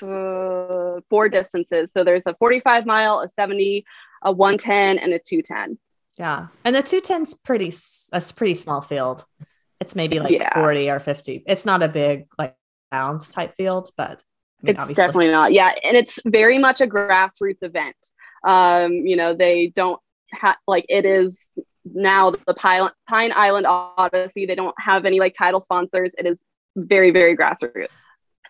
uh, 0.00 1.00
four 1.10 1.28
distances. 1.28 1.90
So 1.90 2.04
there's 2.04 2.22
a 2.26 2.36
45 2.38 2.86
mile, 2.86 3.18
a 3.18 3.28
70, 3.28 3.84
a 4.22 4.30
110, 4.30 4.98
and 4.98 5.12
a 5.12 5.18
210. 5.18 5.76
Yeah, 6.18 6.46
and 6.64 6.76
the 6.76 6.84
210's 6.84 7.34
pretty. 7.34 7.72
A 8.12 8.20
pretty 8.20 8.54
small 8.54 8.80
field. 8.80 9.24
It's 9.80 9.96
maybe 9.96 10.20
like 10.20 10.30
yeah. 10.30 10.54
40 10.54 10.90
or 10.90 11.00
50. 11.00 11.42
It's 11.48 11.64
not 11.64 11.82
a 11.82 11.88
big 11.88 12.28
like 12.38 12.54
bounds 12.92 13.28
type 13.28 13.56
field, 13.56 13.90
but 13.96 14.22
I 14.62 14.66
mean, 14.66 14.70
it's 14.70 14.80
obviously. 14.80 15.02
definitely 15.02 15.32
not. 15.32 15.52
Yeah, 15.52 15.72
and 15.82 15.96
it's 15.96 16.20
very 16.24 16.58
much 16.58 16.80
a 16.80 16.86
grassroots 16.86 17.62
event. 17.62 17.96
Um, 18.46 18.92
you 18.92 19.16
know, 19.16 19.34
they 19.34 19.72
don't 19.74 20.00
have 20.32 20.56
like 20.68 20.86
it 20.88 21.04
is 21.04 21.58
now 21.94 22.30
the 22.46 22.54
Pine, 22.54 22.90
Pine 23.08 23.32
Island 23.34 23.66
Odyssey. 23.66 24.46
They 24.46 24.54
don't 24.54 24.74
have 24.78 25.04
any 25.04 25.20
like 25.20 25.34
title 25.34 25.60
sponsors. 25.60 26.10
It 26.18 26.26
is 26.26 26.38
very, 26.76 27.10
very 27.10 27.36
grassroots. 27.36 27.88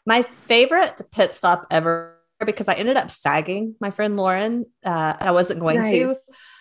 My 0.06 0.22
favorite 0.46 1.02
pit 1.12 1.34
stop 1.34 1.66
ever 1.70 2.18
because 2.44 2.68
I 2.68 2.74
ended 2.74 2.96
up 2.96 3.10
sagging 3.10 3.74
my 3.80 3.90
friend 3.90 4.16
Lauren. 4.16 4.66
Uh, 4.84 5.14
I 5.18 5.32
wasn't 5.32 5.60
going 5.60 5.82
nice. 5.82 5.90
to, 5.90 6.16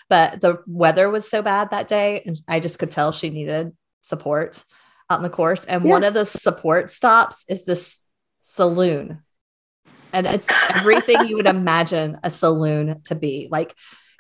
but 0.10 0.42
the 0.42 0.64
weather 0.66 1.10
was 1.10 1.30
so 1.30 1.42
bad 1.42 1.72
that 1.72 1.88
day, 1.88 2.24
and 2.26 2.36
I 2.48 2.60
just 2.60 2.80
could 2.80 2.92
tell 2.92 3.12
she 3.12 3.30
needed 3.30 3.76
support 4.02 4.64
out 5.10 5.20
in 5.20 5.24
the 5.24 5.30
course. 5.30 5.66
And 5.66 5.84
yeah. 5.84 5.92
one 5.92 6.04
of 6.04 6.14
the 6.14 6.26
support 6.26 6.90
stops 6.90 7.46
is 7.48 7.64
this 7.64 8.02
saloon, 8.44 9.22
and 10.14 10.26
it's 10.26 10.50
everything 10.70 11.28
you 11.28 11.36
would 11.36 11.48
imagine 11.48 12.18
a 12.24 12.32
saloon 12.32 13.02
to 13.06 13.16
be. 13.16 13.48
Like 13.52 13.76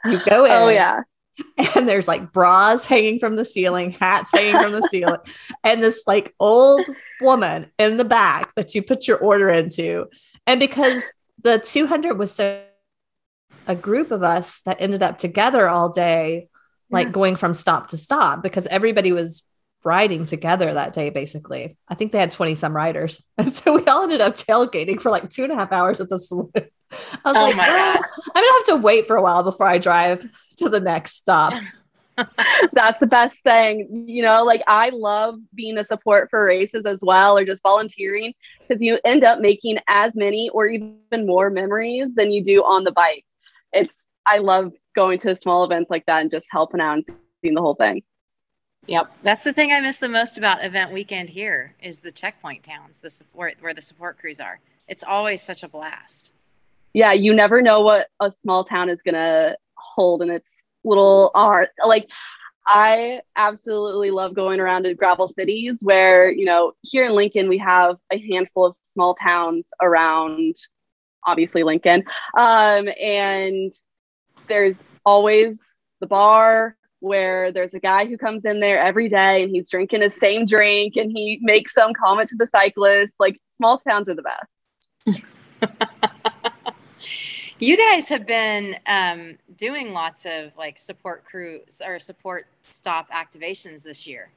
you 0.05 0.19
go 0.25 0.45
in, 0.45 0.51
oh 0.51 0.67
yeah, 0.67 1.01
and 1.75 1.87
there's 1.87 2.07
like 2.07 2.31
bras 2.31 2.85
hanging 2.85 3.19
from 3.19 3.35
the 3.35 3.45
ceiling, 3.45 3.91
hats 3.91 4.31
hanging 4.31 4.61
from 4.61 4.71
the 4.71 4.87
ceiling, 4.89 5.19
and 5.63 5.81
this 5.81 6.03
like 6.07 6.33
old 6.39 6.87
woman 7.21 7.71
in 7.77 7.97
the 7.97 8.05
back 8.05 8.53
that 8.55 8.75
you 8.75 8.81
put 8.81 9.07
your 9.07 9.17
order 9.17 9.49
into. 9.49 10.07
And 10.45 10.59
because 10.59 11.03
the 11.43 11.59
200 11.59 12.17
was 12.17 12.31
so 12.31 12.63
a 13.67 13.75
group 13.75 14.11
of 14.11 14.23
us 14.23 14.61
that 14.61 14.81
ended 14.81 15.03
up 15.03 15.17
together 15.17 15.67
all 15.67 15.89
day, 15.89 16.47
like 16.89 17.07
yeah. 17.07 17.11
going 17.11 17.35
from 17.35 17.53
stop 17.53 17.89
to 17.89 17.97
stop 17.97 18.41
because 18.41 18.65
everybody 18.67 19.11
was 19.11 19.43
riding 19.83 20.25
together 20.25 20.73
that 20.73 20.93
day, 20.93 21.09
basically. 21.09 21.77
I 21.87 21.95
think 21.95 22.11
they 22.11 22.19
had 22.19 22.31
20 22.31 22.55
some 22.55 22.75
riders. 22.75 23.21
And 23.37 23.53
so 23.53 23.75
we 23.75 23.85
all 23.85 24.03
ended 24.03 24.21
up 24.21 24.33
tailgating 24.33 25.01
for 25.01 25.11
like 25.11 25.29
two 25.29 25.43
and 25.43 25.51
a 25.51 25.55
half 25.55 25.71
hours 25.71 26.01
at 26.01 26.09
the 26.09 26.19
saloon. 26.19 26.51
I 26.55 26.59
was 26.59 27.35
oh 27.35 27.43
like, 27.43 27.55
my 27.55 27.65
God. 27.67 27.99
I'm 28.35 28.43
gonna 28.43 28.53
have 28.57 28.65
to 28.65 28.75
wait 28.77 29.07
for 29.07 29.15
a 29.15 29.21
while 29.21 29.43
before 29.43 29.67
I 29.67 29.77
drive 29.77 30.27
to 30.57 30.69
the 30.69 30.79
next 30.79 31.17
stop. 31.17 31.53
That's 32.73 32.99
the 32.99 33.07
best 33.07 33.43
thing. 33.43 34.05
You 34.07 34.23
know, 34.23 34.43
like 34.43 34.63
I 34.67 34.89
love 34.89 35.35
being 35.53 35.77
a 35.77 35.83
support 35.83 36.29
for 36.29 36.45
races 36.45 36.85
as 36.85 36.99
well, 37.01 37.37
or 37.37 37.45
just 37.45 37.61
volunteering 37.61 38.33
because 38.67 38.81
you 38.81 38.99
end 39.05 39.23
up 39.23 39.39
making 39.39 39.77
as 39.87 40.15
many 40.15 40.49
or 40.49 40.67
even 40.67 41.25
more 41.25 41.49
memories 41.49 42.09
than 42.15 42.31
you 42.31 42.43
do 42.43 42.63
on 42.63 42.83
the 42.83 42.91
bike. 42.91 43.25
It's, 43.71 43.93
I 44.25 44.39
love 44.39 44.71
going 44.95 45.19
to 45.19 45.35
small 45.35 45.63
events 45.63 45.91
like 45.91 46.05
that 46.07 46.21
and 46.21 46.31
just 46.31 46.47
helping 46.49 46.81
out 46.81 46.93
and 46.95 47.05
seeing 47.41 47.53
the 47.53 47.61
whole 47.61 47.75
thing. 47.75 48.01
Yep. 48.87 49.11
That's 49.21 49.43
the 49.43 49.53
thing 49.53 49.71
I 49.71 49.81
miss 49.81 49.97
the 49.97 50.09
most 50.09 50.37
about 50.37 50.63
event 50.63 50.93
weekend 50.93 51.29
here 51.29 51.75
is 51.81 51.99
the 51.99 52.11
checkpoint 52.11 52.63
towns, 52.63 52.99
the 52.99 53.09
support 53.09 53.55
where 53.59 53.73
the 53.73 53.81
support 53.81 54.17
crews 54.17 54.39
are. 54.39 54.59
It's 54.87 55.03
always 55.03 55.41
such 55.41 55.63
a 55.63 55.67
blast 55.67 56.31
yeah, 56.97 57.13
you 57.13 57.31
never 57.31 57.61
know 57.61 57.81
what 57.81 58.07
a 58.19 58.31
small 58.39 58.63
town 58.63 58.89
is 58.89 59.03
gonna 59.03 59.55
hold 59.75 60.23
in 60.23 60.31
its 60.31 60.47
little 60.83 61.29
art. 61.35 61.69
Like 61.85 62.07
I 62.65 63.21
absolutely 63.35 64.09
love 64.09 64.33
going 64.33 64.59
around 64.59 64.83
to 64.83 64.95
gravel 64.95 65.27
cities 65.27 65.77
where, 65.83 66.31
you 66.31 66.43
know, 66.43 66.73
here 66.81 67.05
in 67.05 67.11
Lincoln, 67.13 67.49
we 67.49 67.59
have 67.59 67.97
a 68.11 68.17
handful 68.17 68.65
of 68.65 68.75
small 68.81 69.13
towns 69.13 69.67
around, 69.79 70.55
obviously, 71.23 71.61
Lincoln. 71.61 72.03
Um, 72.35 72.89
and 72.99 73.71
there's 74.47 74.81
always 75.05 75.61
the 75.99 76.07
bar 76.07 76.75
where 76.99 77.51
there's 77.51 77.73
a 77.73 77.79
guy 77.79 78.05
who 78.05 78.17
comes 78.17 78.45
in 78.45 78.59
there 78.59 78.79
every 78.79 79.09
day 79.09 79.43
and 79.43 79.51
he's 79.51 79.69
drinking 79.69 80.01
his 80.01 80.15
same 80.15 80.45
drink 80.45 80.95
and 80.95 81.11
he 81.11 81.39
makes 81.41 81.73
some 81.73 81.93
comment 81.93 82.29
to 82.29 82.35
the 82.35 82.47
cyclist. 82.47 83.15
Like, 83.19 83.39
small 83.51 83.77
towns 83.77 84.09
are 84.09 84.15
the 84.15 84.23
best. 84.23 85.27
You 87.59 87.75
guys 87.75 88.07
have 88.09 88.27
been 88.27 88.77
um, 88.85 89.35
doing 89.55 89.91
lots 89.91 90.27
of 90.27 90.55
like 90.55 90.77
support 90.77 91.25
crews 91.25 91.81
or 91.83 91.97
support 91.97 92.45
stop 92.69 93.09
activations 93.09 93.81
this 93.81 94.05
year. 94.05 94.29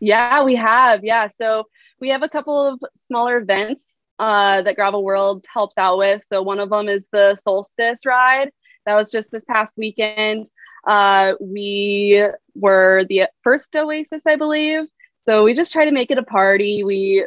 Yeah, 0.00 0.42
we 0.44 0.54
have. 0.54 1.04
Yeah. 1.04 1.28
So 1.28 1.64
we 2.00 2.08
have 2.08 2.22
a 2.22 2.28
couple 2.28 2.58
of 2.58 2.80
smaller 2.94 3.36
events 3.36 3.98
uh, 4.18 4.62
that 4.62 4.76
Gravel 4.76 5.04
World 5.04 5.44
helps 5.52 5.76
out 5.76 5.98
with. 5.98 6.24
So 6.26 6.42
one 6.42 6.58
of 6.58 6.70
them 6.70 6.88
is 6.88 7.06
the 7.12 7.36
Solstice 7.36 8.06
Ride. 8.06 8.50
That 8.86 8.94
was 8.94 9.10
just 9.10 9.30
this 9.30 9.44
past 9.44 9.76
weekend. 9.76 10.50
Uh, 10.88 11.34
we 11.38 12.26
were 12.54 13.04
the 13.10 13.28
first 13.42 13.76
Oasis, 13.76 14.22
I 14.26 14.36
believe. 14.36 14.86
So 15.28 15.44
we 15.44 15.52
just 15.52 15.70
try 15.70 15.84
to 15.84 15.90
make 15.90 16.10
it 16.10 16.16
a 16.16 16.22
party. 16.22 16.82
We 16.82 17.26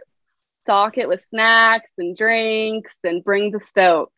stock 0.62 0.98
it 0.98 1.08
with 1.08 1.22
snacks 1.22 1.94
and 2.00 2.18
drinks 2.18 2.96
and 3.04 3.24
bring 3.24 3.52
the 3.52 3.60
stoke. 3.60 4.14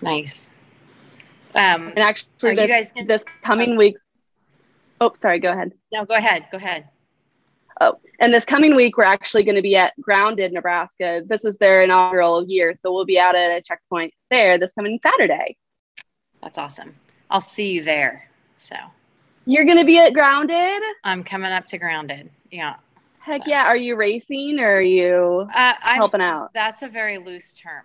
Nice. 0.00 0.48
Um, 1.56 1.88
and 1.88 1.98
actually, 1.98 2.54
this, 2.54 2.92
guys 2.92 2.92
this 3.08 3.24
coming 3.42 3.76
week. 3.76 3.96
Oh, 5.00 5.12
sorry. 5.20 5.40
Go 5.40 5.50
ahead. 5.50 5.72
No, 5.92 6.04
go 6.04 6.14
ahead. 6.14 6.46
Go 6.52 6.58
ahead. 6.58 6.88
Oh, 7.80 7.98
and 8.20 8.32
this 8.32 8.44
coming 8.44 8.76
week, 8.76 8.96
we're 8.96 9.04
actually 9.04 9.42
going 9.42 9.56
to 9.56 9.62
be 9.62 9.74
at 9.74 9.94
Grounded, 10.00 10.52
Nebraska. 10.52 11.22
This 11.26 11.44
is 11.44 11.58
their 11.58 11.82
inaugural 11.82 12.46
year, 12.46 12.72
so 12.74 12.92
we'll 12.92 13.04
be 13.04 13.18
out 13.18 13.34
at 13.34 13.58
a 13.58 13.62
checkpoint 13.62 14.14
there 14.30 14.58
this 14.58 14.72
coming 14.74 15.00
Saturday. 15.02 15.56
That's 16.40 16.58
awesome. 16.58 16.94
I'll 17.30 17.40
see 17.40 17.72
you 17.72 17.82
there. 17.82 18.28
So 18.56 18.76
you're 19.46 19.64
going 19.64 19.78
to 19.78 19.84
be 19.84 19.98
at 19.98 20.12
Grounded. 20.12 20.82
I'm 21.04 21.24
coming 21.24 21.52
up 21.52 21.66
to 21.66 21.78
Grounded. 21.78 22.30
Yeah. 22.50 22.76
Heck 23.20 23.42
so. 23.42 23.50
yeah! 23.50 23.64
Are 23.64 23.76
you 23.76 23.96
racing 23.96 24.58
or 24.58 24.76
are 24.76 24.80
you 24.80 25.46
uh, 25.54 25.74
helping 25.80 26.22
out? 26.22 26.52
That's 26.54 26.82
a 26.82 26.88
very 26.88 27.18
loose 27.18 27.54
term. 27.54 27.84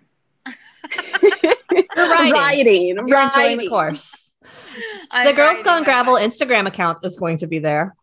You're 1.96 2.08
riding. 2.08 2.32
riding. 2.32 2.86
You're 2.96 3.04
riding. 3.06 3.40
enjoying 3.40 3.58
the 3.58 3.68
course. 3.68 4.34
I'm 5.12 5.26
the 5.26 5.32
Girls 5.32 5.62
Gone 5.62 5.84
Gravel 5.84 6.14
Instagram 6.14 6.66
account 6.66 6.98
is 7.02 7.16
going 7.16 7.38
to 7.38 7.46
be 7.46 7.58
there. 7.58 7.94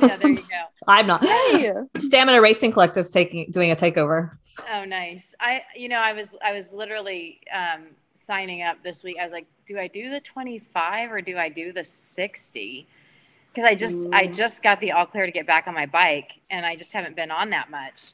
Yeah, 0.00 0.16
there 0.16 0.30
you 0.30 0.36
go. 0.36 0.62
I'm 0.88 1.06
not. 1.06 1.24
Hey. 1.24 1.72
Stamina 1.96 2.40
Racing 2.40 2.72
Collective's 2.72 3.10
taking 3.10 3.50
doing 3.50 3.70
a 3.70 3.76
takeover. 3.76 4.32
Oh, 4.72 4.84
nice. 4.84 5.34
I, 5.40 5.62
you 5.74 5.88
know, 5.88 5.98
I 5.98 6.12
was, 6.12 6.36
I 6.44 6.52
was 6.52 6.72
literally 6.72 7.40
um, 7.52 7.88
signing 8.16 8.62
up 8.62 8.82
this 8.82 9.02
week. 9.02 9.16
I 9.20 9.24
was 9.24 9.32
like, 9.32 9.46
do 9.66 9.78
I 9.78 9.88
do 9.88 10.10
the 10.10 10.20
25 10.20 11.12
or 11.12 11.20
do 11.20 11.36
I 11.36 11.48
do 11.48 11.72
the 11.72 11.84
60? 11.84 12.86
Because 13.48 13.64
I 13.64 13.74
just, 13.74 14.08
Ooh. 14.08 14.10
I 14.12 14.26
just 14.26 14.62
got 14.62 14.80
the 14.80 14.92
all 14.92 15.06
clear 15.06 15.26
to 15.26 15.32
get 15.32 15.46
back 15.46 15.66
on 15.66 15.74
my 15.74 15.86
bike, 15.86 16.32
and 16.50 16.66
I 16.66 16.76
just 16.76 16.92
haven't 16.92 17.16
been 17.16 17.30
on 17.30 17.50
that 17.50 17.70
much. 17.70 18.12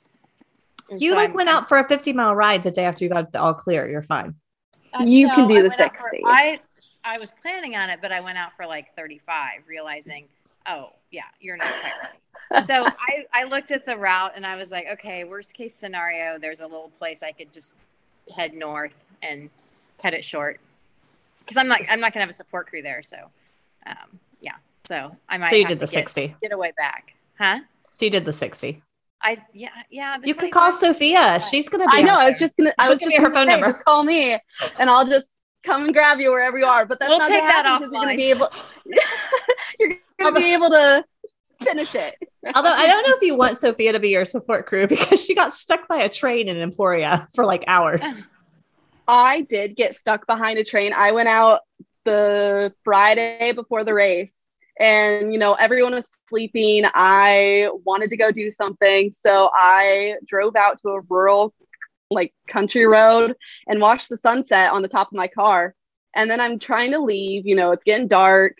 you 0.97 1.11
so 1.11 1.17
like 1.17 1.31
I'm, 1.31 1.35
went 1.35 1.49
out 1.49 1.69
for 1.69 1.79
a 1.79 1.89
50 1.89 2.13
mile 2.13 2.35
ride 2.35 2.63
the 2.63 2.71
day 2.71 2.85
after 2.85 3.05
you 3.05 3.11
got 3.11 3.33
the 3.33 3.41
all 3.41 3.55
clear. 3.55 3.89
You're 3.89 4.03
fine. 4.03 4.35
Uh, 4.95 5.05
you 5.07 5.27
no, 5.27 5.35
can 5.35 5.49
do 5.49 5.57
I 5.57 5.63
the 5.63 5.71
60. 5.71 5.99
For, 5.99 6.29
I 6.29 6.59
I 7.05 7.19
was 7.19 7.33
planning 7.43 7.77
on 7.77 7.91
it, 7.91 8.01
but 8.03 8.13
I 8.13 8.21
went 8.21 8.39
out 8.39 8.55
for 8.57 8.67
like 8.67 8.95
35, 8.95 9.63
realizing, 9.67 10.27
oh 10.69 10.91
yeah, 11.11 11.23
you're 11.41 11.57
not 11.57 11.69
quite 11.69 11.93
ready. 12.03 12.67
so 12.67 12.87
I 12.87 13.25
I 13.33 13.45
looked 13.45 13.71
at 13.71 13.85
the 13.85 13.97
route 13.97 14.33
and 14.37 14.47
I 14.47 14.57
was 14.57 14.71
like, 14.71 14.87
okay, 14.93 15.25
worst 15.25 15.55
case 15.55 15.75
scenario, 15.75 16.39
there's 16.39 16.61
a 16.61 16.67
little 16.67 16.93
place 16.99 17.23
I 17.23 17.33
could 17.33 17.53
just 17.53 17.75
head 18.35 18.55
north 18.55 18.97
and 19.23 19.49
cut 20.03 20.15
it 20.15 20.25
short 20.25 20.61
because 21.41 21.57
I'm 21.57 21.69
not 21.69 21.81
I'm 21.89 22.01
not 22.01 22.13
gonna 22.13 22.23
have 22.23 22.31
a 22.31 22.35
support 22.35 22.67
crew 22.67 22.83
there. 22.83 23.03
So 23.03 23.17
um, 23.87 24.19
yeah, 24.41 24.57
so 24.85 25.17
I 25.29 25.39
might. 25.39 25.51
So 25.51 25.57
you 25.57 25.67
did 25.67 25.79
the 25.79 25.87
get, 25.87 26.09
60. 26.09 26.37
Get 26.43 26.53
away 26.53 26.73
back, 26.77 27.15
huh? 27.39 27.61
So 27.93 28.07
you 28.07 28.11
did 28.11 28.25
the 28.25 28.33
60. 28.33 28.83
I 29.25 29.39
yeah 29.53 29.69
yeah. 29.91 30.17
You 30.25 30.35
could 30.35 30.51
call 30.51 30.73
Sophia. 30.73 31.39
She's 31.41 31.69
gonna. 31.69 31.87
I 31.89 32.03
know. 32.03 32.17
I 32.17 32.29
was 32.29 32.39
just 32.39 32.57
gonna. 32.57 32.73
I 32.79 32.89
was 32.89 32.99
just 32.99 33.17
her 33.17 33.33
phone 33.33 33.47
say, 33.47 33.53
number. 33.53 33.69
Just 33.69 33.85
call 33.85 34.03
me, 34.03 34.39
and 34.79 34.91
I'll 34.91 35.07
just 35.07 35.29
come 35.63 35.85
and 35.85 35.95
grab 35.95 36.19
you 36.19 36.31
wherever 36.31 36.59
you 36.59 36.67
are. 36.67 36.85
But 36.85 36.99
that's 36.99 37.09
we'll 37.09 37.21
not 37.21 37.29
take 37.29 37.43
that 37.43 37.67
off 37.67 37.81
because 37.81 37.93
you're 37.93 38.03
gonna 38.03 38.17
be 38.17 38.31
able. 38.31 38.49
you're 39.79 39.89
gonna 40.19 40.31
Although, 40.31 40.41
be 40.41 40.53
able 40.53 40.71
to 40.71 41.05
finish 41.63 41.95
it. 41.95 42.17
Although 42.55 42.73
I 42.73 42.87
don't 42.89 43.09
know 43.09 43.15
if 43.15 43.23
you 43.23 43.37
want 43.37 43.59
Sophia 43.59 43.93
to 43.93 44.01
be 44.01 44.09
your 44.11 44.25
support 44.25 44.67
crew 44.67 44.87
because 44.89 45.25
she 45.25 45.37
got 45.37 45.55
stuck 45.55 45.87
by 45.87 45.99
a 45.99 46.09
train 46.09 46.49
in 46.49 46.57
Emporia 46.61 47.29
for 47.35 47.45
like 47.45 47.65
hours. 47.69 48.27
I 49.13 49.43
did 49.43 49.77
get 49.77 49.95
stuck 49.95 50.27
behind 50.27 50.59
a 50.59 50.65
train. 50.65 50.95
I 50.95 51.13
went 51.13 51.29
out 51.29 51.61
the 52.07 52.73
Friday 52.83 53.53
before 53.53 53.85
the 53.85 53.93
race 53.93 54.47
and 54.81 55.35
you 55.35 55.39
know 55.39 55.53
everyone 55.53 55.93
was 55.93 56.09
sleeping. 56.31 56.85
I 56.95 57.69
wanted 57.85 58.09
to 58.09 58.17
go 58.17 58.33
do 58.33 58.51
something. 58.51 59.13
So 59.13 59.51
i 59.53 60.15
drove 60.27 60.57
out 60.57 60.79
to 60.79 60.89
a 60.89 61.01
rural 61.11 61.53
like 62.11 62.33
country 62.49 62.87
road 62.87 63.35
and 63.67 63.81
watched 63.83 64.09
the 64.09 64.17
sunset 64.17 64.73
on 64.73 64.81
the 64.81 64.89
top 64.89 65.09
of 65.09 65.17
my 65.17 65.29
car. 65.29 65.75
And 66.17 66.31
then 66.31 66.41
i'm 66.41 66.59
trying 66.59 66.93
to 66.93 66.99
leave 66.99 67.47
you 67.47 67.55
know 67.55 67.73
it's 67.73 67.85
getting 67.85 68.09
dark 68.09 68.57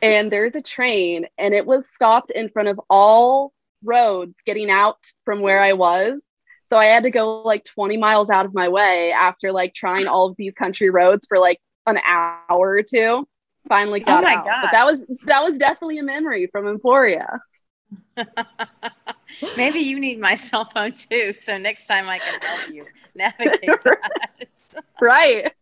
and 0.00 0.32
there's 0.32 0.56
a 0.56 0.62
train 0.62 1.26
and 1.36 1.52
it 1.52 1.66
was 1.66 1.90
stopped 1.90 2.30
in 2.30 2.48
front 2.48 2.68
of 2.68 2.80
all 2.88 3.52
roads 3.84 4.34
getting 4.46 4.70
out 4.70 4.98
from 5.24 5.40
where 5.40 5.62
i 5.62 5.72
was 5.72 6.27
so 6.68 6.76
i 6.76 6.86
had 6.86 7.02
to 7.02 7.10
go 7.10 7.42
like 7.42 7.64
20 7.64 7.96
miles 7.96 8.30
out 8.30 8.46
of 8.46 8.54
my 8.54 8.68
way 8.68 9.12
after 9.12 9.52
like 9.52 9.74
trying 9.74 10.06
all 10.06 10.28
of 10.28 10.36
these 10.36 10.54
country 10.54 10.90
roads 10.90 11.26
for 11.26 11.38
like 11.38 11.60
an 11.86 11.98
hour 12.06 12.70
or 12.70 12.82
two 12.82 13.26
finally 13.68 14.02
oh 14.02 14.06
got 14.06 14.24
oh 14.24 14.26
my 14.26 14.34
out. 14.34 14.44
Gosh. 14.44 14.62
But 14.62 14.70
that 14.72 14.86
was 14.86 15.04
that 15.26 15.42
was 15.42 15.58
definitely 15.58 15.98
a 15.98 16.02
memory 16.02 16.48
from 16.50 16.66
Emporia. 16.66 17.40
Maybe 19.56 19.80
you 19.80 20.00
need 20.00 20.18
my 20.18 20.34
cell 20.34 20.64
phone 20.64 20.92
too, 20.92 21.32
so 21.32 21.58
next 21.58 21.86
time 21.86 22.08
I 22.08 22.18
can 22.18 22.40
help 22.40 22.70
you 22.70 22.86
navigate 23.14 23.70
right. 25.00 25.52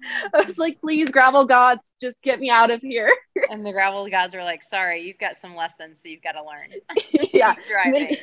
I 0.34 0.44
was 0.44 0.58
like, 0.58 0.80
please, 0.80 1.10
gravel 1.10 1.44
gods, 1.44 1.90
just 2.00 2.16
get 2.22 2.40
me 2.40 2.50
out 2.50 2.70
of 2.70 2.80
here. 2.80 3.12
and 3.50 3.64
the 3.66 3.72
gravel 3.72 4.08
gods 4.08 4.34
were 4.34 4.42
like, 4.42 4.62
"Sorry, 4.62 5.02
you've 5.02 5.18
got 5.18 5.36
some 5.36 5.54
lessons 5.56 6.02
that 6.02 6.10
you've 6.10 6.22
got 6.22 6.32
to 6.32 6.42
learn." 6.44 6.72
yeah, 7.34 7.54
Keep 7.54 7.66
driving. 7.68 8.16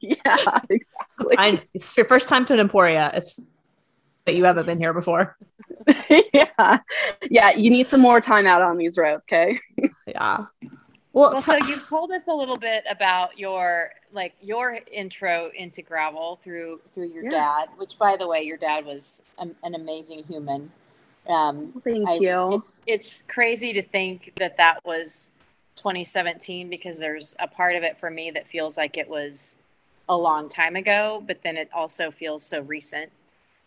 yeah, 0.00 0.60
exactly. 0.70 1.34
I, 1.38 1.62
it's 1.74 1.96
your 1.96 2.06
first 2.06 2.28
time 2.28 2.44
to 2.46 2.54
an 2.54 2.60
Emporia. 2.60 3.10
It's 3.14 3.38
that 4.24 4.34
you 4.34 4.44
haven't 4.44 4.66
been 4.66 4.78
here 4.78 4.92
before. 4.92 5.36
yeah, 6.32 6.78
yeah. 7.30 7.50
You 7.50 7.70
need 7.70 7.88
some 7.88 8.00
more 8.00 8.20
time 8.20 8.46
out 8.46 8.60
on 8.62 8.76
these 8.76 8.96
roads, 8.98 9.24
okay? 9.30 9.58
Yeah. 10.06 10.46
Well, 11.12 11.30
Well, 11.30 11.34
t- 11.34 11.40
so 11.40 11.56
you've 11.56 11.88
told 11.88 12.10
us 12.12 12.28
a 12.28 12.32
little 12.32 12.56
bit 12.58 12.84
about 12.90 13.38
your 13.38 13.90
like 14.12 14.34
your 14.40 14.80
intro 14.92 15.50
into 15.56 15.80
gravel 15.82 16.36
through 16.42 16.80
through 16.92 17.06
your 17.08 17.24
Yeah. 17.24 17.30
dad, 17.30 17.68
which 17.76 17.98
by 17.98 18.16
the 18.16 18.26
way, 18.26 18.42
your 18.42 18.56
dad 18.56 18.84
was 18.84 19.22
an, 19.38 19.54
an 19.62 19.74
amazing 19.76 20.24
human. 20.24 20.70
Um, 21.28 21.80
Thank 21.84 22.08
I- 22.08 22.14
you. 22.16 22.48
It's 22.52 22.82
it's 22.86 23.22
crazy 23.22 23.72
to 23.72 23.82
think 23.82 24.32
that 24.36 24.56
that 24.58 24.84
was 24.84 25.30
2017 25.76 26.70
because 26.70 26.98
there's 26.98 27.34
a 27.38 27.46
part 27.46 27.76
of 27.76 27.82
it 27.82 27.98
for 27.98 28.10
me 28.10 28.30
that 28.30 28.46
feels 28.46 28.76
like 28.76 28.96
it 28.96 29.08
was 29.08 29.56
a 30.08 30.16
long 30.16 30.48
time 30.48 30.76
ago, 30.76 31.22
but 31.26 31.42
then 31.42 31.56
it 31.56 31.68
also 31.74 32.10
feels 32.10 32.42
so 32.44 32.60
recent. 32.62 33.10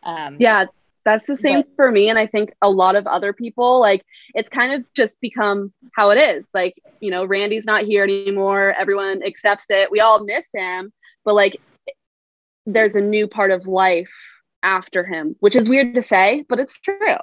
Um, 0.04 0.38
Yeah, 0.40 0.66
that's 1.04 1.26
the 1.26 1.36
same 1.36 1.62
But- 1.62 1.76
for 1.76 1.92
me. 1.92 2.10
And 2.10 2.18
I 2.18 2.26
think 2.28 2.54
a 2.62 2.70
lot 2.70 2.96
of 2.96 3.06
other 3.08 3.34
people, 3.34 3.80
like, 3.80 4.04
it's 4.34 4.50
kind 4.50 4.74
of 4.74 4.92
just 4.94 5.20
become 5.22 5.74
how 5.96 6.10
it 6.12 6.18
is. 6.18 6.48
Like, 6.54 6.82
you 7.02 7.12
know, 7.12 7.26
Randy's 7.26 7.66
not 7.66 7.84
here 7.84 8.04
anymore. 8.04 8.74
Everyone 8.80 9.22
accepts 9.24 9.66
it. 9.70 9.92
We 9.92 10.00
all 10.00 10.24
miss 10.24 10.48
him, 10.54 10.92
but 11.26 11.36
like, 11.36 11.58
there's 12.66 12.96
a 12.96 13.02
new 13.02 13.28
part 13.28 13.52
of 13.52 13.68
life 13.68 14.10
after 14.64 15.04
him, 15.06 15.36
which 15.42 15.56
is 15.56 15.68
weird 15.70 15.96
to 15.96 16.02
say, 16.02 16.46
but 16.50 16.60
it's 16.60 16.74
true. 16.74 17.18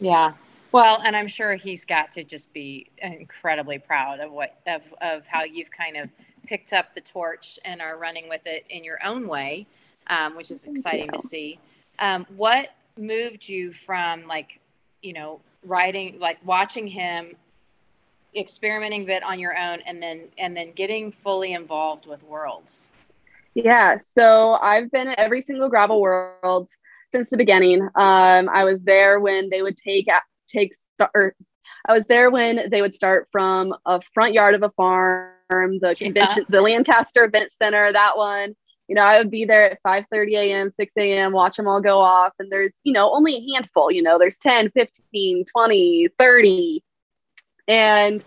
Yeah. 0.00 0.34
Well, 0.72 1.00
and 1.04 1.16
I'm 1.16 1.28
sure 1.28 1.54
he's 1.54 1.84
got 1.84 2.12
to 2.12 2.24
just 2.24 2.52
be 2.52 2.86
incredibly 2.98 3.78
proud 3.78 4.20
of 4.20 4.32
what 4.32 4.58
of 4.66 4.82
of 5.00 5.26
how 5.26 5.44
you've 5.44 5.70
kind 5.70 5.96
of 5.96 6.10
picked 6.46 6.72
up 6.72 6.94
the 6.94 7.00
torch 7.00 7.58
and 7.64 7.80
are 7.80 7.96
running 7.98 8.28
with 8.28 8.42
it 8.46 8.64
in 8.68 8.84
your 8.84 8.98
own 9.04 9.26
way, 9.26 9.66
um, 10.08 10.36
which 10.36 10.50
is 10.50 10.66
exciting 10.66 11.10
to 11.10 11.18
see. 11.18 11.58
Um, 11.98 12.26
what 12.36 12.70
moved 12.98 13.48
you 13.48 13.72
from 13.72 14.26
like, 14.26 14.60
you 15.02 15.12
know, 15.12 15.40
writing, 15.64 16.18
like 16.18 16.38
watching 16.44 16.86
him 16.86 17.34
experimenting 18.34 19.02
a 19.02 19.06
bit 19.06 19.22
on 19.22 19.38
your 19.38 19.56
own, 19.56 19.80
and 19.86 20.02
then 20.02 20.24
and 20.38 20.56
then 20.56 20.72
getting 20.72 21.10
fully 21.10 21.52
involved 21.52 22.06
with 22.06 22.22
Worlds? 22.22 22.90
Yeah, 23.54 23.98
so 23.98 24.58
I've 24.60 24.90
been 24.90 25.08
at 25.08 25.18
every 25.18 25.40
single 25.40 25.70
gravel 25.70 26.00
world 26.02 26.68
since 27.16 27.30
the 27.30 27.36
beginning. 27.36 27.82
Um, 27.94 28.48
I 28.48 28.64
was 28.64 28.82
there 28.82 29.20
when 29.20 29.50
they 29.50 29.62
would 29.62 29.76
take 29.76 30.08
take 30.48 30.74
start. 30.74 31.36
I 31.88 31.92
was 31.92 32.04
there 32.06 32.30
when 32.30 32.68
they 32.70 32.82
would 32.82 32.94
start 32.94 33.28
from 33.32 33.74
a 33.86 34.00
front 34.12 34.34
yard 34.34 34.54
of 34.54 34.62
a 34.62 34.70
farm, 34.70 35.78
the 35.80 35.96
Yeah. 35.98 36.06
convention, 36.06 36.46
the 36.48 36.60
Lancaster 36.60 37.24
Event 37.24 37.52
Center, 37.52 37.92
that 37.92 38.16
one. 38.16 38.54
You 38.88 38.94
know, 38.96 39.02
I 39.02 39.18
would 39.18 39.30
be 39.30 39.44
there 39.44 39.70
at 39.72 39.82
5:30 39.82 40.36
a.m., 40.36 40.70
6 40.70 40.92
a.m., 40.96 41.32
watch 41.32 41.56
them 41.56 41.66
all 41.66 41.80
go 41.80 41.98
off. 41.98 42.32
And 42.38 42.50
there's, 42.52 42.72
you 42.84 42.92
know, 42.92 43.12
only 43.12 43.36
a 43.36 43.54
handful, 43.54 43.90
you 43.90 44.02
know, 44.02 44.18
there's 44.18 44.38
10, 44.38 44.70
15, 44.70 45.44
20, 45.44 46.08
30. 46.18 46.82
And 47.68 48.24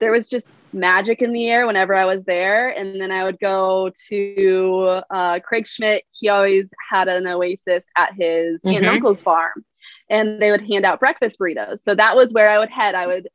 there 0.00 0.10
was 0.10 0.28
just 0.28 0.48
magic 0.72 1.22
in 1.22 1.32
the 1.32 1.48
air 1.48 1.66
whenever 1.66 1.94
I 1.94 2.04
was 2.04 2.24
there. 2.24 2.70
And 2.70 3.00
then 3.00 3.10
I 3.10 3.24
would 3.24 3.38
go 3.38 3.90
to 4.08 5.02
uh, 5.10 5.40
Craig 5.40 5.66
Schmidt. 5.66 6.04
He 6.18 6.28
always 6.28 6.70
had 6.90 7.08
an 7.08 7.26
oasis 7.26 7.84
at 7.96 8.14
his 8.14 8.60
aunt 8.64 8.78
and 8.78 8.86
uncle's 8.86 9.22
farm, 9.22 9.64
and 10.08 10.40
they 10.40 10.50
would 10.50 10.62
hand 10.62 10.84
out 10.84 11.00
breakfast 11.00 11.38
burritos. 11.38 11.80
So 11.80 11.94
that 11.94 12.16
was 12.16 12.32
where 12.32 12.50
I 12.50 12.58
would 12.58 12.70
head. 12.70 12.94
I 12.94 13.06
would 13.06 13.28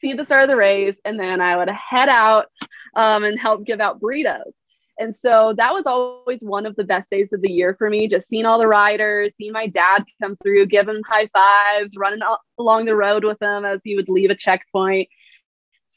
see 0.00 0.14
the 0.14 0.24
start 0.24 0.44
of 0.44 0.48
the 0.48 0.56
race, 0.56 0.96
and 1.04 1.18
then 1.18 1.40
I 1.40 1.56
would 1.56 1.68
head 1.68 2.08
out 2.08 2.46
um, 2.94 3.24
and 3.24 3.38
help 3.38 3.64
give 3.64 3.80
out 3.80 4.00
burritos. 4.00 4.52
And 4.98 5.16
so 5.16 5.54
that 5.56 5.72
was 5.72 5.84
always 5.86 6.42
one 6.42 6.66
of 6.66 6.76
the 6.76 6.84
best 6.84 7.08
days 7.10 7.32
of 7.32 7.40
the 7.40 7.50
year 7.50 7.74
for 7.74 7.88
me, 7.88 8.06
just 8.06 8.28
seeing 8.28 8.44
all 8.44 8.58
the 8.58 8.68
riders, 8.68 9.32
seeing 9.38 9.52
my 9.52 9.66
dad 9.66 10.04
come 10.22 10.36
through, 10.42 10.66
give 10.66 10.86
him 10.86 11.00
high 11.08 11.26
fives, 11.28 11.96
running 11.96 12.20
al- 12.20 12.42
along 12.58 12.84
the 12.84 12.94
road 12.94 13.24
with 13.24 13.40
him 13.40 13.64
as 13.64 13.80
he 13.82 13.96
would 13.96 14.10
leave 14.10 14.28
a 14.28 14.34
checkpoint. 14.34 15.08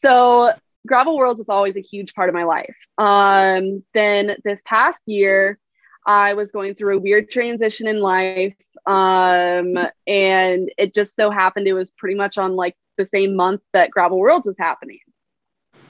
So 0.04 0.52
gravel 0.86 1.18
worlds 1.18 1.40
was 1.40 1.50
always 1.50 1.76
a 1.76 1.82
huge 1.82 2.14
part 2.14 2.30
of 2.30 2.36
my 2.36 2.44
life. 2.44 2.76
Um, 2.98 3.84
then 3.94 4.36
this 4.44 4.62
past 4.66 5.00
year, 5.06 5.58
I 6.06 6.34
was 6.34 6.52
going 6.52 6.76
through 6.76 6.98
a 6.98 7.02
weird 7.02 7.32
transition 7.32 7.88
in 7.88 8.02
life. 8.02 8.56
Um, 8.86 9.78
and 10.06 10.70
it 10.78 10.94
just 10.94 11.16
so 11.16 11.32
happened 11.32 11.68
it 11.68 11.74
was 11.74 11.92
pretty 11.92 12.16
much 12.16 12.38
on 12.38 12.56
like 12.56 12.76
the 12.98 13.06
same 13.06 13.36
month 13.36 13.62
that 13.72 13.92
gravel 13.92 14.20
worlds 14.20 14.46
was 14.46 14.58
happening. 14.60 15.00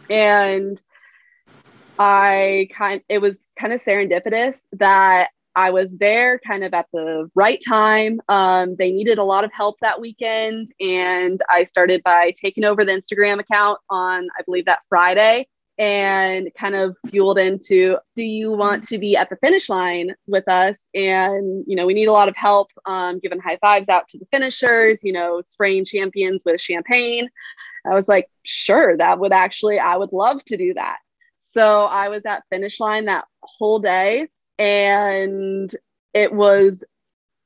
And 0.10 0.80
I 1.98 2.70
kind 2.76 3.02
it 3.10 3.20
was 3.20 3.38
kind 3.60 3.74
of 3.74 3.84
serendipitous 3.84 4.60
that 4.74 5.30
I 5.56 5.70
was 5.72 5.94
there 5.98 6.40
kind 6.40 6.64
of 6.64 6.74
at 6.74 6.88
the 6.92 7.30
right 7.36 7.62
time. 7.66 8.22
Um, 8.28 8.76
they 8.76 8.92
needed 8.92 9.18
a 9.18 9.24
lot 9.24 9.44
of 9.44 9.52
help 9.52 9.80
that 9.80 10.02
weekend, 10.02 10.70
and 10.80 11.42
I 11.50 11.66
started 11.66 12.02
by 12.04 12.34
taking 12.40 12.64
over 12.64 12.84
the 12.84 12.92
Instagram 12.92 13.40
account 13.40 13.80
on, 13.90 14.28
I 14.38 14.44
believe, 14.44 14.66
that 14.66 14.80
Friday, 14.90 15.48
and 15.78 16.50
kind 16.58 16.76
of 16.76 16.96
fueled 17.10 17.38
into, 17.38 17.98
do 18.16 18.24
you 18.24 18.52
want 18.52 18.84
to 18.86 18.98
be 18.98 19.18
at 19.18 19.30
the 19.30 19.38
finish 19.38 19.70
line 19.70 20.14
with 20.28 20.48
us? 20.48 20.86
And 20.94 21.64
you 21.68 21.76
know, 21.76 21.86
we 21.86 21.94
need 21.94 22.06
a 22.06 22.12
lot 22.12 22.30
of 22.30 22.36
help, 22.36 22.70
um, 22.86 23.20
giving 23.20 23.40
high 23.40 23.58
fives 23.58 23.90
out 23.90 24.08
to 24.10 24.20
the 24.20 24.28
finishers, 24.32 25.04
you 25.04 25.14
know, 25.14 25.42
spraying 25.46 25.86
champions 25.86 26.44
with 26.46 26.62
champagne. 26.62 27.30
I 27.86 27.96
was 27.96 28.08
like, 28.08 28.30
sure, 28.44 28.96
that 28.98 29.20
would 29.20 29.34
actually, 29.34 29.80
I 29.80 29.98
would 29.98 30.14
love 30.14 30.44
to 30.46 30.58
do 30.58 30.74
that. 30.76 30.98
So 31.54 31.86
I 31.86 32.10
was 32.10 32.26
at 32.26 32.44
finish 32.50 32.80
line 32.80 33.06
that 33.06 33.26
whole 33.42 33.80
day 33.80 34.28
and 34.58 35.76
it 36.14 36.32
was 36.32 36.84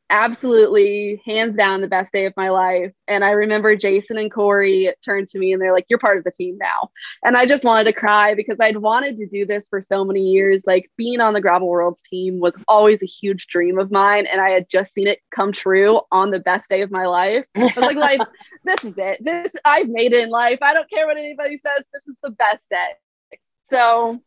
absolutely 0.10 1.22
hands 1.26 1.58
down 1.58 1.82
the 1.82 1.88
best 1.88 2.14
day 2.14 2.26
of 2.26 2.34
my 2.38 2.50
life. 2.50 2.94
And 3.08 3.24
I 3.24 3.32
remember 3.32 3.76
Jason 3.76 4.18
and 4.18 4.32
Corey 4.32 4.94
turned 5.04 5.28
to 5.30 5.40
me 5.40 5.52
and 5.52 5.62
they're 5.62 5.74
like, 5.74 5.86
You're 5.90 6.00
part 6.00 6.18
of 6.18 6.24
the 6.24 6.32
team 6.32 6.58
now. 6.58 6.90
And 7.24 7.36
I 7.36 7.46
just 7.46 7.64
wanted 7.64 7.86
to 7.86 7.94
cry 7.94 8.34
because 8.34 8.58
I'd 8.60 8.78
wanted 8.78 9.18
to 9.18 9.28
do 9.28 9.46
this 9.46 9.68
for 9.68 9.82
so 9.82 10.06
many 10.06 10.22
years. 10.22 10.64
Like 10.66 10.90
being 10.98 11.20
on 11.20 11.34
the 11.34 11.42
Gravel 11.42 11.68
Worlds 11.68 12.02
team 12.04 12.40
was 12.40 12.54
always 12.68 13.02
a 13.02 13.08
huge 13.08 13.48
dream 13.48 13.78
of 13.78 13.92
mine. 13.92 14.28
And 14.28 14.42
I 14.42 14.50
had 14.50 14.70
just 14.70 14.94
seen 14.94 15.08
it 15.08 15.20
come 15.34 15.52
true 15.52 16.02
on 16.12 16.32
the 16.32 16.40
best 16.40 16.70
day 16.70 16.82
of 16.82 16.92
my 16.92 17.06
life. 17.06 17.46
I 17.56 17.64
was 17.64 17.78
like, 17.78 17.98
life, 17.98 18.22
this 18.64 18.84
is 18.84 18.98
it. 18.98 19.24
This 19.24 19.54
I've 19.66 19.90
made 19.90 20.14
it 20.14 20.24
in 20.24 20.30
life. 20.30 20.60
I 20.62 20.74
don't 20.74 20.90
care 20.90 21.08
what 21.08 21.18
anybody 21.18 21.58
says. 21.58 21.86
This 21.94 22.08
is 22.08 22.18
the 22.24 22.32
best 22.32 22.70
day. 22.70 23.38
So 23.66 24.22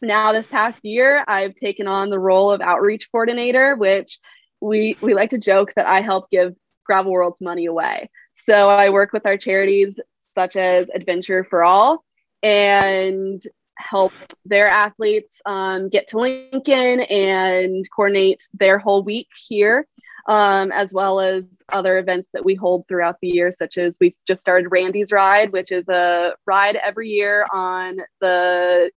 now 0.00 0.32
this 0.32 0.46
past 0.46 0.84
year, 0.84 1.24
I've 1.26 1.54
taken 1.54 1.86
on 1.86 2.10
the 2.10 2.18
role 2.18 2.50
of 2.50 2.60
outreach 2.60 3.10
coordinator, 3.10 3.76
which 3.76 4.18
we 4.60 4.96
we 5.00 5.14
like 5.14 5.30
to 5.30 5.38
joke 5.38 5.72
that 5.76 5.86
I 5.86 6.00
help 6.00 6.30
give 6.30 6.54
Gravel 6.84 7.12
World's 7.12 7.40
money 7.40 7.66
away. 7.66 8.10
So 8.46 8.70
I 8.70 8.90
work 8.90 9.12
with 9.12 9.26
our 9.26 9.36
charities 9.36 9.98
such 10.34 10.56
as 10.56 10.88
Adventure 10.94 11.44
for 11.44 11.64
All 11.64 12.04
and 12.42 13.42
help 13.76 14.12
their 14.44 14.68
athletes 14.68 15.40
um, 15.46 15.88
get 15.88 16.08
to 16.08 16.18
Lincoln 16.18 17.00
and 17.00 17.84
coordinate 17.94 18.46
their 18.52 18.78
whole 18.78 19.02
week 19.02 19.28
here, 19.48 19.86
um, 20.28 20.70
as 20.72 20.92
well 20.92 21.20
as 21.20 21.62
other 21.72 21.98
events 21.98 22.28
that 22.32 22.44
we 22.44 22.54
hold 22.54 22.86
throughout 22.86 23.16
the 23.20 23.28
year, 23.28 23.50
such 23.50 23.78
as 23.78 23.96
we 24.00 24.14
just 24.26 24.40
started 24.40 24.68
Randy's 24.70 25.12
Ride, 25.12 25.52
which 25.52 25.72
is 25.72 25.88
a 25.88 26.34
ride 26.46 26.76
every 26.76 27.08
year 27.08 27.46
on 27.52 27.98
the 28.20 28.90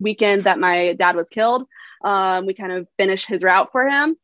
weekend 0.00 0.44
that 0.44 0.58
my 0.58 0.94
dad 0.94 1.16
was 1.16 1.28
killed. 1.28 1.66
Um, 2.04 2.46
we 2.46 2.54
kind 2.54 2.72
of 2.72 2.88
finish 2.96 3.26
his 3.26 3.42
route 3.42 3.70
for 3.72 3.88
him. 3.88 4.16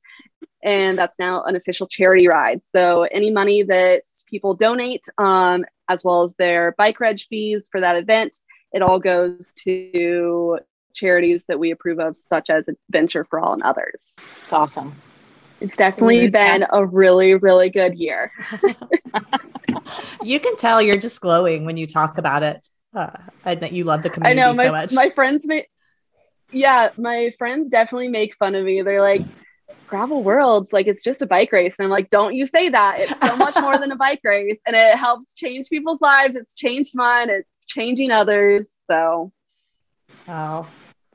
And 0.63 0.99
that's 0.99 1.19
now 1.19 1.43
an 1.45 1.57
official 1.57 1.87
charity 1.87 2.27
ride. 2.29 2.63
So 2.63 3.03
any 3.03 3.31
money 3.31 3.63
that 3.65 4.03
people 4.27 4.55
donate, 4.55 5.05
um, 5.19 5.65
as 5.89 6.03
well 6.03 6.23
as 6.23 6.35
their 6.39 6.75
bike 6.79 7.01
reg 7.01 7.21
fees 7.29 7.69
for 7.71 7.81
that 7.81 7.97
event, 7.97 8.37
it 8.73 8.83
all 8.83 8.99
goes 8.99 9.53
to 9.65 10.59
charities 10.95 11.45
that 11.49 11.59
we 11.59 11.71
approve 11.71 11.99
of, 11.99 12.17
such 12.17 12.51
as 12.51 12.67
Adventure 12.69 13.25
for 13.25 13.41
All 13.41 13.53
and 13.53 13.63
others. 13.63 14.15
It's 14.43 14.53
awesome. 14.53 14.95
It's 15.61 15.77
definitely 15.77 16.29
that. 16.29 16.61
been 16.61 16.69
a 16.73 16.85
really, 16.85 17.35
really 17.35 17.71
good 17.71 17.97
year. 17.97 18.33
you 20.23 20.41
can 20.41 20.57
tell 20.57 20.81
you're 20.81 20.97
just 20.97 21.21
glowing 21.21 21.65
when 21.65 21.77
you 21.77 21.87
talk 21.87 22.19
about 22.19 22.43
it. 22.43 22.69
Uh, 22.95 23.11
and 23.45 23.61
that 23.61 23.73
you 23.73 23.85
love 23.85 24.03
the 24.03 24.11
I 24.11 24.13
community 24.13 24.41
know 24.41 24.55
my 24.55 24.65
so 24.67 24.73
much. 24.73 24.93
my 24.93 25.11
friends 25.11 25.47
make 25.47 25.69
yeah, 26.53 26.91
my 26.97 27.33
friends 27.39 27.69
definitely 27.71 28.09
make 28.09 28.37
fun 28.37 28.55
of 28.55 28.65
me. 28.65 28.83
They're 28.83 29.03
like, 29.03 29.23
gravel 29.89 30.23
worlds, 30.23 30.73
like 30.73 30.87
it's 30.87 31.03
just 31.03 31.23
a 31.23 31.27
bike 31.27 31.53
race. 31.53 31.77
And 31.79 31.85
I'm 31.85 31.91
like, 31.91 32.11
don't 32.11 32.35
you 32.35 32.47
say 32.47 32.69
that. 32.69 32.99
It's 32.99 33.29
so 33.29 33.37
much 33.37 33.57
more 33.61 33.77
than 33.79 33.91
a 33.93 33.97
bike 33.97 34.21
race. 34.25 34.59
And 34.67 34.77
it 34.77 34.97
helps 34.97 35.35
change 35.35 35.69
people's 35.69 36.01
lives. 36.01 36.35
It's 36.35 36.55
changed 36.55 36.95
mine. 36.95 37.29
It's 37.31 37.67
changing 37.67 38.11
others. 38.11 38.67
So 38.91 39.33
Oh, 40.29 40.67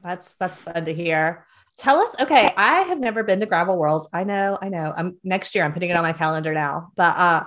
that's 0.01 0.35
that's 0.35 0.61
fun 0.61 0.85
to 0.85 0.93
hear. 0.93 1.45
Tell 1.77 1.99
us, 1.99 2.15
okay, 2.19 2.53
I 2.57 2.81
have 2.81 2.99
never 2.99 3.23
been 3.23 3.39
to 3.39 3.45
Gravel 3.45 3.77
Worlds. 3.77 4.09
I 4.11 4.25
know, 4.25 4.57
I 4.61 4.67
know. 4.67 4.93
I'm 4.95 5.17
next 5.23 5.55
year 5.55 5.63
I'm 5.63 5.71
putting 5.73 5.89
it 5.89 5.95
on 5.95 6.03
my 6.03 6.13
calendar 6.13 6.53
now. 6.53 6.91
But 6.95 7.17
uh 7.17 7.43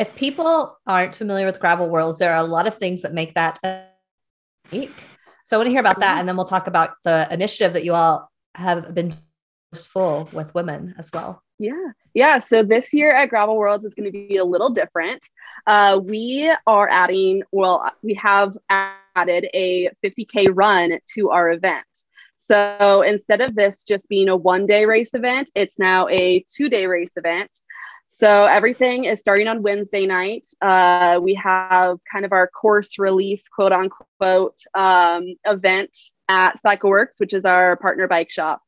if 0.00 0.16
people 0.16 0.78
aren't 0.86 1.14
familiar 1.14 1.44
with 1.44 1.60
Gravel 1.60 1.90
Worlds, 1.90 2.18
there 2.18 2.32
are 2.32 2.42
a 2.42 2.48
lot 2.48 2.66
of 2.66 2.74
things 2.74 3.02
that 3.02 3.12
make 3.12 3.34
that 3.34 3.58
unique. 4.72 5.04
So 5.44 5.56
I 5.56 5.58
want 5.58 5.66
to 5.66 5.70
hear 5.72 5.80
about 5.80 6.00
that, 6.00 6.18
and 6.18 6.26
then 6.26 6.36
we'll 6.36 6.46
talk 6.46 6.66
about 6.66 6.92
the 7.04 7.28
initiative 7.30 7.74
that 7.74 7.84
you 7.84 7.92
all 7.92 8.30
have 8.54 8.94
been 8.94 9.12
full 9.74 10.28
with 10.32 10.54
women 10.54 10.94
as 10.96 11.10
well. 11.12 11.42
Yeah. 11.58 11.92
Yeah. 12.14 12.38
So 12.38 12.62
this 12.62 12.94
year 12.94 13.12
at 13.12 13.28
Gravel 13.28 13.58
Worlds 13.58 13.84
is 13.84 13.92
going 13.92 14.06
to 14.06 14.12
be 14.12 14.38
a 14.38 14.44
little 14.44 14.70
different. 14.70 15.22
Uh, 15.66 16.00
we 16.02 16.50
are 16.66 16.88
adding, 16.88 17.42
well, 17.52 17.92
we 18.02 18.14
have 18.14 18.56
added 18.70 19.48
a 19.52 19.90
50K 20.02 20.48
run 20.50 20.98
to 21.14 21.28
our 21.28 21.50
event. 21.50 21.84
So 22.38 23.02
instead 23.06 23.42
of 23.42 23.54
this 23.54 23.84
just 23.84 24.08
being 24.08 24.30
a 24.30 24.36
one 24.36 24.66
day 24.66 24.86
race 24.86 25.12
event, 25.12 25.50
it's 25.54 25.78
now 25.78 26.08
a 26.08 26.44
two 26.50 26.70
day 26.70 26.86
race 26.86 27.12
event. 27.16 27.50
So 28.12 28.44
everything 28.44 29.04
is 29.04 29.20
starting 29.20 29.46
on 29.46 29.62
Wednesday 29.62 30.04
night. 30.04 30.48
Uh, 30.60 31.20
we 31.22 31.34
have 31.34 31.98
kind 32.10 32.24
of 32.24 32.32
our 32.32 32.48
course 32.48 32.98
release, 32.98 33.44
quote 33.48 33.70
unquote, 33.70 34.58
um, 34.74 35.34
event 35.44 35.96
at 36.28 36.60
CycleWorks, 36.60 37.18
which 37.18 37.32
is 37.32 37.44
our 37.44 37.76
partner 37.76 38.08
bike 38.08 38.30
shop 38.30 38.60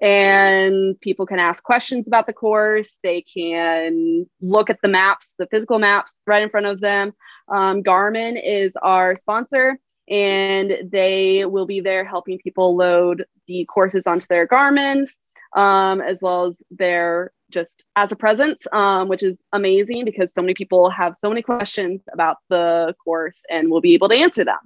and 0.00 1.00
people 1.00 1.26
can 1.26 1.38
ask 1.38 1.62
questions 1.62 2.06
about 2.06 2.26
the 2.26 2.32
course. 2.32 2.98
They 3.02 3.22
can 3.22 4.26
look 4.40 4.68
at 4.68 4.80
the 4.82 4.88
maps, 4.88 5.34
the 5.38 5.46
physical 5.46 5.78
maps 5.78 6.20
right 6.26 6.42
in 6.42 6.50
front 6.50 6.66
of 6.66 6.80
them. 6.80 7.14
Um, 7.48 7.82
Garmin 7.82 8.40
is 8.42 8.76
our 8.82 9.16
sponsor, 9.16 9.78
and 10.08 10.90
they 10.90 11.46
will 11.46 11.66
be 11.66 11.80
there 11.80 12.04
helping 12.04 12.38
people 12.38 12.76
load 12.76 13.24
the 13.46 13.64
courses 13.66 14.06
onto 14.06 14.26
their 14.28 14.46
Garmin's, 14.46 15.14
um, 15.54 16.00
as 16.00 16.20
well 16.20 16.46
as 16.46 16.60
their 16.70 17.32
just 17.50 17.84
as 17.96 18.12
a 18.12 18.16
presence, 18.16 18.66
um, 18.72 19.08
which 19.08 19.22
is 19.22 19.38
amazing 19.52 20.04
because 20.04 20.32
so 20.32 20.40
many 20.40 20.54
people 20.54 20.90
have 20.90 21.16
so 21.16 21.28
many 21.28 21.42
questions 21.42 22.02
about 22.12 22.38
the 22.48 22.94
course 23.02 23.40
and 23.50 23.70
we'll 23.70 23.80
be 23.80 23.94
able 23.94 24.08
to 24.08 24.16
answer 24.16 24.44
them. 24.44 24.58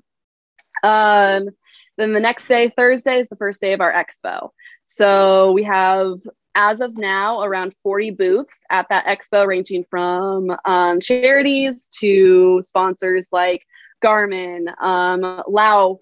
Um, 0.83 1.51
then 1.97 2.13
the 2.13 2.21
next 2.21 2.49
day, 2.49 2.73
Thursday, 2.75 3.21
is 3.21 3.29
the 3.29 3.37
first 3.37 3.61
day 3.61 3.73
of 3.73 3.81
our 3.81 3.93
expo. 3.93 4.51
So 4.85 5.53
we 5.53 5.63
have, 5.65 6.15
as 6.55 6.81
of 6.81 6.97
now, 6.97 7.43
around 7.43 7.75
40 7.83 8.13
booths 8.13 8.57
at 8.71 8.87
that 8.89 9.05
expo, 9.05 9.47
ranging 9.47 9.85
from 9.91 10.57
um, 10.65 11.01
charities 11.01 11.89
to 12.01 12.63
sponsors 12.65 13.29
like 13.33 13.65
Garmin, 14.03 14.69
um, 14.83 15.43
Lauf, 15.47 15.99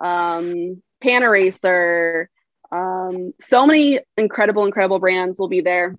um, 0.00 0.82
Panaracer. 1.02 2.26
Um, 2.70 3.32
so 3.40 3.66
many 3.66 4.00
incredible, 4.16 4.64
incredible 4.64 4.98
brands 4.98 5.38
will 5.38 5.48
be 5.48 5.60
there. 5.60 5.96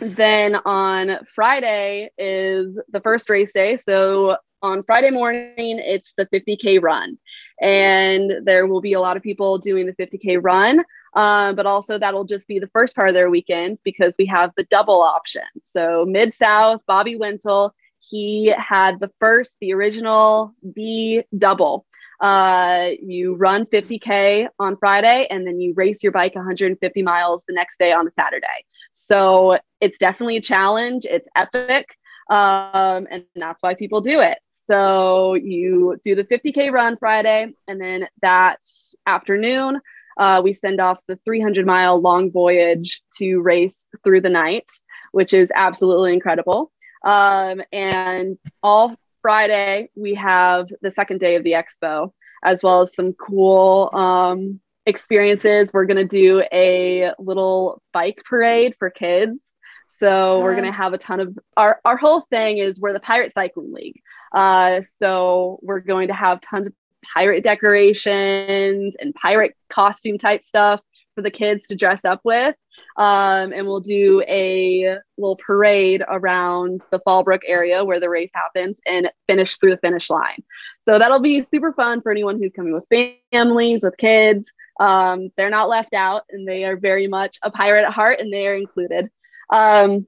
Then 0.00 0.56
on 0.56 1.18
Friday 1.34 2.10
is 2.18 2.78
the 2.90 3.00
first 3.00 3.30
race 3.30 3.52
day. 3.52 3.76
So 3.78 4.36
on 4.62 4.82
Friday 4.82 5.10
morning, 5.10 5.52
it's 5.56 6.14
the 6.16 6.26
50K 6.26 6.82
run. 6.82 7.18
And 7.60 8.32
there 8.44 8.66
will 8.66 8.80
be 8.80 8.94
a 8.94 9.00
lot 9.00 9.16
of 9.16 9.22
people 9.22 9.58
doing 9.58 9.86
the 9.86 9.92
50K 9.92 10.38
run. 10.42 10.84
Um, 11.14 11.54
but 11.54 11.66
also, 11.66 11.96
that'll 11.98 12.24
just 12.24 12.48
be 12.48 12.58
the 12.58 12.66
first 12.68 12.96
part 12.96 13.08
of 13.08 13.14
their 13.14 13.30
weekend 13.30 13.78
because 13.84 14.16
we 14.18 14.26
have 14.26 14.52
the 14.56 14.64
double 14.64 15.00
option. 15.00 15.44
So, 15.62 16.04
Mid 16.04 16.34
South, 16.34 16.82
Bobby 16.86 17.14
Wintle, 17.14 17.72
he 18.00 18.52
had 18.58 18.98
the 18.98 19.12
first, 19.20 19.56
the 19.60 19.74
original 19.74 20.54
B 20.74 21.22
double. 21.36 21.86
Uh, 22.20 22.90
you 23.02 23.34
run 23.34 23.66
50K 23.66 24.48
on 24.58 24.76
Friday 24.76 25.26
and 25.30 25.46
then 25.46 25.60
you 25.60 25.74
race 25.74 26.02
your 26.02 26.12
bike 26.12 26.34
150 26.34 27.02
miles 27.02 27.42
the 27.48 27.54
next 27.54 27.78
day 27.78 27.92
on 27.92 28.06
a 28.06 28.10
Saturday. 28.10 28.46
So, 28.92 29.58
it's 29.80 29.98
definitely 29.98 30.36
a 30.36 30.42
challenge. 30.42 31.04
It's 31.04 31.28
epic. 31.36 31.86
Um, 32.30 33.06
and 33.10 33.24
that's 33.36 33.62
why 33.62 33.74
people 33.74 34.00
do 34.00 34.20
it. 34.20 34.38
So 34.66 35.34
you 35.34 35.98
do 36.04 36.14
the 36.14 36.24
50K 36.24 36.72
run 36.72 36.96
Friday, 36.96 37.52
and 37.68 37.80
then 37.80 38.08
that 38.22 38.60
afternoon, 39.06 39.80
uh, 40.16 40.40
we 40.42 40.54
send 40.54 40.80
off 40.80 41.00
the 41.06 41.18
300 41.24 41.66
mile 41.66 42.00
long 42.00 42.30
voyage 42.30 43.02
to 43.18 43.40
race 43.40 43.86
through 44.02 44.22
the 44.22 44.30
night, 44.30 44.70
which 45.12 45.34
is 45.34 45.50
absolutely 45.54 46.14
incredible. 46.14 46.70
Um, 47.04 47.60
and 47.72 48.38
all 48.62 48.96
Friday, 49.24 49.88
we 49.96 50.12
have 50.16 50.68
the 50.82 50.92
second 50.92 51.18
day 51.18 51.36
of 51.36 51.44
the 51.44 51.52
expo, 51.52 52.12
as 52.44 52.62
well 52.62 52.82
as 52.82 52.94
some 52.94 53.14
cool 53.14 53.88
um, 53.94 54.60
experiences. 54.84 55.70
We're 55.72 55.86
going 55.86 55.96
to 55.96 56.04
do 56.06 56.42
a 56.52 57.12
little 57.18 57.80
bike 57.94 58.20
parade 58.28 58.76
for 58.78 58.90
kids. 58.90 59.54
So 59.98 60.42
we're 60.42 60.52
going 60.52 60.66
to 60.66 60.72
have 60.72 60.92
a 60.92 60.98
ton 60.98 61.20
of 61.20 61.38
our, 61.56 61.80
our 61.86 61.96
whole 61.96 62.26
thing 62.28 62.58
is 62.58 62.78
we're 62.78 62.92
the 62.92 63.00
Pirate 63.00 63.32
Cycling 63.32 63.72
League. 63.72 64.02
Uh, 64.30 64.82
so 64.82 65.58
we're 65.62 65.80
going 65.80 66.08
to 66.08 66.14
have 66.14 66.42
tons 66.42 66.66
of 66.66 66.74
pirate 67.14 67.42
decorations 67.42 68.94
and 69.00 69.14
pirate 69.14 69.56
costume 69.70 70.18
type 70.18 70.44
stuff 70.44 70.82
for 71.14 71.22
the 71.22 71.30
kids 71.30 71.68
to 71.68 71.76
dress 71.76 72.04
up 72.04 72.20
with. 72.24 72.54
Um, 72.96 73.52
and 73.52 73.66
we'll 73.66 73.80
do 73.80 74.22
a 74.28 74.96
little 75.16 75.36
parade 75.36 76.02
around 76.06 76.82
the 76.90 77.00
Fallbrook 77.00 77.40
area 77.46 77.84
where 77.84 78.00
the 78.00 78.08
race 78.08 78.30
happens 78.34 78.76
and 78.86 79.10
finish 79.26 79.56
through 79.56 79.70
the 79.70 79.78
finish 79.78 80.10
line. 80.10 80.42
So 80.88 80.98
that'll 80.98 81.20
be 81.20 81.46
super 81.50 81.72
fun 81.72 82.02
for 82.02 82.10
anyone 82.12 82.40
who's 82.40 82.52
coming 82.54 82.72
with 82.72 82.84
families, 83.32 83.84
with 83.84 83.96
kids. 83.96 84.50
Um, 84.80 85.30
they're 85.36 85.50
not 85.50 85.68
left 85.68 85.94
out 85.94 86.22
and 86.30 86.46
they 86.46 86.64
are 86.64 86.76
very 86.76 87.06
much 87.06 87.38
a 87.42 87.50
pirate 87.50 87.84
at 87.84 87.92
heart 87.92 88.20
and 88.20 88.32
they 88.32 88.46
are 88.46 88.56
included. 88.56 89.08
Um, 89.50 90.06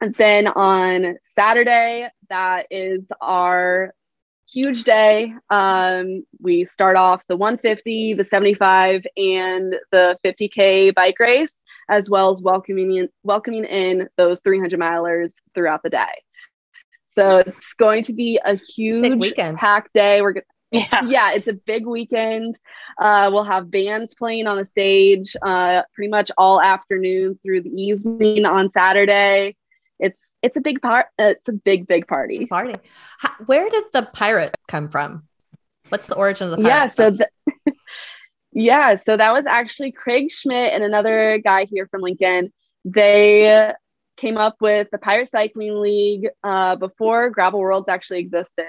and 0.00 0.14
then 0.16 0.48
on 0.48 1.16
Saturday, 1.36 2.08
that 2.28 2.66
is 2.70 3.02
our 3.20 3.94
huge 4.52 4.84
day. 4.84 5.32
Um, 5.50 6.24
we 6.40 6.64
start 6.64 6.96
off 6.96 7.26
the 7.26 7.36
150, 7.36 8.14
the 8.14 8.24
75, 8.24 9.06
and 9.16 9.76
the 9.90 10.18
50K 10.24 10.94
bike 10.94 11.18
race, 11.18 11.54
as 11.88 12.10
well 12.10 12.30
as 12.30 12.42
welcoming 12.42 12.96
in, 12.96 13.08
welcoming 13.22 13.64
in 13.64 14.08
those 14.16 14.40
300 14.40 14.78
milers 14.78 15.32
throughout 15.54 15.82
the 15.82 15.90
day. 15.90 16.22
So 17.14 17.38
it's 17.38 17.74
going 17.74 18.04
to 18.04 18.14
be 18.14 18.40
a 18.44 18.54
huge 18.56 19.34
packed 19.56 19.92
day. 19.92 20.22
We're 20.22 20.42
yeah. 20.72 21.04
yeah, 21.06 21.32
it's 21.34 21.48
a 21.48 21.52
big 21.52 21.86
weekend. 21.86 22.58
Uh, 22.98 23.28
we'll 23.30 23.44
have 23.44 23.70
bands 23.70 24.14
playing 24.14 24.46
on 24.46 24.56
the 24.56 24.64
stage 24.64 25.36
uh, 25.42 25.82
pretty 25.94 26.08
much 26.08 26.30
all 26.38 26.62
afternoon 26.62 27.38
through 27.42 27.60
the 27.60 27.70
evening 27.70 28.46
on 28.46 28.72
Saturday. 28.72 29.54
It's 29.98 30.31
it's 30.42 30.56
a 30.56 30.60
big 30.60 30.82
part. 30.82 31.06
It's 31.18 31.48
a 31.48 31.52
big 31.52 31.86
big 31.86 32.06
party. 32.06 32.46
Party. 32.46 32.74
How, 33.18 33.30
where 33.46 33.68
did 33.70 33.84
the 33.92 34.02
pirate 34.02 34.56
come 34.68 34.88
from? 34.88 35.24
What's 35.88 36.06
the 36.06 36.16
origin 36.16 36.46
of 36.46 36.50
the 36.52 36.56
pirate? 36.56 36.68
Yeah, 36.68 36.86
so 36.86 37.10
the, 37.10 37.28
yeah, 38.52 38.96
so 38.96 39.16
that 39.16 39.32
was 39.32 39.46
actually 39.46 39.92
Craig 39.92 40.30
Schmidt 40.30 40.72
and 40.72 40.82
another 40.82 41.40
guy 41.42 41.66
here 41.66 41.86
from 41.88 42.02
Lincoln. 42.02 42.52
They 42.84 43.72
came 44.16 44.36
up 44.36 44.56
with 44.60 44.88
the 44.90 44.98
Pirate 44.98 45.30
Cycling 45.30 45.80
League 45.80 46.28
uh, 46.42 46.76
before 46.76 47.30
Gravel 47.30 47.60
Worlds 47.60 47.88
actually 47.88 48.20
existed, 48.20 48.66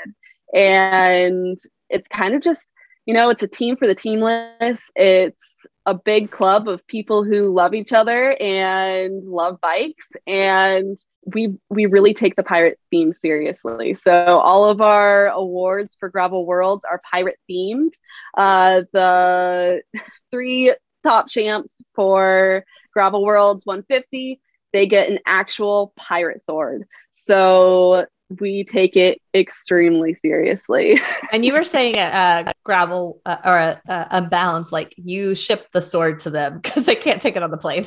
and 0.53 1.57
it's 1.89 2.07
kind 2.07 2.35
of 2.35 2.41
just 2.41 2.69
you 3.05 3.13
know 3.13 3.29
it's 3.29 3.43
a 3.43 3.47
team 3.47 3.75
for 3.75 3.87
the 3.87 3.95
teamless 3.95 4.79
it's 4.95 5.52
a 5.85 5.93
big 5.93 6.31
club 6.31 6.67
of 6.67 6.85
people 6.87 7.23
who 7.23 7.53
love 7.53 7.73
each 7.73 7.91
other 7.91 8.35
and 8.39 9.23
love 9.23 9.59
bikes 9.61 10.11
and 10.25 10.97
we 11.25 11.55
we 11.69 11.85
really 11.85 12.13
take 12.13 12.35
the 12.35 12.43
pirate 12.43 12.79
theme 12.89 13.13
seriously. 13.13 13.93
So 13.93 14.11
all 14.11 14.65
of 14.65 14.81
our 14.81 15.27
awards 15.27 15.95
for 15.99 16.09
gravel 16.09 16.45
worlds 16.45 16.83
are 16.89 17.01
pirate 17.09 17.39
themed. 17.49 17.93
Uh, 18.35 18.83
the 18.91 19.81
three 20.31 20.73
top 21.03 21.27
champs 21.29 21.81
for 21.95 22.65
gravel 22.93 23.23
worlds 23.23 23.65
150 23.65 24.39
they 24.73 24.87
get 24.87 25.09
an 25.09 25.19
actual 25.25 25.93
pirate 25.95 26.43
sword. 26.43 26.85
So 27.13 28.07
we 28.39 28.63
take 28.63 28.95
it 28.95 29.21
extremely 29.33 30.13
seriously. 30.15 30.99
and 31.31 31.45
you 31.45 31.53
were 31.53 31.63
saying 31.63 31.97
uh, 31.97 32.51
gravel 32.63 33.21
uh, 33.25 33.37
or 33.43 33.57
a 33.57 33.81
uh, 33.87 34.21
unbounds, 34.21 34.71
like 34.71 34.93
you 34.97 35.35
ship 35.35 35.67
the 35.73 35.81
sword 35.81 36.19
to 36.19 36.29
them 36.29 36.59
because 36.61 36.85
they 36.85 36.95
can't 36.95 37.21
take 37.21 37.35
it 37.35 37.43
on 37.43 37.51
the 37.51 37.57
plane. 37.57 37.85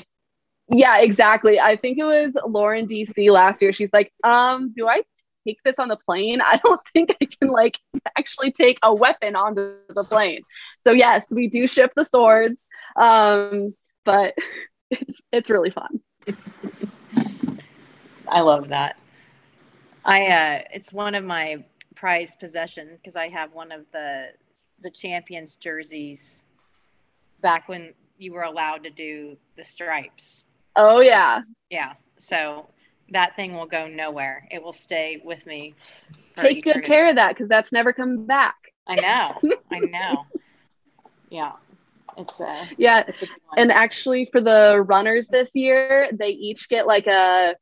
Yeah, 0.68 0.99
exactly. 0.99 1.61
I 1.61 1.76
think 1.76 1.99
it 1.99 2.05
was 2.05 2.37
Lauren 2.45 2.89
DC 2.89 3.30
last 3.30 3.62
year. 3.62 3.72
She's 3.72 3.93
like, 3.93 4.12
um, 4.24 4.72
do 4.76 4.89
I 4.89 5.03
take 5.47 5.59
this 5.64 5.78
on 5.78 5.89
the 5.89 5.97
plane? 5.97 6.41
I 6.41 6.61
don't 6.64 6.80
think 6.93 7.16
I 7.20 7.26
can 7.26 7.49
like 7.49 7.78
actually 8.18 8.53
take 8.53 8.78
a 8.82 8.93
weapon 8.93 9.37
onto 9.37 9.76
the 9.89 10.05
plane. 10.05 10.43
So 10.87 10.93
yes, 10.93 11.26
we 11.30 11.49
do 11.49 11.66
ship 11.66 11.93
the 11.95 12.05
swords. 12.05 12.64
Um, 13.01 13.74
but 14.05 14.34
it's 14.91 15.20
it's 15.32 15.51
really 15.51 15.70
fun. 15.70 16.01
I 18.28 18.41
love 18.41 18.68
that. 18.68 18.97
I 20.07 20.26
uh, 20.28 20.62
it's 20.72 20.92
one 20.92 21.14
of 21.14 21.24
my 21.24 21.64
prized 21.96 22.38
possessions 22.38 22.92
because 22.92 23.16
I 23.16 23.28
have 23.28 23.52
one 23.52 23.72
of 23.72 23.84
the 23.92 24.28
the 24.80 24.90
champions 24.90 25.57
jerseys 25.57 26.46
back 27.40 27.68
when 27.68 27.92
you 28.16 28.32
were 28.32 28.42
allowed 28.42 28.84
to 28.84 28.90
do 28.90 29.36
the 29.57 29.64
stripes. 29.64 30.46
Oh 30.76 31.00
yeah. 31.00 31.40
Yeah. 31.70 31.94
So 32.18 32.66
that 33.11 33.34
thing 33.34 33.54
will 33.54 33.66
go 33.66 33.88
nowhere. 33.88 34.46
It 34.50 34.62
will 34.62 34.72
stay 34.72 35.20
with 35.24 35.44
me. 35.44 35.74
Take 36.36 36.59
eternity. 36.59 36.61
good 36.61 36.84
care 36.84 37.09
of 37.09 37.16
that 37.16 37.30
because 37.30 37.48
that's 37.48 37.72
never 37.72 37.92
coming 37.92 38.26
back. 38.26 38.54
I 38.86 38.94
know. 38.94 39.54
I 39.72 39.78
know. 39.80 40.26
Yeah. 41.30 41.52
It's 42.16 42.40
a 42.40 42.68
yeah. 42.78 43.02
It's 43.09 43.24
a 43.24 43.26
and 43.57 43.72
actually, 43.72 44.28
for 44.30 44.40
the 44.40 44.84
runners 44.86 45.26
this 45.26 45.50
year, 45.54 46.09
they 46.12 46.28
each 46.28 46.68
get 46.68 46.86
like 46.86 47.07
a. 47.09 47.57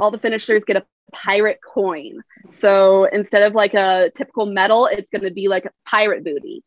All 0.00 0.10
the 0.10 0.18
finishers 0.18 0.62
get 0.64 0.76
a 0.76 0.84
pirate 1.12 1.60
coin. 1.62 2.22
So 2.50 3.04
instead 3.04 3.42
of 3.42 3.54
like 3.54 3.74
a 3.74 4.10
typical 4.14 4.46
medal, 4.46 4.86
it's 4.86 5.10
going 5.10 5.24
to 5.24 5.30
be 5.30 5.48
like 5.48 5.64
a 5.64 5.70
pirate 5.86 6.24
booty. 6.24 6.62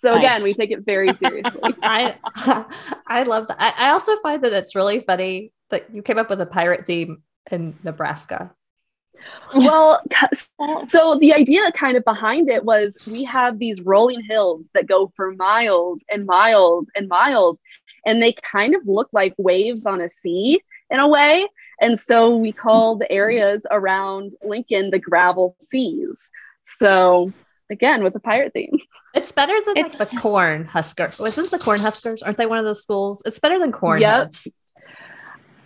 So 0.04 0.14
nice. 0.14 0.20
again, 0.20 0.44
we 0.44 0.54
take 0.54 0.72
it 0.72 0.82
very 0.86 1.10
seriously. 1.18 1.62
I 1.82 2.16
I 3.08 3.24
love 3.24 3.48
that. 3.48 3.58
I, 3.58 3.88
I, 3.88 3.92
also 3.92 4.18
find 4.18 4.44
that 4.44 4.52
it's 4.52 4.76
really 4.76 5.00
funny 5.00 5.54
that 5.70 5.96
you 5.96 6.02
came 6.02 6.18
up 6.18 6.30
with 6.30 6.42
a 6.42 6.46
pirate 6.46 6.86
theme 6.86 7.24
in 7.50 7.80
Nebraska. 7.84 8.54
Well, 9.56 10.02
so 10.90 11.16
the 11.16 11.34
idea 11.34 11.72
kind 11.72 11.96
of 11.96 12.04
behind 12.04 12.50
it 12.50 12.66
was 12.66 12.92
we 13.10 13.24
have 13.24 13.60
these 13.60 13.80
rolling 13.80 14.22
hills 14.30 14.68
that 14.74 14.88
go 14.88 15.14
for 15.16 15.34
miles 15.36 16.04
and 16.12 16.26
miles 16.26 16.90
and 16.96 17.08
miles, 17.08 17.58
and 18.06 18.22
they 18.22 18.34
kind 18.34 18.76
of 18.76 18.82
look 18.86 19.08
like 19.14 19.34
waves 19.38 19.86
on 19.86 20.02
a 20.02 20.10
sea 20.10 20.62
in 20.90 21.00
a 21.00 21.08
way. 21.08 21.48
And 21.84 22.00
so 22.00 22.38
we 22.38 22.54
call 22.54 22.96
the 22.96 23.12
areas 23.12 23.66
around 23.70 24.32
Lincoln 24.42 24.90
the 24.90 25.00
gravel 25.00 25.58
seas. 25.60 26.16
So 26.80 27.34
again, 27.70 28.04
with 28.04 28.14
the 28.14 28.22
pirate 28.22 28.54
theme. 28.54 28.80
It's 29.14 29.34
better 29.34 29.54
than 29.66 29.78
it's, 29.78 30.00
like 30.00 30.10
the 30.10 30.18
corn 30.18 30.66
husker. 30.66 31.10
Wasn't 31.20 31.52
the 31.52 31.60
corn 31.60 31.82
huskers? 31.82 32.24
Aren't 32.24 32.38
they 32.38 32.46
one 32.46 32.58
of 32.58 32.66
those 32.66 32.82
schools? 32.82 33.22
It's 33.26 33.38
better 33.38 33.60
than 33.60 33.74
corn 33.74 34.00
yep. 34.00 34.24
heads. 34.24 34.48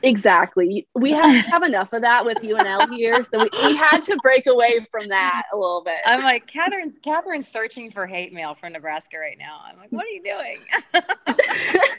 Exactly. 0.03 0.87
We 0.93 1.11
have, 1.11 1.45
have 1.45 1.63
enough 1.63 1.91
of 1.91 2.01
that 2.01 2.23
with 2.23 2.37
UNL 2.39 2.93
here, 2.95 3.23
so 3.23 3.39
we, 3.39 3.49
we 3.67 3.75
had 3.75 4.01
to 4.01 4.15
break 4.21 4.45
away 4.45 4.85
from 4.91 5.07
that 5.07 5.43
a 5.51 5.57
little 5.57 5.81
bit. 5.83 5.97
I'm 6.05 6.21
like, 6.21 6.45
Catherine's 6.45 6.99
Catherine's 6.99 7.47
searching 7.47 7.89
for 7.89 8.05
hate 8.05 8.31
mail 8.31 8.55
from 8.55 8.73
Nebraska 8.73 9.17
right 9.17 9.37
now. 9.37 9.59
I'm 9.65 9.77
like, 9.77 9.91
what 9.91 10.05
are 10.05 10.09
you 10.09 10.23
doing? 10.23 10.59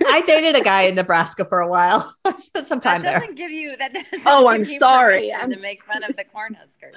I 0.06 0.22
dated 0.24 0.60
a 0.60 0.64
guy 0.64 0.82
in 0.82 0.94
Nebraska 0.94 1.44
for 1.44 1.60
a 1.60 1.68
while. 1.68 2.14
I 2.24 2.36
spent 2.36 2.68
some 2.68 2.80
time 2.80 3.02
that 3.02 3.14
doesn't 3.14 3.36
there. 3.36 3.48
Give 3.48 3.50
you 3.50 3.76
that 3.76 3.92
doesn't. 3.92 4.22
Oh, 4.26 4.48
I'm 4.48 4.64
sorry. 4.64 5.32
I'm 5.32 5.50
to 5.50 5.58
make 5.58 5.84
fun 5.84 6.04
of 6.04 6.16
the 6.16 6.24
Cornhuskers. 6.24 6.94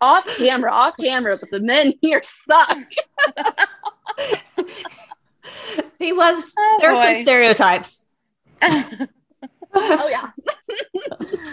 off 0.00 0.26
camera, 0.36 0.72
off 0.72 0.94
camera, 0.98 1.36
but 1.38 1.50
the 1.50 1.60
men 1.60 1.92
here 2.00 2.22
suck. 2.24 2.78
he 5.98 6.12
was. 6.12 6.54
Oh, 6.58 6.78
there 6.80 6.94
boy. 6.94 6.98
are 6.98 7.06
some 7.06 7.16
oh, 7.16 7.22
stereotypes 7.22 8.04
oh 9.74 10.08
yeah. 10.08 10.30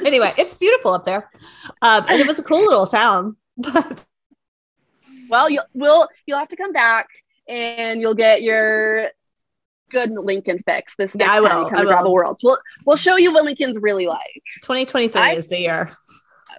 anyway, 0.06 0.34
it's 0.38 0.54
beautiful 0.54 0.94
up 0.94 1.06
there, 1.06 1.30
um, 1.82 2.06
and 2.08 2.20
it 2.20 2.28
was 2.28 2.40
a 2.40 2.44
cool 2.44 2.66
little 2.66 2.88
town. 2.88 3.36
But 3.60 4.06
well, 5.30 5.50
you'll 5.50 5.66
will 5.74 6.08
you'll 6.26 6.40
have 6.40 6.48
to 6.50 6.56
come 6.56 6.72
back, 6.72 7.08
and 7.48 8.00
you'll 8.00 8.16
get 8.16 8.44
your 8.44 9.10
good 9.90 10.12
Lincoln 10.12 10.62
fix 10.66 10.96
this 10.96 11.16
next 11.16 11.28
yeah, 11.28 11.36
I 11.36 11.40
will. 11.40 11.50
time 11.50 11.64
you 11.64 11.70
come 11.70 11.80
I 11.80 11.82
to 11.84 11.88
Gravel 11.88 12.14
Worlds. 12.14 12.44
We'll 12.44 12.60
we'll 12.86 12.98
show 12.98 13.18
you 13.18 13.34
what 13.34 13.44
Lincoln's 13.44 13.78
really 13.80 14.08
like. 14.08 14.44
2023 14.62 15.32
is 15.32 15.48
the 15.48 15.60
year. 15.60 15.94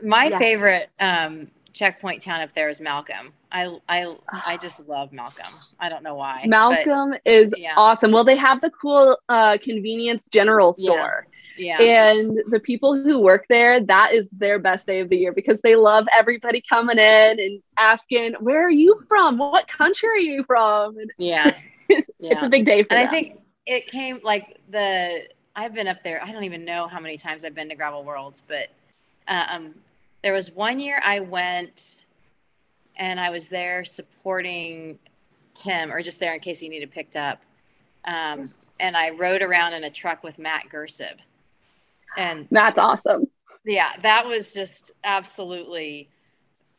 My 0.02 0.26
yeah. 0.26 0.38
favorite 0.38 0.90
um, 1.00 1.48
checkpoint 1.72 2.22
town 2.22 2.40
up 2.40 2.54
there 2.54 2.68
is 2.68 2.80
Malcolm. 2.80 3.32
I 3.50 3.78
I 3.88 4.14
I 4.32 4.56
just 4.60 4.86
love 4.88 5.12
Malcolm. 5.12 5.52
I 5.80 5.88
don't 5.88 6.02
know 6.02 6.14
why. 6.14 6.44
Malcolm 6.46 7.10
but, 7.10 7.22
is 7.24 7.52
yeah. 7.56 7.74
awesome. 7.76 8.12
Well, 8.12 8.24
they 8.24 8.36
have 8.36 8.60
the 8.60 8.70
cool 8.70 9.16
uh, 9.28 9.58
convenience 9.62 10.28
general 10.28 10.74
store. 10.74 11.26
Yeah. 11.30 11.34
Yeah. 11.58 11.82
And 11.82 12.40
the 12.46 12.60
people 12.60 12.96
who 12.96 13.18
work 13.18 13.46
there, 13.48 13.80
that 13.80 14.12
is 14.12 14.28
their 14.30 14.58
best 14.58 14.86
day 14.86 15.00
of 15.00 15.08
the 15.08 15.16
year 15.16 15.32
because 15.32 15.60
they 15.60 15.76
love 15.76 16.06
everybody 16.16 16.62
coming 16.66 16.98
in 16.98 17.40
and 17.40 17.62
asking, 17.78 18.34
"Where 18.40 18.64
are 18.64 18.70
you 18.70 19.02
from? 19.08 19.38
What 19.38 19.66
country 19.68 20.08
are 20.08 20.16
you 20.16 20.44
from?" 20.44 20.98
And 20.98 21.12
yeah. 21.18 21.52
yeah. 21.88 22.02
it's 22.20 22.46
a 22.46 22.48
big 22.48 22.64
day 22.64 22.84
for 22.84 22.94
and 22.94 23.00
them. 23.02 23.08
I 23.08 23.10
think 23.10 23.40
it 23.66 23.86
came 23.88 24.20
like 24.22 24.58
the 24.70 25.28
I've 25.56 25.74
been 25.74 25.88
up 25.88 26.02
there. 26.04 26.22
I 26.22 26.30
don't 26.30 26.44
even 26.44 26.64
know 26.64 26.86
how 26.86 27.00
many 27.00 27.16
times 27.16 27.44
I've 27.44 27.54
been 27.54 27.68
to 27.70 27.74
Gravel 27.74 28.04
Worlds, 28.04 28.42
but 28.46 28.68
um, 29.26 29.74
there 30.22 30.32
was 30.32 30.52
one 30.52 30.78
year 30.78 31.00
I 31.02 31.20
went 31.20 32.04
and 32.96 33.18
I 33.18 33.30
was 33.30 33.48
there 33.48 33.84
supporting 33.84 34.98
Tim, 35.54 35.90
or 35.90 36.02
just 36.02 36.20
there 36.20 36.34
in 36.34 36.40
case 36.40 36.60
he 36.60 36.68
needed 36.68 36.90
picked 36.90 37.16
up. 37.16 37.42
Um, 38.04 38.52
and 38.80 38.96
I 38.96 39.10
rode 39.10 39.42
around 39.42 39.74
in 39.74 39.84
a 39.84 39.90
truck 39.90 40.22
with 40.22 40.38
Matt 40.38 40.66
Gersib 40.70 41.16
and 42.16 42.46
that's 42.50 42.78
awesome. 42.78 43.28
Yeah 43.64 43.90
that 44.02 44.26
was 44.26 44.54
just 44.54 44.92
absolutely 45.04 46.08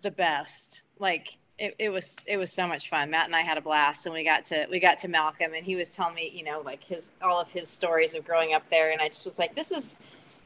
the 0.02 0.12
best. 0.12 0.84
Like 1.00 1.38
it, 1.58 1.76
it 1.78 1.90
was 1.90 2.18
it 2.26 2.38
was 2.38 2.52
so 2.52 2.68
much 2.68 2.90
fun. 2.90 3.10
Matt 3.10 3.26
and 3.26 3.36
i 3.36 3.42
had 3.42 3.58
a 3.58 3.62
blast 3.62 4.06
and 4.06 4.14
we 4.14 4.24
got 4.24 4.46
to 4.46 4.66
we 4.72 4.80
got 4.80 4.98
to 5.00 5.08
malcolm 5.08 5.54
and 5.54 5.66
he 5.66 5.76
was 5.76 5.90
telling 5.96 6.16
me 6.16 6.32
you 6.34 6.44
know 6.44 6.62
like 6.62 6.84
his 6.84 7.12
all 7.22 7.40
of 7.40 7.52
his 7.52 7.68
stories 7.68 8.16
of 8.16 8.26
growing 8.26 8.54
up 8.54 8.68
there 8.70 8.92
and 8.92 9.02
i 9.02 9.08
just 9.08 9.26
was 9.26 9.38
like 9.38 9.56
this 9.56 9.72
is 9.72 9.98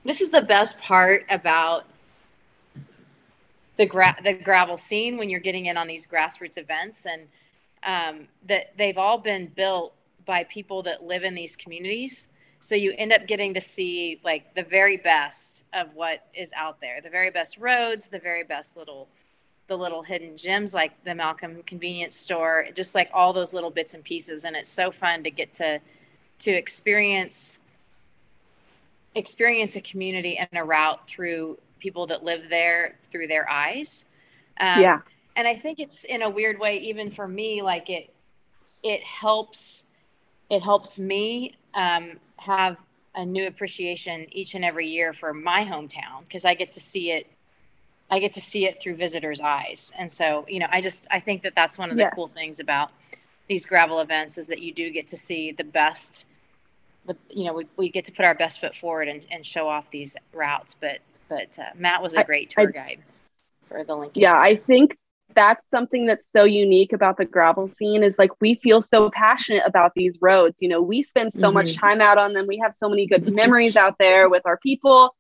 this 0.04 0.22
is 0.22 0.30
the 0.30 0.42
best 0.42 0.78
part 0.80 1.24
about 1.30 1.86
the 3.78 3.86
gra- 3.86 4.18
the 4.24 4.34
gravel 4.34 4.78
scene 4.78 5.18
when 5.18 5.30
you're 5.30 5.40
getting 5.40 5.68
in 5.68 5.78
on 5.78 5.88
these 5.88 6.06
grassroots 6.06 6.58
events 6.58 7.06
and 7.06 7.24
um, 7.86 8.28
that 8.46 8.76
they've 8.78 8.98
all 8.98 9.18
been 9.18 9.48
built 9.48 9.94
by 10.26 10.44
people 10.46 10.82
that 10.84 11.04
live 11.04 11.24
in 11.24 11.36
these 11.36 11.56
communities 11.56 12.30
so 12.64 12.76
you 12.76 12.93
end 12.97 13.11
up 13.11 13.28
getting 13.28 13.53
to 13.53 13.59
see 13.59 14.22
like 14.24 14.55
the 14.55 14.64
very 14.64 14.95
best 14.95 15.66
of 15.74 15.93
what 15.95 16.28
is 16.34 16.53
out 16.55 16.80
there, 16.80 17.01
the 17.01 17.09
very 17.09 17.30
best 17.30 17.57
roads, 17.57 18.07
the 18.07 18.20
very 18.20 18.45
best 18.45 18.78
little 18.78 19.09
the 19.68 19.78
little 19.78 20.01
hidden 20.01 20.38
gems 20.38 20.74
like 20.74 20.91
the 21.03 21.14
Malcolm 21.14 21.61
convenience 21.64 22.16
store, 22.16 22.68
just 22.74 22.95
like 22.95 23.09
all 23.14 23.34
those 23.34 23.53
little 23.53 23.70
bits 23.70 23.95
and 23.95 24.03
pieces 24.05 24.45
and 24.45 24.55
it's 24.55 24.70
so 24.70 24.91
fun 24.91 25.24
to 25.24 25.30
get 25.30 25.53
to 25.55 25.78
to 26.39 26.51
experience 26.51 27.59
experience 29.14 29.76
a 29.76 29.82
community 29.82 30.38
and 30.38 30.47
a 30.53 30.64
route 30.64 31.05
through 31.05 31.57
people 31.80 32.07
that 32.07 32.24
live 32.24 32.47
there 32.47 32.95
through 33.11 33.28
their 33.28 33.49
eyes. 33.49 34.05
Um, 34.61 34.82
yeah. 34.82 34.99
And 35.36 35.45
I 35.49 35.55
think 35.55 35.82
it's 35.82 36.05
in 36.05 36.22
a 36.22 36.30
weird 36.30 36.57
way, 36.57 36.78
even 36.78 37.11
for 37.11 37.28
me, 37.28 37.61
like 37.61 37.89
it, 37.89 38.14
it 38.84 39.03
helps, 39.03 39.88
it 40.49 40.61
helps 40.61 40.97
me 40.97 41.55
um, 41.74 42.20
have 42.38 42.78
a 43.16 43.26
new 43.26 43.48
appreciation 43.48 44.26
each 44.32 44.56
and 44.56 44.66
every 44.66 44.88
year 44.88 45.14
for 45.14 45.34
my 45.34 45.64
hometown 45.64 46.22
because 46.24 46.46
I 46.46 46.56
get 46.56 46.72
to 46.74 46.80
see 46.80 47.12
it 47.12 47.28
I 48.10 48.20
get 48.20 48.34
to 48.34 48.42
see 48.42 48.68
it 48.68 48.80
through 48.80 48.96
visitors' 48.96 49.42
eyes. 49.42 49.92
And 49.98 50.12
so, 50.12 50.46
you 50.48 50.60
know, 50.60 50.68
I 50.70 50.82
just 50.82 51.08
I 51.10 51.20
think 51.20 51.42
that 51.44 51.56
that's 51.56 51.78
one 51.78 51.90
of 51.90 51.98
the 51.98 52.04
yes. 52.04 52.14
cool 52.14 52.28
things 52.28 52.60
about 52.60 52.92
these 53.48 53.66
gravel 53.66 54.02
events 54.02 54.38
is 54.38 54.48
that 54.48 54.62
you 54.62 54.74
do 54.74 54.92
get 54.92 55.08
to 55.10 55.18
see 55.18 55.52
the 55.52 55.64
best 55.64 56.28
the 57.06 57.18
you 57.30 57.46
know, 57.46 57.54
we, 57.54 57.68
we 57.76 57.90
get 57.90 58.06
to 58.06 58.12
put 58.12 58.26
our 58.26 58.36
best 58.36 58.62
foot 58.62 58.76
forward 58.76 59.08
and, 59.08 59.26
and 59.32 59.46
show 59.46 59.68
off 59.68 59.90
these 59.90 60.16
routes, 60.34 60.76
but 60.80 61.00
but 61.30 61.58
uh, 61.60 61.72
Matt 61.76 62.02
was 62.02 62.16
a 62.16 62.24
great 62.24 62.50
tour 62.50 62.70
I, 62.70 62.72
guide 62.72 63.00
for 63.68 63.84
the 63.84 63.96
Lincoln. 63.96 64.22
Yeah, 64.22 64.38
I 64.38 64.58
think 64.58 64.98
that's 65.36 65.68
something 65.72 66.06
that's 66.06 66.32
so 66.32 66.44
unique 66.44 66.94
about 66.94 67.18
the 67.18 67.26
gravel 67.26 67.68
scene 67.68 68.04
is 68.04 68.16
like 68.18 68.32
we 68.40 68.56
feel 68.56 68.82
so 68.82 69.10
passionate 69.10 69.64
about 69.66 69.94
these 69.96 70.18
roads. 70.22 70.62
You 70.62 70.70
know 70.70 70.82
we 70.82 71.04
spend 71.04 71.34
so 71.34 71.48
mm-hmm. 71.48 71.56
much 71.56 71.76
time 71.76 72.02
out 72.02 72.18
on 72.18 72.34
them. 72.34 72.48
We 72.48 72.58
have 72.60 72.74
so 72.74 72.90
many 72.90 73.08
good 73.08 73.32
memories 73.34 73.76
out 73.76 73.96
there 74.00 74.30
with 74.30 74.44
our 74.46 74.58
people. 74.58 75.16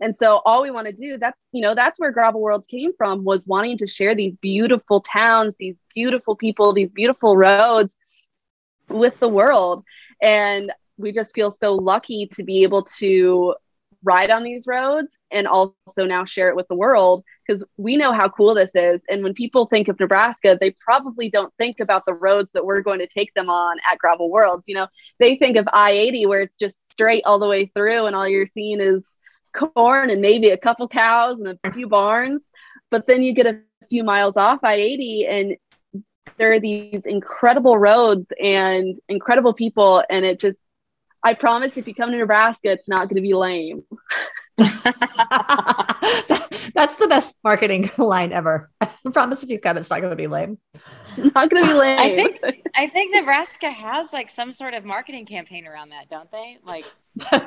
And 0.00 0.14
so 0.14 0.40
all 0.44 0.62
we 0.62 0.70
want 0.70 0.86
to 0.86 0.92
do 0.92 1.18
that's 1.18 1.38
you 1.52 1.60
know 1.60 1.74
that's 1.74 1.98
where 1.98 2.12
gravel 2.12 2.40
worlds 2.40 2.66
came 2.66 2.92
from 2.96 3.24
was 3.24 3.46
wanting 3.46 3.78
to 3.78 3.86
share 3.86 4.14
these 4.14 4.34
beautiful 4.40 5.00
towns 5.00 5.54
these 5.58 5.76
beautiful 5.94 6.36
people 6.36 6.72
these 6.72 6.90
beautiful 6.90 7.36
roads 7.36 7.94
with 8.88 9.18
the 9.20 9.28
world. 9.28 9.84
And 10.20 10.72
we 10.96 11.12
just 11.12 11.34
feel 11.34 11.50
so 11.50 11.74
lucky 11.74 12.28
to 12.34 12.42
be 12.42 12.64
able 12.64 12.84
to 12.98 13.54
ride 14.04 14.30
on 14.30 14.44
these 14.44 14.66
roads 14.66 15.16
and 15.30 15.46
also 15.46 15.74
now 15.98 16.24
share 16.24 16.48
it 16.48 16.56
with 16.56 16.68
the 16.68 16.76
world 16.76 17.24
because 17.46 17.64
we 17.76 17.96
know 17.96 18.12
how 18.12 18.28
cool 18.28 18.54
this 18.54 18.70
is. 18.74 19.00
And 19.08 19.22
when 19.22 19.34
people 19.34 19.66
think 19.66 19.88
of 19.88 19.98
Nebraska, 19.98 20.56
they 20.60 20.70
probably 20.78 21.30
don't 21.30 21.52
think 21.58 21.80
about 21.80 22.04
the 22.06 22.14
roads 22.14 22.48
that 22.54 22.64
we're 22.64 22.82
going 22.82 23.00
to 23.00 23.06
take 23.06 23.34
them 23.34 23.50
on 23.50 23.78
at 23.90 23.98
Gravel 23.98 24.30
Worlds. 24.30 24.64
You 24.66 24.76
know, 24.76 24.86
they 25.18 25.36
think 25.36 25.56
of 25.56 25.68
I 25.72 25.90
80 25.92 26.26
where 26.26 26.42
it's 26.42 26.56
just 26.56 26.90
straight 26.90 27.24
all 27.26 27.38
the 27.38 27.48
way 27.48 27.66
through 27.66 28.06
and 28.06 28.14
all 28.14 28.28
you're 28.28 28.46
seeing 28.46 28.80
is 28.80 29.12
corn 29.52 30.10
and 30.10 30.20
maybe 30.20 30.50
a 30.50 30.58
couple 30.58 30.86
cows 30.88 31.40
and 31.40 31.58
a 31.64 31.72
few 31.72 31.88
barns. 31.88 32.48
But 32.90 33.06
then 33.06 33.22
you 33.22 33.34
get 33.34 33.46
a 33.46 33.60
few 33.88 34.04
miles 34.04 34.36
off 34.36 34.60
I 34.62 34.74
80 34.74 35.26
and 35.26 35.56
there 36.36 36.52
are 36.52 36.60
these 36.60 37.02
incredible 37.04 37.76
roads 37.78 38.32
and 38.40 38.96
incredible 39.08 39.52
people. 39.54 40.04
And 40.08 40.24
it 40.24 40.38
just, 40.38 40.60
I 41.22 41.34
promise 41.34 41.76
if 41.76 41.86
you 41.86 41.94
come 41.94 42.10
to 42.10 42.16
Nebraska, 42.16 42.70
it's 42.70 42.88
not 42.88 43.08
going 43.08 43.16
to 43.16 43.22
be 43.22 43.34
lame. 43.34 43.82
That's 46.74 46.96
the 46.96 47.06
best 47.08 47.36
marketing 47.44 47.90
line 47.98 48.32
ever. 48.32 48.70
I 48.80 48.88
promise 49.12 49.42
if 49.42 49.50
you 49.50 49.58
come, 49.60 49.76
it's 49.76 49.90
not 49.90 50.00
going 50.00 50.10
to 50.10 50.16
be 50.16 50.26
lame. 50.26 50.58
Not 51.16 51.50
going 51.50 51.62
to 51.62 51.68
be 51.68 51.74
lame. 51.74 51.98
I 51.98 52.14
think 52.14 52.40
I 52.74 52.86
think 52.88 53.14
Nebraska 53.14 53.70
has 53.70 54.12
like 54.12 54.30
some 54.30 54.52
sort 54.52 54.74
of 54.74 54.84
marketing 54.84 55.26
campaign 55.26 55.66
around 55.66 55.90
that, 55.90 56.10
don't 56.10 56.30
they? 56.30 56.58
Like 56.64 56.84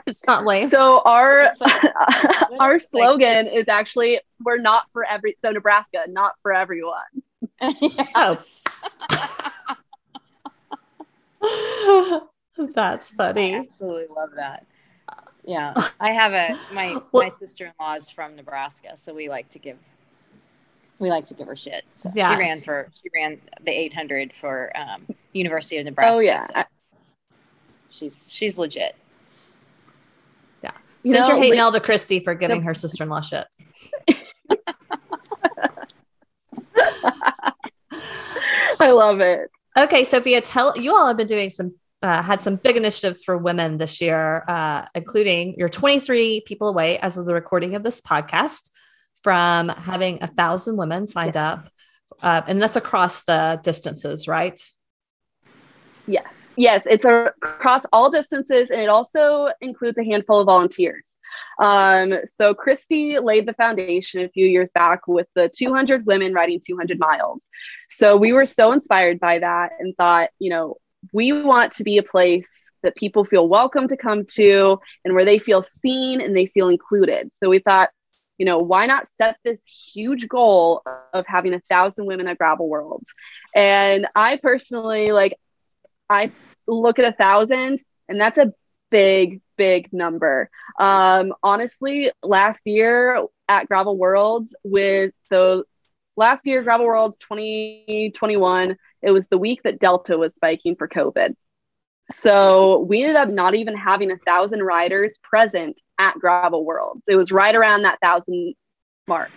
it's 0.07 0.23
not 0.25 0.45
lame. 0.45 0.69
So 0.69 1.01
our 1.05 1.51
like, 1.59 1.93
our 2.59 2.79
slogan 2.79 3.45
like, 3.45 3.55
is 3.55 3.67
actually 3.67 4.19
"We're 4.43 4.59
not 4.59 4.85
for 4.93 5.05
every." 5.05 5.37
So 5.41 5.51
Nebraska, 5.51 6.03
not 6.07 6.33
for 6.41 6.53
everyone. 6.53 7.01
Oh. 7.61 7.73
yes. 7.81 8.63
Oh. 11.43 12.27
That's 12.75 13.11
funny. 13.11 13.55
I 13.55 13.59
absolutely 13.59 14.13
love 14.15 14.29
that. 14.35 14.65
Yeah, 15.45 15.73
I 15.99 16.11
have 16.11 16.33
a 16.33 16.59
my 16.73 16.93
well, 17.11 17.23
my 17.23 17.29
sister 17.29 17.65
in 17.65 17.73
law 17.79 17.95
is 17.95 18.09
from 18.09 18.35
Nebraska, 18.35 18.95
so 18.95 19.13
we 19.13 19.29
like 19.29 19.49
to 19.49 19.59
give 19.59 19.77
we 20.99 21.09
like 21.09 21.25
to 21.25 21.33
give 21.33 21.47
her 21.47 21.55
shit. 21.55 21.83
So 21.95 22.11
yes. 22.15 22.33
she 22.33 22.39
ran 22.39 22.61
for 22.61 22.87
she 22.93 23.09
ran 23.15 23.41
the 23.63 23.71
800 23.71 24.33
for 24.33 24.71
um, 24.75 25.07
University 25.33 25.77
of 25.77 25.85
Nebraska. 25.85 26.17
Oh 26.17 26.21
yeah, 26.21 26.39
so 26.41 26.63
she's 27.89 28.31
she's 28.31 28.57
legit. 28.57 28.95
Yeah, 30.63 30.71
you 31.03 31.13
send 31.13 31.23
know, 31.23 31.33
your 31.33 31.41
hate 31.41 31.49
like, 31.51 31.57
mail 31.57 31.71
to 31.71 31.79
Christy 31.79 32.19
for 32.19 32.35
giving 32.35 32.59
no. 32.59 32.65
her 32.65 32.73
sister 32.73 33.03
in 33.03 33.09
law 33.09 33.21
shit. 33.21 33.47
I 38.79 38.91
love 38.91 39.21
it. 39.21 39.51
Okay, 39.77 40.03
Sophia, 40.03 40.41
tell 40.41 40.73
you 40.77 40.95
all 40.95 41.07
have 41.07 41.17
been 41.17 41.27
doing 41.27 41.49
some 41.49 41.75
uh, 42.01 42.21
had 42.21 42.41
some 42.41 42.55
big 42.55 42.77
initiatives 42.77 43.23
for 43.23 43.37
women 43.37 43.77
this 43.77 44.01
year, 44.01 44.43
uh, 44.47 44.85
including 44.95 45.53
you're 45.57 45.69
23 45.69 46.41
people 46.41 46.67
away 46.67 46.97
as 46.99 47.17
of 47.17 47.25
the 47.25 47.33
recording 47.33 47.75
of 47.75 47.83
this 47.83 48.01
podcast 48.01 48.69
from 49.23 49.69
having 49.69 50.21
a 50.23 50.27
thousand 50.27 50.77
women 50.77 51.07
signed 51.07 51.35
yes. 51.35 51.41
up. 51.59 51.69
Uh, 52.21 52.41
and 52.47 52.61
that's 52.61 52.75
across 52.75 53.23
the 53.23 53.59
distances, 53.63 54.27
right? 54.27 54.59
Yes. 56.07 56.33
Yes. 56.55 56.83
It's 56.85 57.05
a, 57.05 57.33
across 57.41 57.85
all 57.93 58.11
distances. 58.11 58.71
And 58.71 58.81
it 58.81 58.89
also 58.89 59.49
includes 59.61 59.97
a 59.97 60.03
handful 60.03 60.39
of 60.39 60.45
volunteers. 60.45 61.11
Um, 61.59 62.13
so 62.25 62.53
Christy 62.53 63.19
laid 63.19 63.47
the 63.47 63.53
foundation 63.53 64.21
a 64.21 64.29
few 64.29 64.45
years 64.45 64.71
back 64.73 65.07
with 65.07 65.27
the 65.35 65.49
200 65.55 66.05
women 66.05 66.33
riding 66.33 66.59
200 66.65 66.99
miles. 66.99 67.45
So 67.89 68.17
we 68.17 68.33
were 68.33 68.45
so 68.45 68.71
inspired 68.71 69.19
by 69.19 69.39
that 69.39 69.71
and 69.79 69.95
thought, 69.95 70.29
you 70.39 70.49
know, 70.49 70.77
we 71.13 71.31
want 71.33 71.73
to 71.73 71.83
be 71.83 71.97
a 71.97 72.03
place 72.03 72.71
that 72.83 72.95
people 72.95 73.23
feel 73.25 73.47
welcome 73.47 73.87
to 73.87 73.97
come 73.97 74.25
to 74.25 74.79
and 75.05 75.13
where 75.13 75.25
they 75.25 75.39
feel 75.39 75.61
seen 75.61 76.21
and 76.21 76.35
they 76.35 76.47
feel 76.47 76.69
included. 76.69 77.31
So 77.33 77.49
we 77.49 77.59
thought, 77.59 77.89
you 78.37 78.45
know, 78.45 78.59
why 78.59 78.87
not 78.87 79.07
set 79.07 79.37
this 79.43 79.65
huge 79.67 80.27
goal 80.27 80.83
of 81.13 81.25
having 81.27 81.53
a 81.53 81.61
thousand 81.69 82.05
women 82.05 82.27
at 82.27 82.37
Gravel 82.37 82.67
Worlds? 82.67 83.07
And 83.55 84.07
I 84.15 84.37
personally, 84.37 85.11
like, 85.11 85.37
I 86.09 86.31
look 86.67 86.97
at 86.99 87.13
a 87.13 87.15
thousand 87.15 87.79
and 88.09 88.19
that's 88.19 88.37
a 88.37 88.53
big, 88.89 89.41
big 89.57 89.93
number. 89.93 90.49
Um, 90.79 91.33
honestly, 91.43 92.11
last 92.23 92.61
year 92.65 93.25
at 93.47 93.67
Gravel 93.67 93.97
Worlds 93.97 94.55
with, 94.63 95.13
so 95.29 95.65
last 96.15 96.45
year, 96.45 96.63
Gravel 96.63 96.85
Worlds 96.85 97.17
2021, 97.17 98.77
it 99.01 99.11
was 99.11 99.27
the 99.27 99.37
week 99.37 99.63
that 99.63 99.79
Delta 99.79 100.17
was 100.17 100.35
spiking 100.35 100.75
for 100.75 100.87
COVID. 100.87 101.35
So 102.11 102.79
we 102.79 103.01
ended 103.01 103.15
up 103.15 103.29
not 103.29 103.55
even 103.55 103.75
having 103.75 104.11
a 104.11 104.17
thousand 104.17 104.63
riders 104.63 105.17
present 105.23 105.79
at 105.97 106.15
Gravel 106.15 106.65
Worlds. 106.65 107.03
It 107.07 107.15
was 107.15 107.31
right 107.31 107.55
around 107.55 107.83
that 107.83 107.99
thousand 108.01 108.55
mark. 109.07 109.29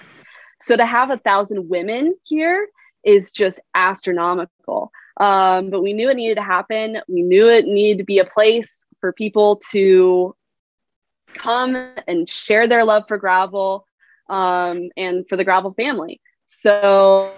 So 0.62 0.76
to 0.76 0.84
have 0.86 1.10
a 1.10 1.18
thousand 1.18 1.68
women 1.68 2.14
here 2.24 2.68
is 3.04 3.32
just 3.32 3.60
astronomical. 3.74 4.90
Um, 5.18 5.70
but 5.70 5.82
we 5.82 5.92
knew 5.92 6.10
it 6.10 6.16
needed 6.16 6.36
to 6.36 6.42
happen. 6.42 6.98
We 7.06 7.22
knew 7.22 7.48
it 7.48 7.66
needed 7.66 7.98
to 7.98 8.04
be 8.04 8.18
a 8.18 8.24
place 8.24 8.84
for 9.00 9.12
people 9.12 9.60
to 9.70 10.34
come 11.34 11.94
and 12.08 12.28
share 12.28 12.66
their 12.66 12.84
love 12.84 13.04
for 13.06 13.18
gravel 13.18 13.86
um, 14.28 14.88
and 14.96 15.28
for 15.28 15.36
the 15.36 15.44
gravel 15.44 15.74
family. 15.74 16.20
So 16.60 17.32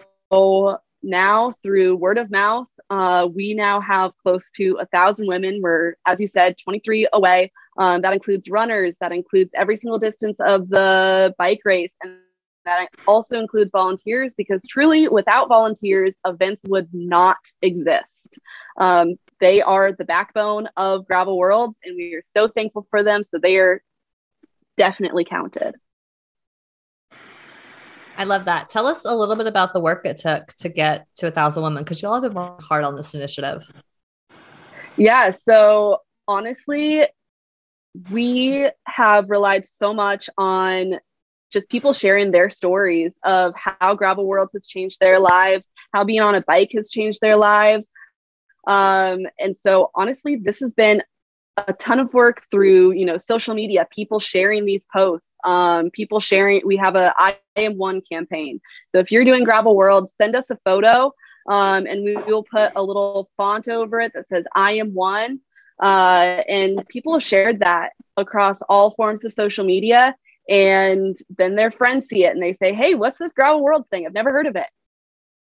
now 1.03 1.53
through 1.63 1.97
word 1.97 2.19
of 2.19 2.31
mouth, 2.31 2.69
uh, 2.91 3.29
we 3.35 3.55
now 3.55 3.81
have 3.81 4.13
close 4.23 4.51
to 4.53 4.79
a 4.81 4.87
thousand 4.87 5.27
women. 5.27 5.61
We're, 5.63 5.95
as 6.07 6.21
you 6.21 6.27
said, 6.27 6.57
23 6.63 7.09
away. 7.13 7.53
Um, 7.79 8.03
that 8.03 8.13
includes 8.13 8.49
runners. 8.49 8.97
That 9.01 9.13
includes 9.13 9.51
every 9.55 9.77
single 9.77 9.99
distance 9.99 10.39
of 10.41 10.69
the 10.69 11.35
bike 11.39 11.61
race, 11.65 11.93
and 12.03 12.19
that 12.65 12.89
also 13.07 13.39
includes 13.39 13.71
volunteers. 13.71 14.35
Because 14.35 14.65
truly, 14.69 15.09
without 15.09 15.49
volunteers, 15.49 16.17
events 16.27 16.63
would 16.67 16.89
not 16.93 17.39
exist. 17.63 18.39
Um, 18.79 19.17
they 19.41 19.63
are 19.63 19.93
the 19.93 20.05
backbone 20.05 20.69
of 20.77 21.07
Gravel 21.07 21.37
Worlds, 21.37 21.77
and 21.85 21.97
we 21.97 22.15
are 22.15 22.23
so 22.25 22.49
thankful 22.49 22.87
for 22.91 23.03
them. 23.03 23.25
So 23.29 23.39
they 23.39 23.57
are 23.57 23.83
definitely 24.77 25.25
counted. 25.25 25.75
I 28.17 28.25
love 28.25 28.47
that. 28.47 28.69
Tell 28.69 28.87
us 28.87 29.05
a 29.05 29.15
little 29.15 29.37
bit 29.37 29.47
about 29.47 29.73
the 29.73 29.81
work 29.81 30.07
it 30.07 30.17
took 30.19 30.49
to 30.55 30.69
get 30.69 31.07
to 31.17 31.27
a 31.27 31.31
thousand 31.31 31.63
women 31.63 31.85
because 31.85 32.01
you 32.01 32.09
all 32.09 32.15
have 32.15 32.23
been 32.23 32.35
working 32.35 32.65
hard 32.65 32.85
on 32.85 32.97
this 32.97 33.15
initiative. 33.15 33.71
Yeah. 34.97 35.31
So 35.31 35.99
honestly, 36.27 37.07
we 38.11 38.69
have 38.85 39.31
relied 39.31 39.67
so 39.67 39.93
much 39.93 40.29
on 40.39 40.99
just 41.53 41.69
people 41.69 41.93
sharing 41.93 42.31
their 42.31 42.51
stories 42.51 43.17
of 43.23 43.55
how 43.57 43.95
Gravel 43.95 44.27
Worlds 44.27 44.53
has 44.53 44.67
changed 44.67 44.99
their 45.01 45.19
lives, 45.19 45.69
how 45.93 46.05
being 46.05 46.21
on 46.21 46.35
a 46.35 46.43
bike 46.43 46.73
has 46.75 46.91
changed 46.91 47.21
their 47.21 47.37
lives. 47.37 47.87
Um, 48.67 49.27
and 49.39 49.57
so 49.57 49.91
honestly, 49.95 50.37
this 50.37 50.61
has 50.61 50.75
been 50.75 51.03
a 51.57 51.73
ton 51.73 52.01
of 52.01 52.13
work 52.13 52.43
through 52.51 52.93
you 52.93 53.05
know 53.05 53.17
social 53.17 53.55
media 53.55 53.87
people 53.91 54.21
sharing 54.21 54.65
these 54.65 54.87
posts 54.93 55.33
um, 55.45 55.91
people 55.91 56.21
sharing 56.21 56.61
we 56.65 56.77
have 56.77 56.97
a 56.97 57.15
i 57.19 57.37
am 57.57 57.77
one 57.79 58.01
campaign. 58.01 58.61
So 58.89 58.99
if 58.99 59.11
you're 59.11 59.25
doing 59.25 59.45
gravel 59.45 59.75
world 59.75 60.11
send 60.19 60.37
us 60.37 60.51
a 60.51 60.59
photo 60.65 61.13
um, 61.49 61.87
and 61.87 62.05
we 62.05 62.17
will 62.17 62.43
put 62.43 62.73
a 62.77 62.83
little 62.83 63.31
font 63.37 63.69
over 63.69 64.01
it 64.01 64.13
that 64.15 64.27
says 64.27 64.45
i 64.55 64.73
am 64.73 64.93
one 64.95 65.41
uh, 65.83 66.43
and 66.49 66.87
people 66.89 67.13
have 67.13 67.23
shared 67.23 67.61
that 67.61 67.93
across 68.17 68.61
all 68.69 68.95
forms 68.95 69.25
of 69.25 69.33
social 69.33 69.65
media 69.65 70.15
and 70.49 71.17
then 71.39 71.55
their 71.55 71.71
friends 71.71 72.09
see 72.09 72.25
it 72.25 72.33
and 72.33 72.43
they 72.43 72.53
say 72.53 72.75
hey 72.75 72.95
what's 72.95 73.19
this 73.19 73.33
gravel 73.33 73.63
world 73.63 73.85
thing? 73.91 74.07
I've 74.07 74.15
never 74.15 74.31
heard 74.31 74.47
of 74.47 74.57
it. 74.57 74.67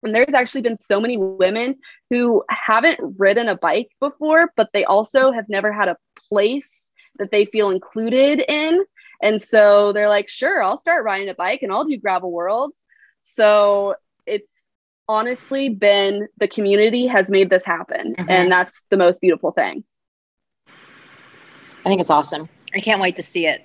And 0.03 0.15
there's 0.15 0.35
actually 0.35 0.61
been 0.61 0.79
so 0.79 1.01
many 1.01 1.17
women 1.17 1.77
who 2.11 2.45
haven't 2.49 3.01
ridden 3.19 3.49
a 3.49 3.57
bike 3.57 3.89
before, 3.99 4.53
but 4.57 4.69
they 4.73 4.85
also 4.85 5.33
have 5.33 5.49
never 5.49 5.73
had 5.73 5.89
a 5.89 5.97
place 6.29 6.91
that 7.19 7.31
they 7.31 7.47
feel 7.47 7.71
included 7.71 8.43
in. 8.49 8.85
And 9.23 9.41
so 9.41 9.93
they're 9.93 10.09
like, 10.09 10.29
sure, 10.29 10.63
I'll 10.63 10.79
start 10.79 11.05
riding 11.05 11.29
a 11.29 11.35
bike 11.35 11.63
and 11.63 11.73
I'll 11.73 11.85
do 11.85 11.97
gravel 11.97 12.31
worlds. 12.31 12.77
So 13.23 13.95
it's 14.27 14.47
honestly 15.09 15.69
been 15.69 16.29
the 16.39 16.49
community 16.49 17.07
has 17.07 17.29
made 17.29 17.49
this 17.49 17.65
happen. 17.65 18.15
Mm-hmm. 18.15 18.31
And 18.31 18.53
that's 18.53 18.83
the 18.91 18.97
most 18.97 19.21
beautiful 19.21 19.53
thing. 19.53 19.85
I 20.69 21.89
think 21.89 22.01
it's 22.01 22.11
awesome. 22.11 22.49
I 22.75 22.81
can't 22.81 23.01
wait 23.01 23.17
to 23.17 23.23
see 23.23 23.47
it. 23.47 23.65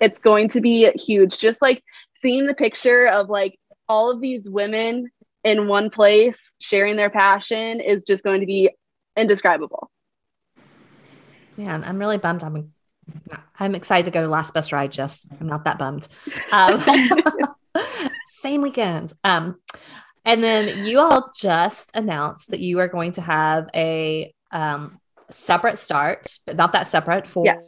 It's 0.00 0.20
going 0.20 0.50
to 0.50 0.60
be 0.60 0.90
huge. 0.92 1.38
Just 1.38 1.60
like 1.60 1.82
seeing 2.20 2.46
the 2.46 2.54
picture 2.54 3.06
of 3.08 3.28
like 3.28 3.58
all 3.88 4.10
of 4.10 4.20
these 4.20 4.48
women 4.48 5.10
in 5.44 5.68
one 5.68 5.90
place 5.90 6.38
sharing 6.60 6.96
their 6.96 7.10
passion 7.10 7.80
is 7.80 8.04
just 8.04 8.24
going 8.24 8.40
to 8.40 8.46
be 8.46 8.70
indescribable. 9.16 9.90
Man, 11.56 11.84
I'm 11.84 11.98
really 11.98 12.18
bummed. 12.18 12.44
I'm 12.44 12.72
I'm 13.58 13.74
excited 13.74 14.04
to 14.06 14.10
go 14.10 14.22
to 14.22 14.28
Last 14.28 14.52
Best 14.52 14.72
Ride. 14.72 14.92
Just 14.92 15.28
I'm 15.40 15.46
not 15.46 15.64
that 15.64 15.78
bummed. 15.78 16.08
Um, 16.52 16.82
same 18.26 18.62
weekends. 18.62 19.14
Um, 19.24 19.56
and 20.24 20.42
then 20.42 20.84
you 20.84 21.00
all 21.00 21.30
just 21.38 21.94
announced 21.94 22.50
that 22.50 22.60
you 22.60 22.80
are 22.80 22.88
going 22.88 23.12
to 23.12 23.22
have 23.22 23.68
a 23.74 24.34
um, 24.50 24.98
separate 25.30 25.78
start, 25.78 26.38
but 26.44 26.56
not 26.56 26.72
that 26.72 26.88
separate 26.88 27.26
for 27.28 27.44
yes. 27.44 27.64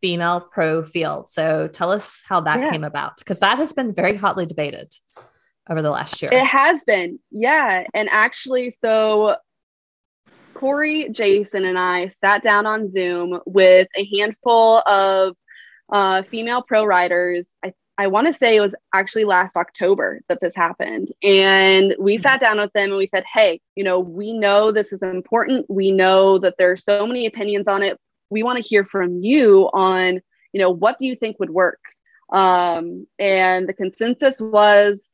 female 0.00 0.40
pro 0.40 0.82
field. 0.82 1.30
So 1.30 1.68
tell 1.68 1.92
us 1.92 2.22
how 2.26 2.40
that 2.40 2.60
yeah. 2.60 2.70
came 2.70 2.84
about 2.84 3.18
because 3.18 3.38
that 3.40 3.58
has 3.58 3.72
been 3.72 3.94
very 3.94 4.16
hotly 4.16 4.46
debated 4.46 4.92
over 5.70 5.80
the 5.80 5.90
last 5.90 6.20
year. 6.20 6.30
It 6.32 6.44
has 6.44 6.82
been, 6.84 7.20
yeah. 7.30 7.84
And 7.94 8.08
actually, 8.10 8.70
so 8.72 9.36
Corey, 10.56 11.08
Jason, 11.10 11.66
and 11.66 11.78
I 11.78 12.08
sat 12.08 12.42
down 12.42 12.64
on 12.64 12.90
Zoom 12.90 13.40
with 13.44 13.88
a 13.94 14.08
handful 14.16 14.78
of 14.86 15.36
uh, 15.92 16.22
female 16.22 16.62
pro 16.62 16.84
riders. 16.84 17.56
I, 17.62 17.74
I 17.98 18.06
want 18.06 18.26
to 18.26 18.32
say 18.32 18.56
it 18.56 18.60
was 18.60 18.74
actually 18.94 19.24
last 19.24 19.54
October 19.54 20.22
that 20.28 20.40
this 20.40 20.54
happened. 20.54 21.12
And 21.22 21.94
we 21.98 22.16
mm-hmm. 22.16 22.22
sat 22.22 22.40
down 22.40 22.56
with 22.58 22.72
them 22.72 22.88
and 22.88 22.96
we 22.96 23.06
said, 23.06 23.24
hey, 23.30 23.60
you 23.74 23.84
know, 23.84 24.00
we 24.00 24.32
know 24.32 24.72
this 24.72 24.94
is 24.94 25.02
important. 25.02 25.66
We 25.68 25.92
know 25.92 26.38
that 26.38 26.54
there 26.58 26.70
are 26.72 26.76
so 26.76 27.06
many 27.06 27.26
opinions 27.26 27.68
on 27.68 27.82
it. 27.82 27.98
We 28.30 28.42
want 28.42 28.56
to 28.62 28.66
hear 28.66 28.84
from 28.84 29.22
you 29.22 29.68
on, 29.74 30.20
you 30.52 30.60
know, 30.60 30.70
what 30.70 30.98
do 30.98 31.06
you 31.06 31.16
think 31.16 31.38
would 31.38 31.50
work? 31.50 31.80
Um, 32.32 33.06
and 33.18 33.68
the 33.68 33.74
consensus 33.74 34.40
was 34.40 35.12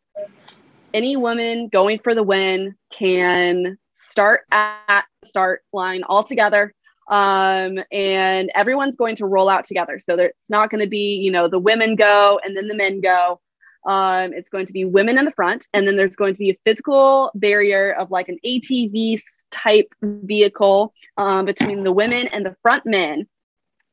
any 0.95 1.17
woman 1.17 1.69
going 1.69 1.99
for 1.99 2.15
the 2.15 2.23
win 2.23 2.77
can 2.93 3.77
start 4.13 4.43
at 4.53 5.05
the 5.23 5.27
start 5.27 5.63
line 5.73 6.03
all 6.05 6.23
together. 6.23 6.75
Um, 7.09 7.79
and 7.91 8.51
everyone's 8.55 8.97
going 8.97 9.17
to 9.17 9.27
roll 9.27 9.49
out 9.49 9.65
together. 9.65 9.99
So 9.99 10.15
it's 10.19 10.51
not 10.51 10.71
going 10.71 10.83
to 10.83 10.89
be, 10.89 11.17
you 11.17 11.33
know, 11.33 11.49
the 11.49 11.59
women 11.59 11.97
go 11.97 12.39
and 12.45 12.57
then 12.57 12.69
the 12.69 12.77
men 12.77 13.01
go. 13.01 13.41
Um, 13.85 14.33
it's 14.33 14.51
going 14.51 14.67
to 14.67 14.73
be 14.73 14.85
women 14.85 15.19
in 15.19 15.25
the 15.25 15.33
front, 15.33 15.67
and 15.75 15.89
then 15.89 15.97
there's 15.97 16.15
going 16.15 16.35
to 16.35 16.39
be 16.39 16.51
a 16.51 16.59
physical 16.65 17.33
barrier 17.35 17.93
of 17.93 18.13
like 18.13 18.29
an 18.29 18.39
ATV 18.47 19.21
type 19.51 19.93
vehicle 20.01 20.95
um, 21.17 21.47
between 21.47 21.83
the 21.83 21.91
women 21.91 22.29
and 22.29 22.47
the 22.47 22.55
front 22.63 22.87
men. 22.87 23.27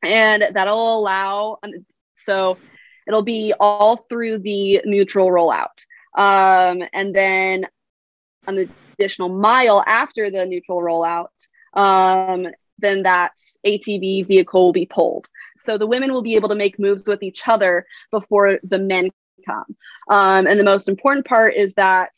And 0.04 0.44
that'll 0.54 0.98
allow, 0.98 1.58
so 2.16 2.56
it'll 3.08 3.24
be 3.24 3.52
all 3.58 3.96
through 4.08 4.38
the 4.38 4.80
neutral 4.84 5.26
rollout. 5.26 5.84
Um, 6.16 6.82
and 6.92 7.12
then 7.12 7.66
an 8.46 8.70
additional 9.00 9.28
mile 9.28 9.82
after 9.86 10.30
the 10.30 10.44
neutral 10.46 10.80
rollout, 10.80 11.28
um, 11.74 12.46
then 12.78 13.02
that 13.02 13.32
ATV 13.66 14.26
vehicle 14.26 14.66
will 14.66 14.72
be 14.72 14.86
pulled. 14.86 15.26
So 15.64 15.78
the 15.78 15.86
women 15.86 16.12
will 16.12 16.22
be 16.22 16.36
able 16.36 16.48
to 16.50 16.54
make 16.54 16.78
moves 16.78 17.06
with 17.06 17.22
each 17.22 17.46
other 17.46 17.86
before 18.10 18.58
the 18.62 18.78
men 18.78 19.10
come. 19.46 19.76
Um, 20.08 20.46
and 20.46 20.58
the 20.58 20.64
most 20.64 20.88
important 20.88 21.26
part 21.26 21.54
is 21.54 21.72
that 21.74 22.10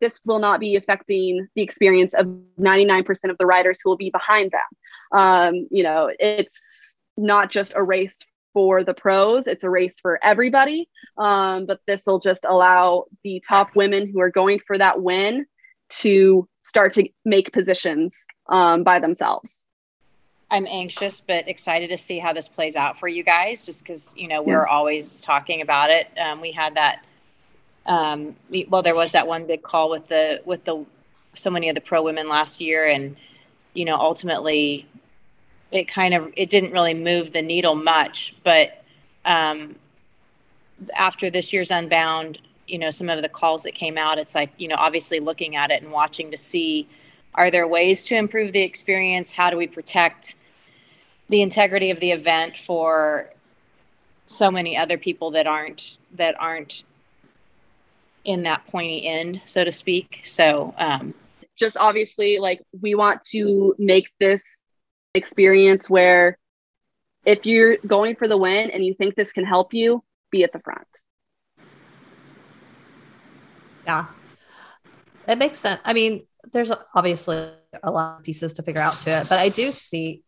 this 0.00 0.18
will 0.24 0.38
not 0.38 0.60
be 0.60 0.76
affecting 0.76 1.46
the 1.54 1.62
experience 1.62 2.14
of 2.14 2.26
99% 2.58 3.30
of 3.30 3.38
the 3.38 3.46
riders 3.46 3.80
who 3.82 3.90
will 3.90 3.96
be 3.96 4.10
behind 4.10 4.50
them. 4.50 5.18
Um, 5.18 5.68
you 5.70 5.82
know, 5.82 6.10
it's 6.18 6.96
not 7.16 7.50
just 7.50 7.72
a 7.76 7.82
race 7.82 8.16
for 8.52 8.82
the 8.82 8.94
pros, 8.94 9.46
it's 9.46 9.62
a 9.62 9.70
race 9.70 10.00
for 10.00 10.18
everybody. 10.22 10.88
Um, 11.18 11.66
but 11.66 11.80
this 11.86 12.06
will 12.06 12.18
just 12.18 12.44
allow 12.48 13.04
the 13.22 13.42
top 13.46 13.76
women 13.76 14.10
who 14.10 14.20
are 14.20 14.30
going 14.30 14.58
for 14.58 14.76
that 14.78 15.00
win 15.00 15.46
to 15.90 16.48
start 16.62 16.92
to 16.94 17.08
make 17.24 17.52
positions 17.52 18.16
um, 18.48 18.82
by 18.82 18.98
themselves. 18.98 19.66
I'm 20.50 20.66
anxious 20.66 21.20
but 21.20 21.48
excited 21.48 21.90
to 21.90 21.96
see 21.96 22.18
how 22.18 22.32
this 22.32 22.48
plays 22.48 22.74
out 22.74 22.98
for 22.98 23.06
you 23.06 23.22
guys, 23.22 23.64
just 23.64 23.84
because 23.84 24.16
you 24.16 24.26
know 24.26 24.42
we're 24.42 24.66
yeah. 24.66 24.74
always 24.74 25.20
talking 25.20 25.60
about 25.60 25.90
it. 25.90 26.08
Um, 26.18 26.40
we 26.40 26.52
had 26.52 26.74
that. 26.74 27.04
Um, 27.86 28.36
well, 28.68 28.82
there 28.82 28.94
was 28.94 29.12
that 29.12 29.26
one 29.26 29.46
big 29.46 29.62
call 29.62 29.90
with 29.90 30.08
the 30.08 30.42
with 30.44 30.64
the 30.64 30.84
so 31.34 31.50
many 31.50 31.68
of 31.68 31.74
the 31.74 31.80
pro 31.80 32.02
women 32.02 32.28
last 32.28 32.60
year, 32.60 32.86
and 32.86 33.16
you 33.74 33.84
know 33.84 33.96
ultimately 33.96 34.86
it 35.70 35.86
kind 35.86 36.14
of 36.14 36.32
it 36.36 36.50
didn't 36.50 36.72
really 36.72 36.94
move 36.94 37.32
the 37.32 37.42
needle 37.42 37.76
much. 37.76 38.34
But 38.42 38.82
um, 39.24 39.76
after 40.96 41.30
this 41.30 41.52
year's 41.52 41.70
Unbound, 41.70 42.40
you 42.70 42.78
know 42.78 42.90
some 42.90 43.08
of 43.08 43.22
the 43.22 43.28
calls 43.28 43.62
that 43.64 43.74
came 43.74 43.98
out, 43.98 44.18
it's 44.18 44.34
like 44.34 44.50
you 44.58 44.68
know 44.68 44.76
obviously 44.78 45.20
looking 45.20 45.56
at 45.56 45.70
it 45.70 45.82
and 45.82 45.90
watching 45.90 46.30
to 46.30 46.36
see 46.36 46.88
are 47.34 47.50
there 47.50 47.66
ways 47.68 48.04
to 48.06 48.16
improve 48.16 48.52
the 48.52 48.62
experience? 48.62 49.32
How 49.32 49.50
do 49.50 49.56
we 49.56 49.66
protect 49.66 50.34
the 51.28 51.42
integrity 51.42 51.90
of 51.90 52.00
the 52.00 52.10
event 52.10 52.56
for 52.56 53.30
so 54.26 54.50
many 54.50 54.76
other 54.76 54.96
people 54.96 55.32
that 55.32 55.46
aren't 55.46 55.98
that 56.12 56.34
aren't 56.40 56.84
in 58.24 58.42
that 58.44 58.66
pointy 58.66 59.06
end, 59.06 59.40
so 59.44 59.64
to 59.64 59.72
speak. 59.72 60.20
So, 60.24 60.74
um, 60.76 61.14
just 61.56 61.76
obviously, 61.76 62.38
like 62.38 62.60
we 62.80 62.94
want 62.94 63.22
to 63.32 63.74
make 63.78 64.10
this 64.18 64.62
experience 65.14 65.90
where 65.90 66.38
if 67.24 67.44
you're 67.44 67.76
going 67.86 68.16
for 68.16 68.28
the 68.28 68.36
win 68.36 68.70
and 68.70 68.84
you 68.84 68.94
think 68.94 69.14
this 69.14 69.32
can 69.32 69.44
help 69.44 69.74
you, 69.74 70.02
be 70.30 70.44
at 70.44 70.52
the 70.52 70.60
front. 70.60 70.86
Yeah, 73.90 74.06
it 75.26 75.38
makes 75.38 75.58
sense. 75.58 75.80
I 75.84 75.92
mean, 75.92 76.26
there's 76.52 76.70
obviously 76.94 77.50
a 77.82 77.90
lot 77.90 78.18
of 78.18 78.24
pieces 78.24 78.52
to 78.54 78.62
figure 78.62 78.80
out 78.80 78.94
to 78.94 79.10
it, 79.10 79.28
but 79.28 79.38
I 79.40 79.48
do 79.48 79.72
see 79.72 80.22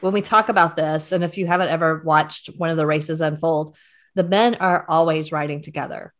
when 0.00 0.12
we 0.12 0.20
talk 0.20 0.48
about 0.48 0.76
this, 0.76 1.12
and 1.12 1.22
if 1.22 1.38
you 1.38 1.46
haven't 1.46 1.68
ever 1.68 2.02
watched 2.04 2.48
one 2.56 2.70
of 2.70 2.76
the 2.76 2.86
races 2.86 3.20
unfold, 3.20 3.76
the 4.16 4.24
men 4.24 4.56
are 4.56 4.84
always 4.88 5.30
riding 5.30 5.60
together. 5.60 6.12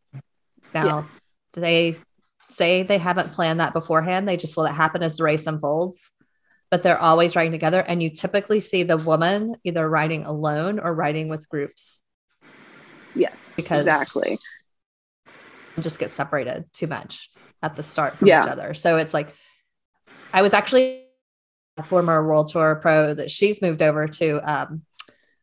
Now, 0.72 1.08
they 1.52 1.96
say 2.40 2.84
they 2.84 2.98
haven't 2.98 3.32
planned 3.32 3.58
that 3.60 3.72
beforehand. 3.72 4.28
They 4.28 4.36
just 4.36 4.56
let 4.56 4.70
it 4.70 4.74
happen 4.74 5.02
as 5.02 5.16
the 5.16 5.24
race 5.24 5.46
unfolds, 5.46 6.12
but 6.70 6.82
they're 6.82 7.00
always 7.00 7.34
riding 7.34 7.52
together. 7.52 7.80
And 7.80 8.02
you 8.02 8.10
typically 8.10 8.60
see 8.60 8.84
the 8.84 8.96
woman 8.96 9.56
either 9.64 9.88
riding 9.88 10.24
alone 10.24 10.78
or 10.78 10.94
riding 10.94 11.28
with 11.28 11.48
groups. 11.48 12.04
Yes, 13.14 13.34
because 13.56 13.80
exactly. 13.80 14.38
Just 15.80 15.98
get 15.98 16.10
separated 16.10 16.64
too 16.72 16.86
much 16.86 17.30
at 17.62 17.76
the 17.76 17.82
start 17.82 18.18
from 18.18 18.28
yeah. 18.28 18.42
each 18.42 18.50
other. 18.50 18.74
So 18.74 18.96
it's 18.96 19.14
like, 19.14 19.34
I 20.32 20.42
was 20.42 20.52
actually 20.52 21.04
a 21.76 21.82
former 21.82 22.26
World 22.26 22.50
Tour 22.50 22.76
pro 22.76 23.14
that 23.14 23.30
she's 23.30 23.60
moved 23.60 23.82
over 23.82 24.06
to 24.06 24.40
um, 24.40 24.82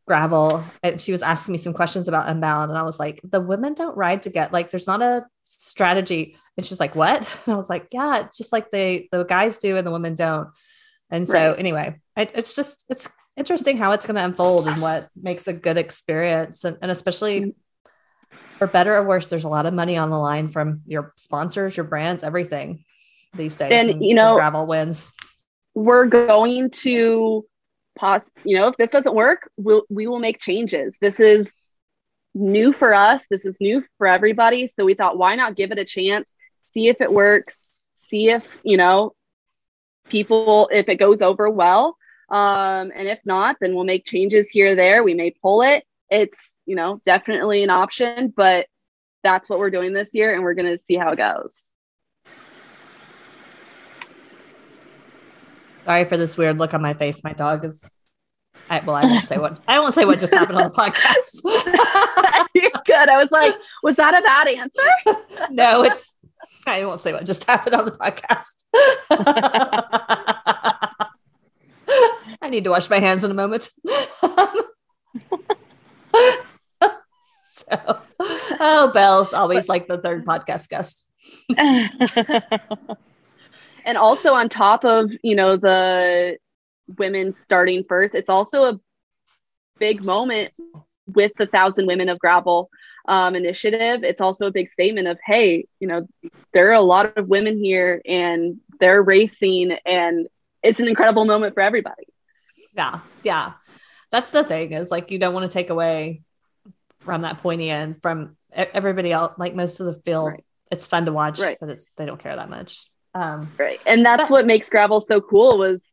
gravel 0.08 0.64
and 0.84 1.00
she 1.00 1.12
was 1.12 1.22
asking 1.22 1.54
me 1.54 1.58
some 1.58 1.74
questions 1.74 2.08
about 2.08 2.28
unbound 2.28 2.70
and 2.70 2.78
i 2.78 2.84
was 2.84 3.00
like 3.00 3.22
the 3.24 3.40
women 3.40 3.74
don't 3.74 3.96
ride 3.96 4.24
to 4.24 4.30
get 4.30 4.52
like 4.52 4.70
there's 4.70 4.88
not 4.88 5.02
a 5.02 5.24
strategy 5.44 6.36
and 6.58 6.66
she 6.66 6.72
was 6.72 6.80
like 6.82 6.96
what 6.96 7.20
and 7.46 7.54
i 7.54 7.56
was 7.56 7.70
like 7.70 7.88
yeah 7.92 8.20
it's 8.20 8.38
just 8.38 8.52
like 8.52 8.72
they 8.72 9.08
the 9.12 9.24
guys 9.24 9.58
do 9.60 9.78
and 9.78 9.86
the 9.86 9.92
women 9.92 10.16
don't 10.16 10.50
and 11.10 11.28
so 11.28 11.52
right. 11.52 11.60
anyway 11.60 11.96
I, 12.18 12.28
it's 12.34 12.56
just 12.56 12.86
it's 12.90 13.08
interesting 13.38 13.78
how 13.78 13.94
it's 13.94 14.06
going 14.06 14.18
to 14.18 14.26
unfold 14.26 14.68
and 14.68 14.82
what 14.82 15.08
makes 15.16 15.48
a 15.48 15.54
good 15.54 15.78
experience 15.78 16.66
and, 16.66 16.78
and 16.82 16.92
especially 16.92 17.40
mm-hmm. 17.40 17.50
For 18.62 18.68
better 18.68 18.94
or 18.94 19.02
worse 19.02 19.28
there's 19.28 19.44
a 19.44 19.50
lot 19.50 19.66
of 19.66 19.74
money 19.74 19.98
on 19.98 20.12
the 20.12 20.20
line 20.20 20.48
from 20.48 20.82
your 20.86 21.14
sponsors 21.16 21.76
your 21.76 21.84
brands 21.84 22.24
everything 22.24 22.86
these 23.34 23.56
days 23.56 23.72
and, 23.72 23.90
and 23.90 24.06
you 24.06 24.14
know 24.14 24.36
gravel 24.36 24.68
wins. 24.68 25.12
we're 25.74 26.06
going 26.06 26.70
to 26.70 27.44
pause 27.98 28.22
you 28.44 28.56
know 28.56 28.68
if 28.68 28.78
this 28.78 28.92
doesn't 28.92 29.16
work 29.16 29.50
we'll 29.58 29.84
we 29.90 30.06
will 30.06 30.20
make 30.20 30.40
changes. 30.40 30.96
This 31.02 31.20
is 31.20 31.52
new 32.36 32.72
for 32.72 32.94
us. 32.94 33.26
This 33.32 33.46
is 33.46 33.60
new 33.60 33.84
for 33.98 34.06
everybody. 34.06 34.68
So 34.68 34.86
we 34.86 34.94
thought 34.94 35.18
why 35.18 35.36
not 35.36 35.56
give 35.56 35.72
it 35.72 35.80
a 35.80 35.86
chance 35.86 36.36
see 36.60 36.88
if 36.88 37.02
it 37.02 37.12
works 37.12 37.58
see 37.96 38.30
if 38.30 38.60
you 38.64 38.78
know 38.78 39.16
people 40.08 40.70
if 40.72 40.88
it 40.88 40.98
goes 40.98 41.24
over 41.24 41.50
well. 41.50 41.98
Um, 42.30 42.92
and 42.96 43.08
if 43.08 43.20
not 43.26 43.58
then 43.60 43.74
we'll 43.74 43.86
make 43.86 44.06
changes 44.06 44.52
here 44.52 44.74
or 44.74 44.76
there. 44.76 45.04
We 45.04 45.16
may 45.16 45.34
pull 45.42 45.64
it. 45.64 45.84
It's 46.12 46.51
you 46.66 46.76
know 46.76 47.02
definitely 47.06 47.64
an 47.64 47.70
option 47.70 48.34
but 48.36 48.68
that's 49.24 49.50
what 49.50 49.60
we're 49.60 49.70
doing 49.70 49.94
this 49.94 50.12
year 50.14 50.34
and 50.34 50.44
we're 50.44 50.54
going 50.54 50.70
to 50.70 50.78
see 50.78 50.96
how 50.96 51.12
it 51.12 51.18
goes 51.18 51.72
Sorry 55.84 56.06
for 56.06 56.18
this 56.18 56.38
weird 56.38 56.60
look 56.60 56.74
on 56.74 56.82
my 56.82 56.94
face. 56.94 57.22
My 57.24 57.34
dog 57.34 57.66
is. 57.66 57.94
I, 58.70 58.80
well, 58.80 58.96
I 58.96 59.06
won't 59.06 59.26
say 59.26 59.38
what 59.38 59.60
I 59.68 59.80
won't 59.80 59.94
say 59.94 60.06
what 60.06 60.18
just 60.20 60.34
happened 60.34 60.58
on 60.58 60.64
the 60.64 60.72
podcast. 60.72 61.42
You're 62.54 62.72
good. 62.86 63.10
I 63.10 63.18
was 63.18 63.30
like, 63.32 63.54
was 63.84 63.98
that 63.98 64.18
a 64.18 64.22
bad 64.22 64.48
answer? 64.48 64.82
no, 65.52 65.84
it's. 65.84 66.16
I 66.68 66.86
won't 66.86 67.02
say 67.02 67.12
what 67.12 67.26
just 67.26 67.44
happened 67.46 67.76
on 67.76 67.86
the 67.86 67.92
podcast. 67.92 68.64
I 72.42 72.50
need 72.50 72.64
to 72.64 72.70
wash 72.70 72.90
my 72.90 73.00
hands 73.00 73.24
in 73.24 73.32
a 73.32 73.34
moment. 73.34 73.70
So, 77.72 78.00
oh, 78.60 78.92
Belle's 78.94 79.34
always 79.34 79.70
like 79.70 79.88
the 79.88 79.98
third 79.98 80.26
podcast 80.26 80.70
guest. 80.70 81.08
And 83.86 83.98
also 83.98 84.34
on 84.34 84.50
top 84.50 84.86
of 84.86 85.12
you 85.24 85.36
know 85.36 85.58
the 85.58 86.38
women 86.98 87.34
starting 87.34 87.84
first 87.88 88.16
it's 88.16 88.30
also 88.30 88.66
a 88.66 88.80
big 89.80 90.04
moment 90.04 90.52
with 91.08 91.32
the 91.38 91.48
thousand 91.48 91.88
women 91.88 92.10
of 92.10 92.20
gravel 92.20 92.70
um, 93.08 93.36
initiative. 93.36 94.04
It's 94.04 94.22
also 94.22 94.48
a 94.48 94.52
big 94.52 94.72
statement 94.72 95.08
of 95.08 95.20
hey 95.26 95.66
you 95.80 95.88
know 95.88 96.08
there 96.54 96.70
are 96.70 96.74
a 96.74 96.82
lot 96.82 97.18
of 97.18 97.28
women 97.28 97.58
here 97.58 98.02
and 98.06 98.60
they're 98.80 99.02
racing 99.02 99.74
and 99.86 100.28
it's 100.64 100.80
an 100.80 100.88
incredible 100.88 101.26
moment 101.26 101.54
for 101.54 101.62
everybody. 101.62 102.08
Yeah 102.74 103.00
yeah. 103.24 103.54
That's 104.12 104.32
the 104.32 104.44
thing 104.44 104.74
is 104.74 104.92
like 104.92 105.10
you 105.12 105.20
don't 105.20 105.34
want 105.34 105.50
to 105.50 105.54
take 105.54 105.70
away 105.70 106.22
from 107.02 107.22
that 107.22 107.40
pointy 107.40 107.70
end 107.70 108.02
from 108.02 108.36
everybody 108.54 109.12
else 109.12 109.34
like 109.38 109.56
most 109.56 109.80
of 109.80 109.86
the 109.86 109.94
field 110.02 110.32
right. 110.32 110.44
it's 110.72 110.88
fun 110.88 111.06
to 111.06 111.12
watch 111.12 111.40
right. 111.40 111.58
but 111.60 111.70
it's 111.70 111.86
they 111.98 112.06
don't 112.06 112.22
care 112.22 112.36
that 112.36 112.50
much 112.50 112.90
um, 113.14 113.52
right. 113.58 113.80
And 113.86 114.06
that's 114.06 114.24
but- 114.24 114.32
what 114.32 114.46
makes 114.46 114.70
gravel 114.70 115.02
so 115.02 115.22
cool 115.22 115.58
was 115.58 115.92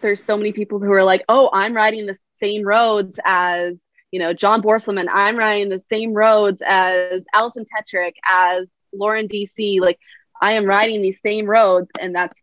there's 0.00 0.22
so 0.22 0.36
many 0.36 0.52
people 0.52 0.78
who 0.78 0.92
are 0.92 1.04
like, 1.04 1.22
oh, 1.28 1.50
I'm 1.52 1.74
riding 1.74 2.06
the 2.06 2.16
same 2.34 2.66
roads 2.66 3.20
as, 3.24 3.82
you 4.10 4.18
know, 4.18 4.32
John 4.32 4.62
Borstelmann. 4.62 5.08
I'm 5.12 5.36
riding 5.36 5.68
the 5.68 5.80
same 5.80 6.14
roads 6.14 6.62
as 6.66 7.26
Alison 7.34 7.66
Tetrick, 7.66 8.14
as 8.28 8.72
Lauren 8.94 9.28
DC. 9.28 9.80
Like 9.80 9.98
I 10.40 10.52
am 10.52 10.64
riding 10.64 11.02
these 11.02 11.20
same 11.20 11.44
roads. 11.44 11.90
And 12.00 12.14
that's 12.14 12.40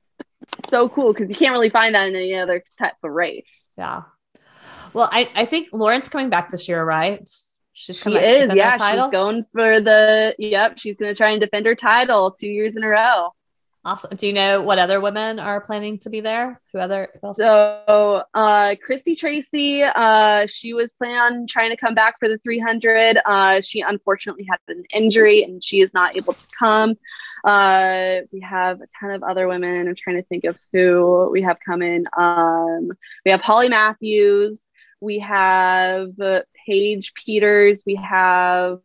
so 0.70 0.88
cool 0.88 1.14
because 1.14 1.32
you 1.32 1.36
can't 1.36 1.52
really 1.52 1.70
find 1.70 1.96
that 1.96 2.08
in 2.08 2.16
any 2.16 2.36
other 2.36 2.64
type 2.78 2.94
of 3.04 3.12
race. 3.12 3.68
Yeah. 3.76 4.04
Well, 4.94 5.10
I, 5.12 5.30
I 5.36 5.46
think 5.46 5.70
Lauren's 5.74 6.10
coming 6.10 6.30
back 6.30 6.52
this 6.52 6.68
year, 6.68 6.84
right? 6.84 7.28
She's 7.80 8.00
she 8.00 8.10
is, 8.16 8.52
yeah. 8.56 8.74
She's 8.74 9.12
going 9.12 9.46
for 9.54 9.80
the 9.80 10.36
yep. 10.40 10.80
She's 10.80 10.98
going 10.98 11.14
to 11.14 11.16
try 11.16 11.30
and 11.30 11.40
defend 11.40 11.68
her 11.68 11.76
title 11.76 12.32
two 12.32 12.48
years 12.48 12.76
in 12.76 12.84
a 12.84 12.88
row. 12.88 13.30
Awesome. 13.86 14.16
Do 14.16 14.26
you 14.26 14.34
know 14.34 14.62
what 14.62 14.80
other 14.80 15.00
women 15.00 15.40
are 15.40 15.62
planning 15.62 16.00
to 16.00 16.10
be 16.10 16.20
there? 16.20 16.60
Who 16.74 16.80
other? 16.80 17.10
Who 17.22 17.36
so, 17.36 18.24
uh, 18.34 18.76
Christy 18.84 19.16
Tracy, 19.16 19.84
uh, 19.84 20.48
she 20.48 20.74
was 20.74 20.96
planning 20.96 21.18
on 21.18 21.48
trying 21.48 21.70
to 21.70 21.78
come 21.78 21.94
back 21.94 22.16
for 22.20 22.28
the 22.28 22.40
300. 22.40 23.20
Uh, 23.24 23.62
she 23.62 23.82
unfortunately 23.82 24.48
had 24.50 24.58
an 24.68 24.84
injury 24.92 25.44
and 25.44 25.64
she 25.64 25.82
is 25.82 25.94
not 25.94 26.18
able 26.18 26.34
to 26.34 26.48
come. 26.58 26.96
Uh, 27.46 28.22
we 28.34 28.42
have 28.42 28.82
a 28.82 28.88
ton 29.00 29.12
of 29.12 29.22
other 29.22 29.48
women. 29.48 29.88
I'm 29.88 29.96
trying 29.96 30.18
to 30.18 30.24
think 30.24 30.46
of 30.46 30.58
who 30.74 31.30
we 31.32 31.44
have 31.44 31.58
coming. 31.64 32.06
Um, 32.18 32.90
we 33.24 33.32
have 33.32 33.42
Holly 33.42 33.70
Matthews. 33.70 34.68
We 35.00 35.20
have 35.20 36.10
Paige 36.66 37.14
Peters. 37.14 37.84
We 37.86 37.95
have 37.95 38.80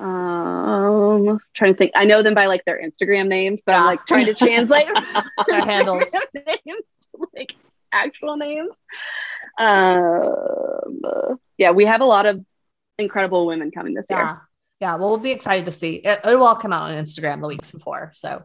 um 0.00 1.40
trying 1.54 1.72
to 1.72 1.76
think 1.76 1.90
i 1.96 2.04
know 2.04 2.22
them 2.22 2.34
by 2.34 2.46
like 2.46 2.64
their 2.64 2.80
instagram 2.80 3.26
names 3.26 3.64
so 3.64 3.72
yeah. 3.72 3.80
i'm 3.80 3.86
like 3.86 4.04
trying 4.06 4.26
to 4.26 4.34
translate 4.34 4.86
their 5.48 5.60
handles 5.60 6.04
names 6.34 6.84
to 7.00 7.26
like 7.34 7.56
actual 7.90 8.36
names 8.36 8.70
um 9.58 11.00
yeah 11.56 11.72
we 11.72 11.84
have 11.84 12.00
a 12.00 12.04
lot 12.04 12.26
of 12.26 12.44
incredible 12.98 13.46
women 13.46 13.72
coming 13.72 13.92
this 13.92 14.06
yeah. 14.08 14.28
year 14.28 14.40
yeah 14.80 14.94
well 14.94 15.08
we'll 15.08 15.18
be 15.18 15.32
excited 15.32 15.64
to 15.64 15.72
see 15.72 15.94
it, 15.94 16.20
it 16.24 16.36
will 16.36 16.46
all 16.46 16.54
come 16.54 16.72
out 16.72 16.90
on 16.90 16.96
instagram 16.96 17.40
the 17.40 17.48
weeks 17.48 17.72
before 17.72 18.12
so 18.14 18.44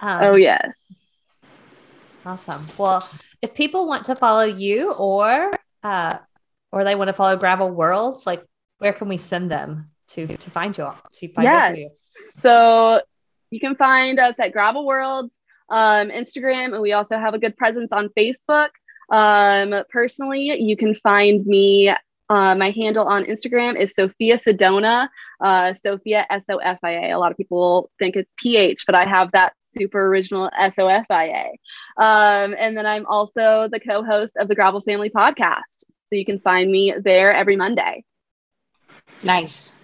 um, 0.00 0.18
oh 0.22 0.36
yes 0.36 0.70
awesome 2.26 2.64
well 2.78 3.06
if 3.42 3.54
people 3.54 3.86
want 3.86 4.04
to 4.04 4.16
follow 4.16 4.44
you 4.44 4.92
or 4.92 5.50
uh 5.82 6.16
or 6.72 6.84
they 6.84 6.94
want 6.94 7.08
to 7.08 7.12
follow 7.12 7.36
gravel 7.36 7.70
worlds 7.70 8.26
like 8.26 8.44
where 8.78 8.92
can 8.92 9.08
we 9.08 9.16
send 9.16 9.50
them 9.50 9.86
to 10.08 10.26
to 10.36 10.50
find 10.50 10.76
you 10.76 10.90
to 11.12 11.28
find 11.28 11.46
you? 11.76 11.90
So 11.94 13.00
you 13.50 13.60
can 13.60 13.76
find 13.76 14.18
us 14.18 14.38
at 14.38 14.52
Gravel 14.52 14.84
Worlds, 14.84 15.38
um, 15.70 16.08
Instagram, 16.08 16.72
and 16.72 16.82
we 16.82 16.92
also 16.92 17.16
have 17.16 17.34
a 17.34 17.38
good 17.38 17.56
presence 17.56 17.92
on 17.92 18.08
Facebook. 18.18 18.68
Um, 19.10 19.84
personally, 19.90 20.60
you 20.60 20.76
can 20.76 20.94
find 20.94 21.46
me. 21.46 21.92
Uh, 22.30 22.54
my 22.54 22.70
handle 22.70 23.06
on 23.06 23.24
Instagram 23.24 23.78
is 23.78 23.94
Sophia 23.94 24.38
Sedona, 24.38 25.08
uh, 25.42 25.74
Sophia 25.74 26.26
S 26.30 26.46
O 26.48 26.56
F 26.56 26.78
I 26.82 26.92
A. 26.92 27.10
A 27.12 27.18
lot 27.18 27.30
of 27.30 27.36
people 27.36 27.90
think 27.98 28.16
it's 28.16 28.32
P 28.38 28.56
H, 28.56 28.84
but 28.86 28.94
I 28.94 29.04
have 29.04 29.30
that 29.32 29.52
super 29.78 30.06
original 30.06 30.50
S 30.58 30.74
O 30.78 30.88
F 30.88 31.06
I 31.10 31.24
A. 31.24 32.02
Um, 32.02 32.54
and 32.58 32.76
then 32.76 32.86
I'm 32.86 33.06
also 33.06 33.68
the 33.70 33.80
co 33.80 34.02
host 34.02 34.36
of 34.38 34.48
the 34.48 34.54
Gravel 34.54 34.80
Family 34.80 35.10
podcast. 35.10 35.84
So 36.06 36.16
you 36.16 36.24
can 36.24 36.38
find 36.40 36.70
me 36.70 36.94
there 37.02 37.32
every 37.32 37.56
Monday. 37.56 38.04
Nice. 39.22 39.74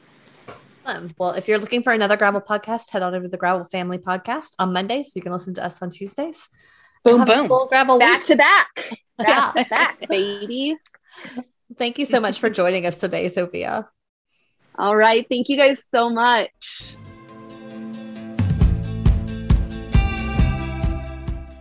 Fun. 0.85 1.15
Well, 1.19 1.33
if 1.33 1.49
you're 1.49 1.59
looking 1.59 1.83
for 1.83 1.93
another 1.93 2.17
Gravel 2.17 2.41
podcast, 2.41 2.91
head 2.91 3.03
on 3.03 3.15
over 3.15 3.25
to 3.25 3.29
the 3.29 3.37
Gravel 3.37 3.67
Family 3.67 3.99
podcast 3.99 4.55
on 4.59 4.73
Mondays. 4.73 5.09
So 5.09 5.13
you 5.17 5.23
can 5.23 5.33
listen 5.33 5.55
to 5.55 5.65
us 5.65 5.81
on 5.83 5.91
Tuesdays. 5.91 6.49
Boom, 7.05 7.25
boom. 7.25 7.49
Full 7.49 7.67
gravel 7.67 7.99
back 7.99 8.21
week. 8.21 8.27
to 8.27 8.37
back. 8.37 8.69
Back 9.19 9.53
to 9.53 9.67
back, 9.69 10.09
baby. 10.09 10.77
Thank 11.77 11.99
you 11.99 12.07
so 12.07 12.21
much 12.21 12.41
for 12.41 12.49
joining 12.49 12.87
us 12.87 12.97
today, 12.97 13.29
Sophia. 13.29 13.87
All 14.79 14.97
right. 14.97 15.27
Thank 15.29 15.51
you 15.51 15.59
guys 15.59 15.85
so 15.87 16.09
much. 16.09 16.95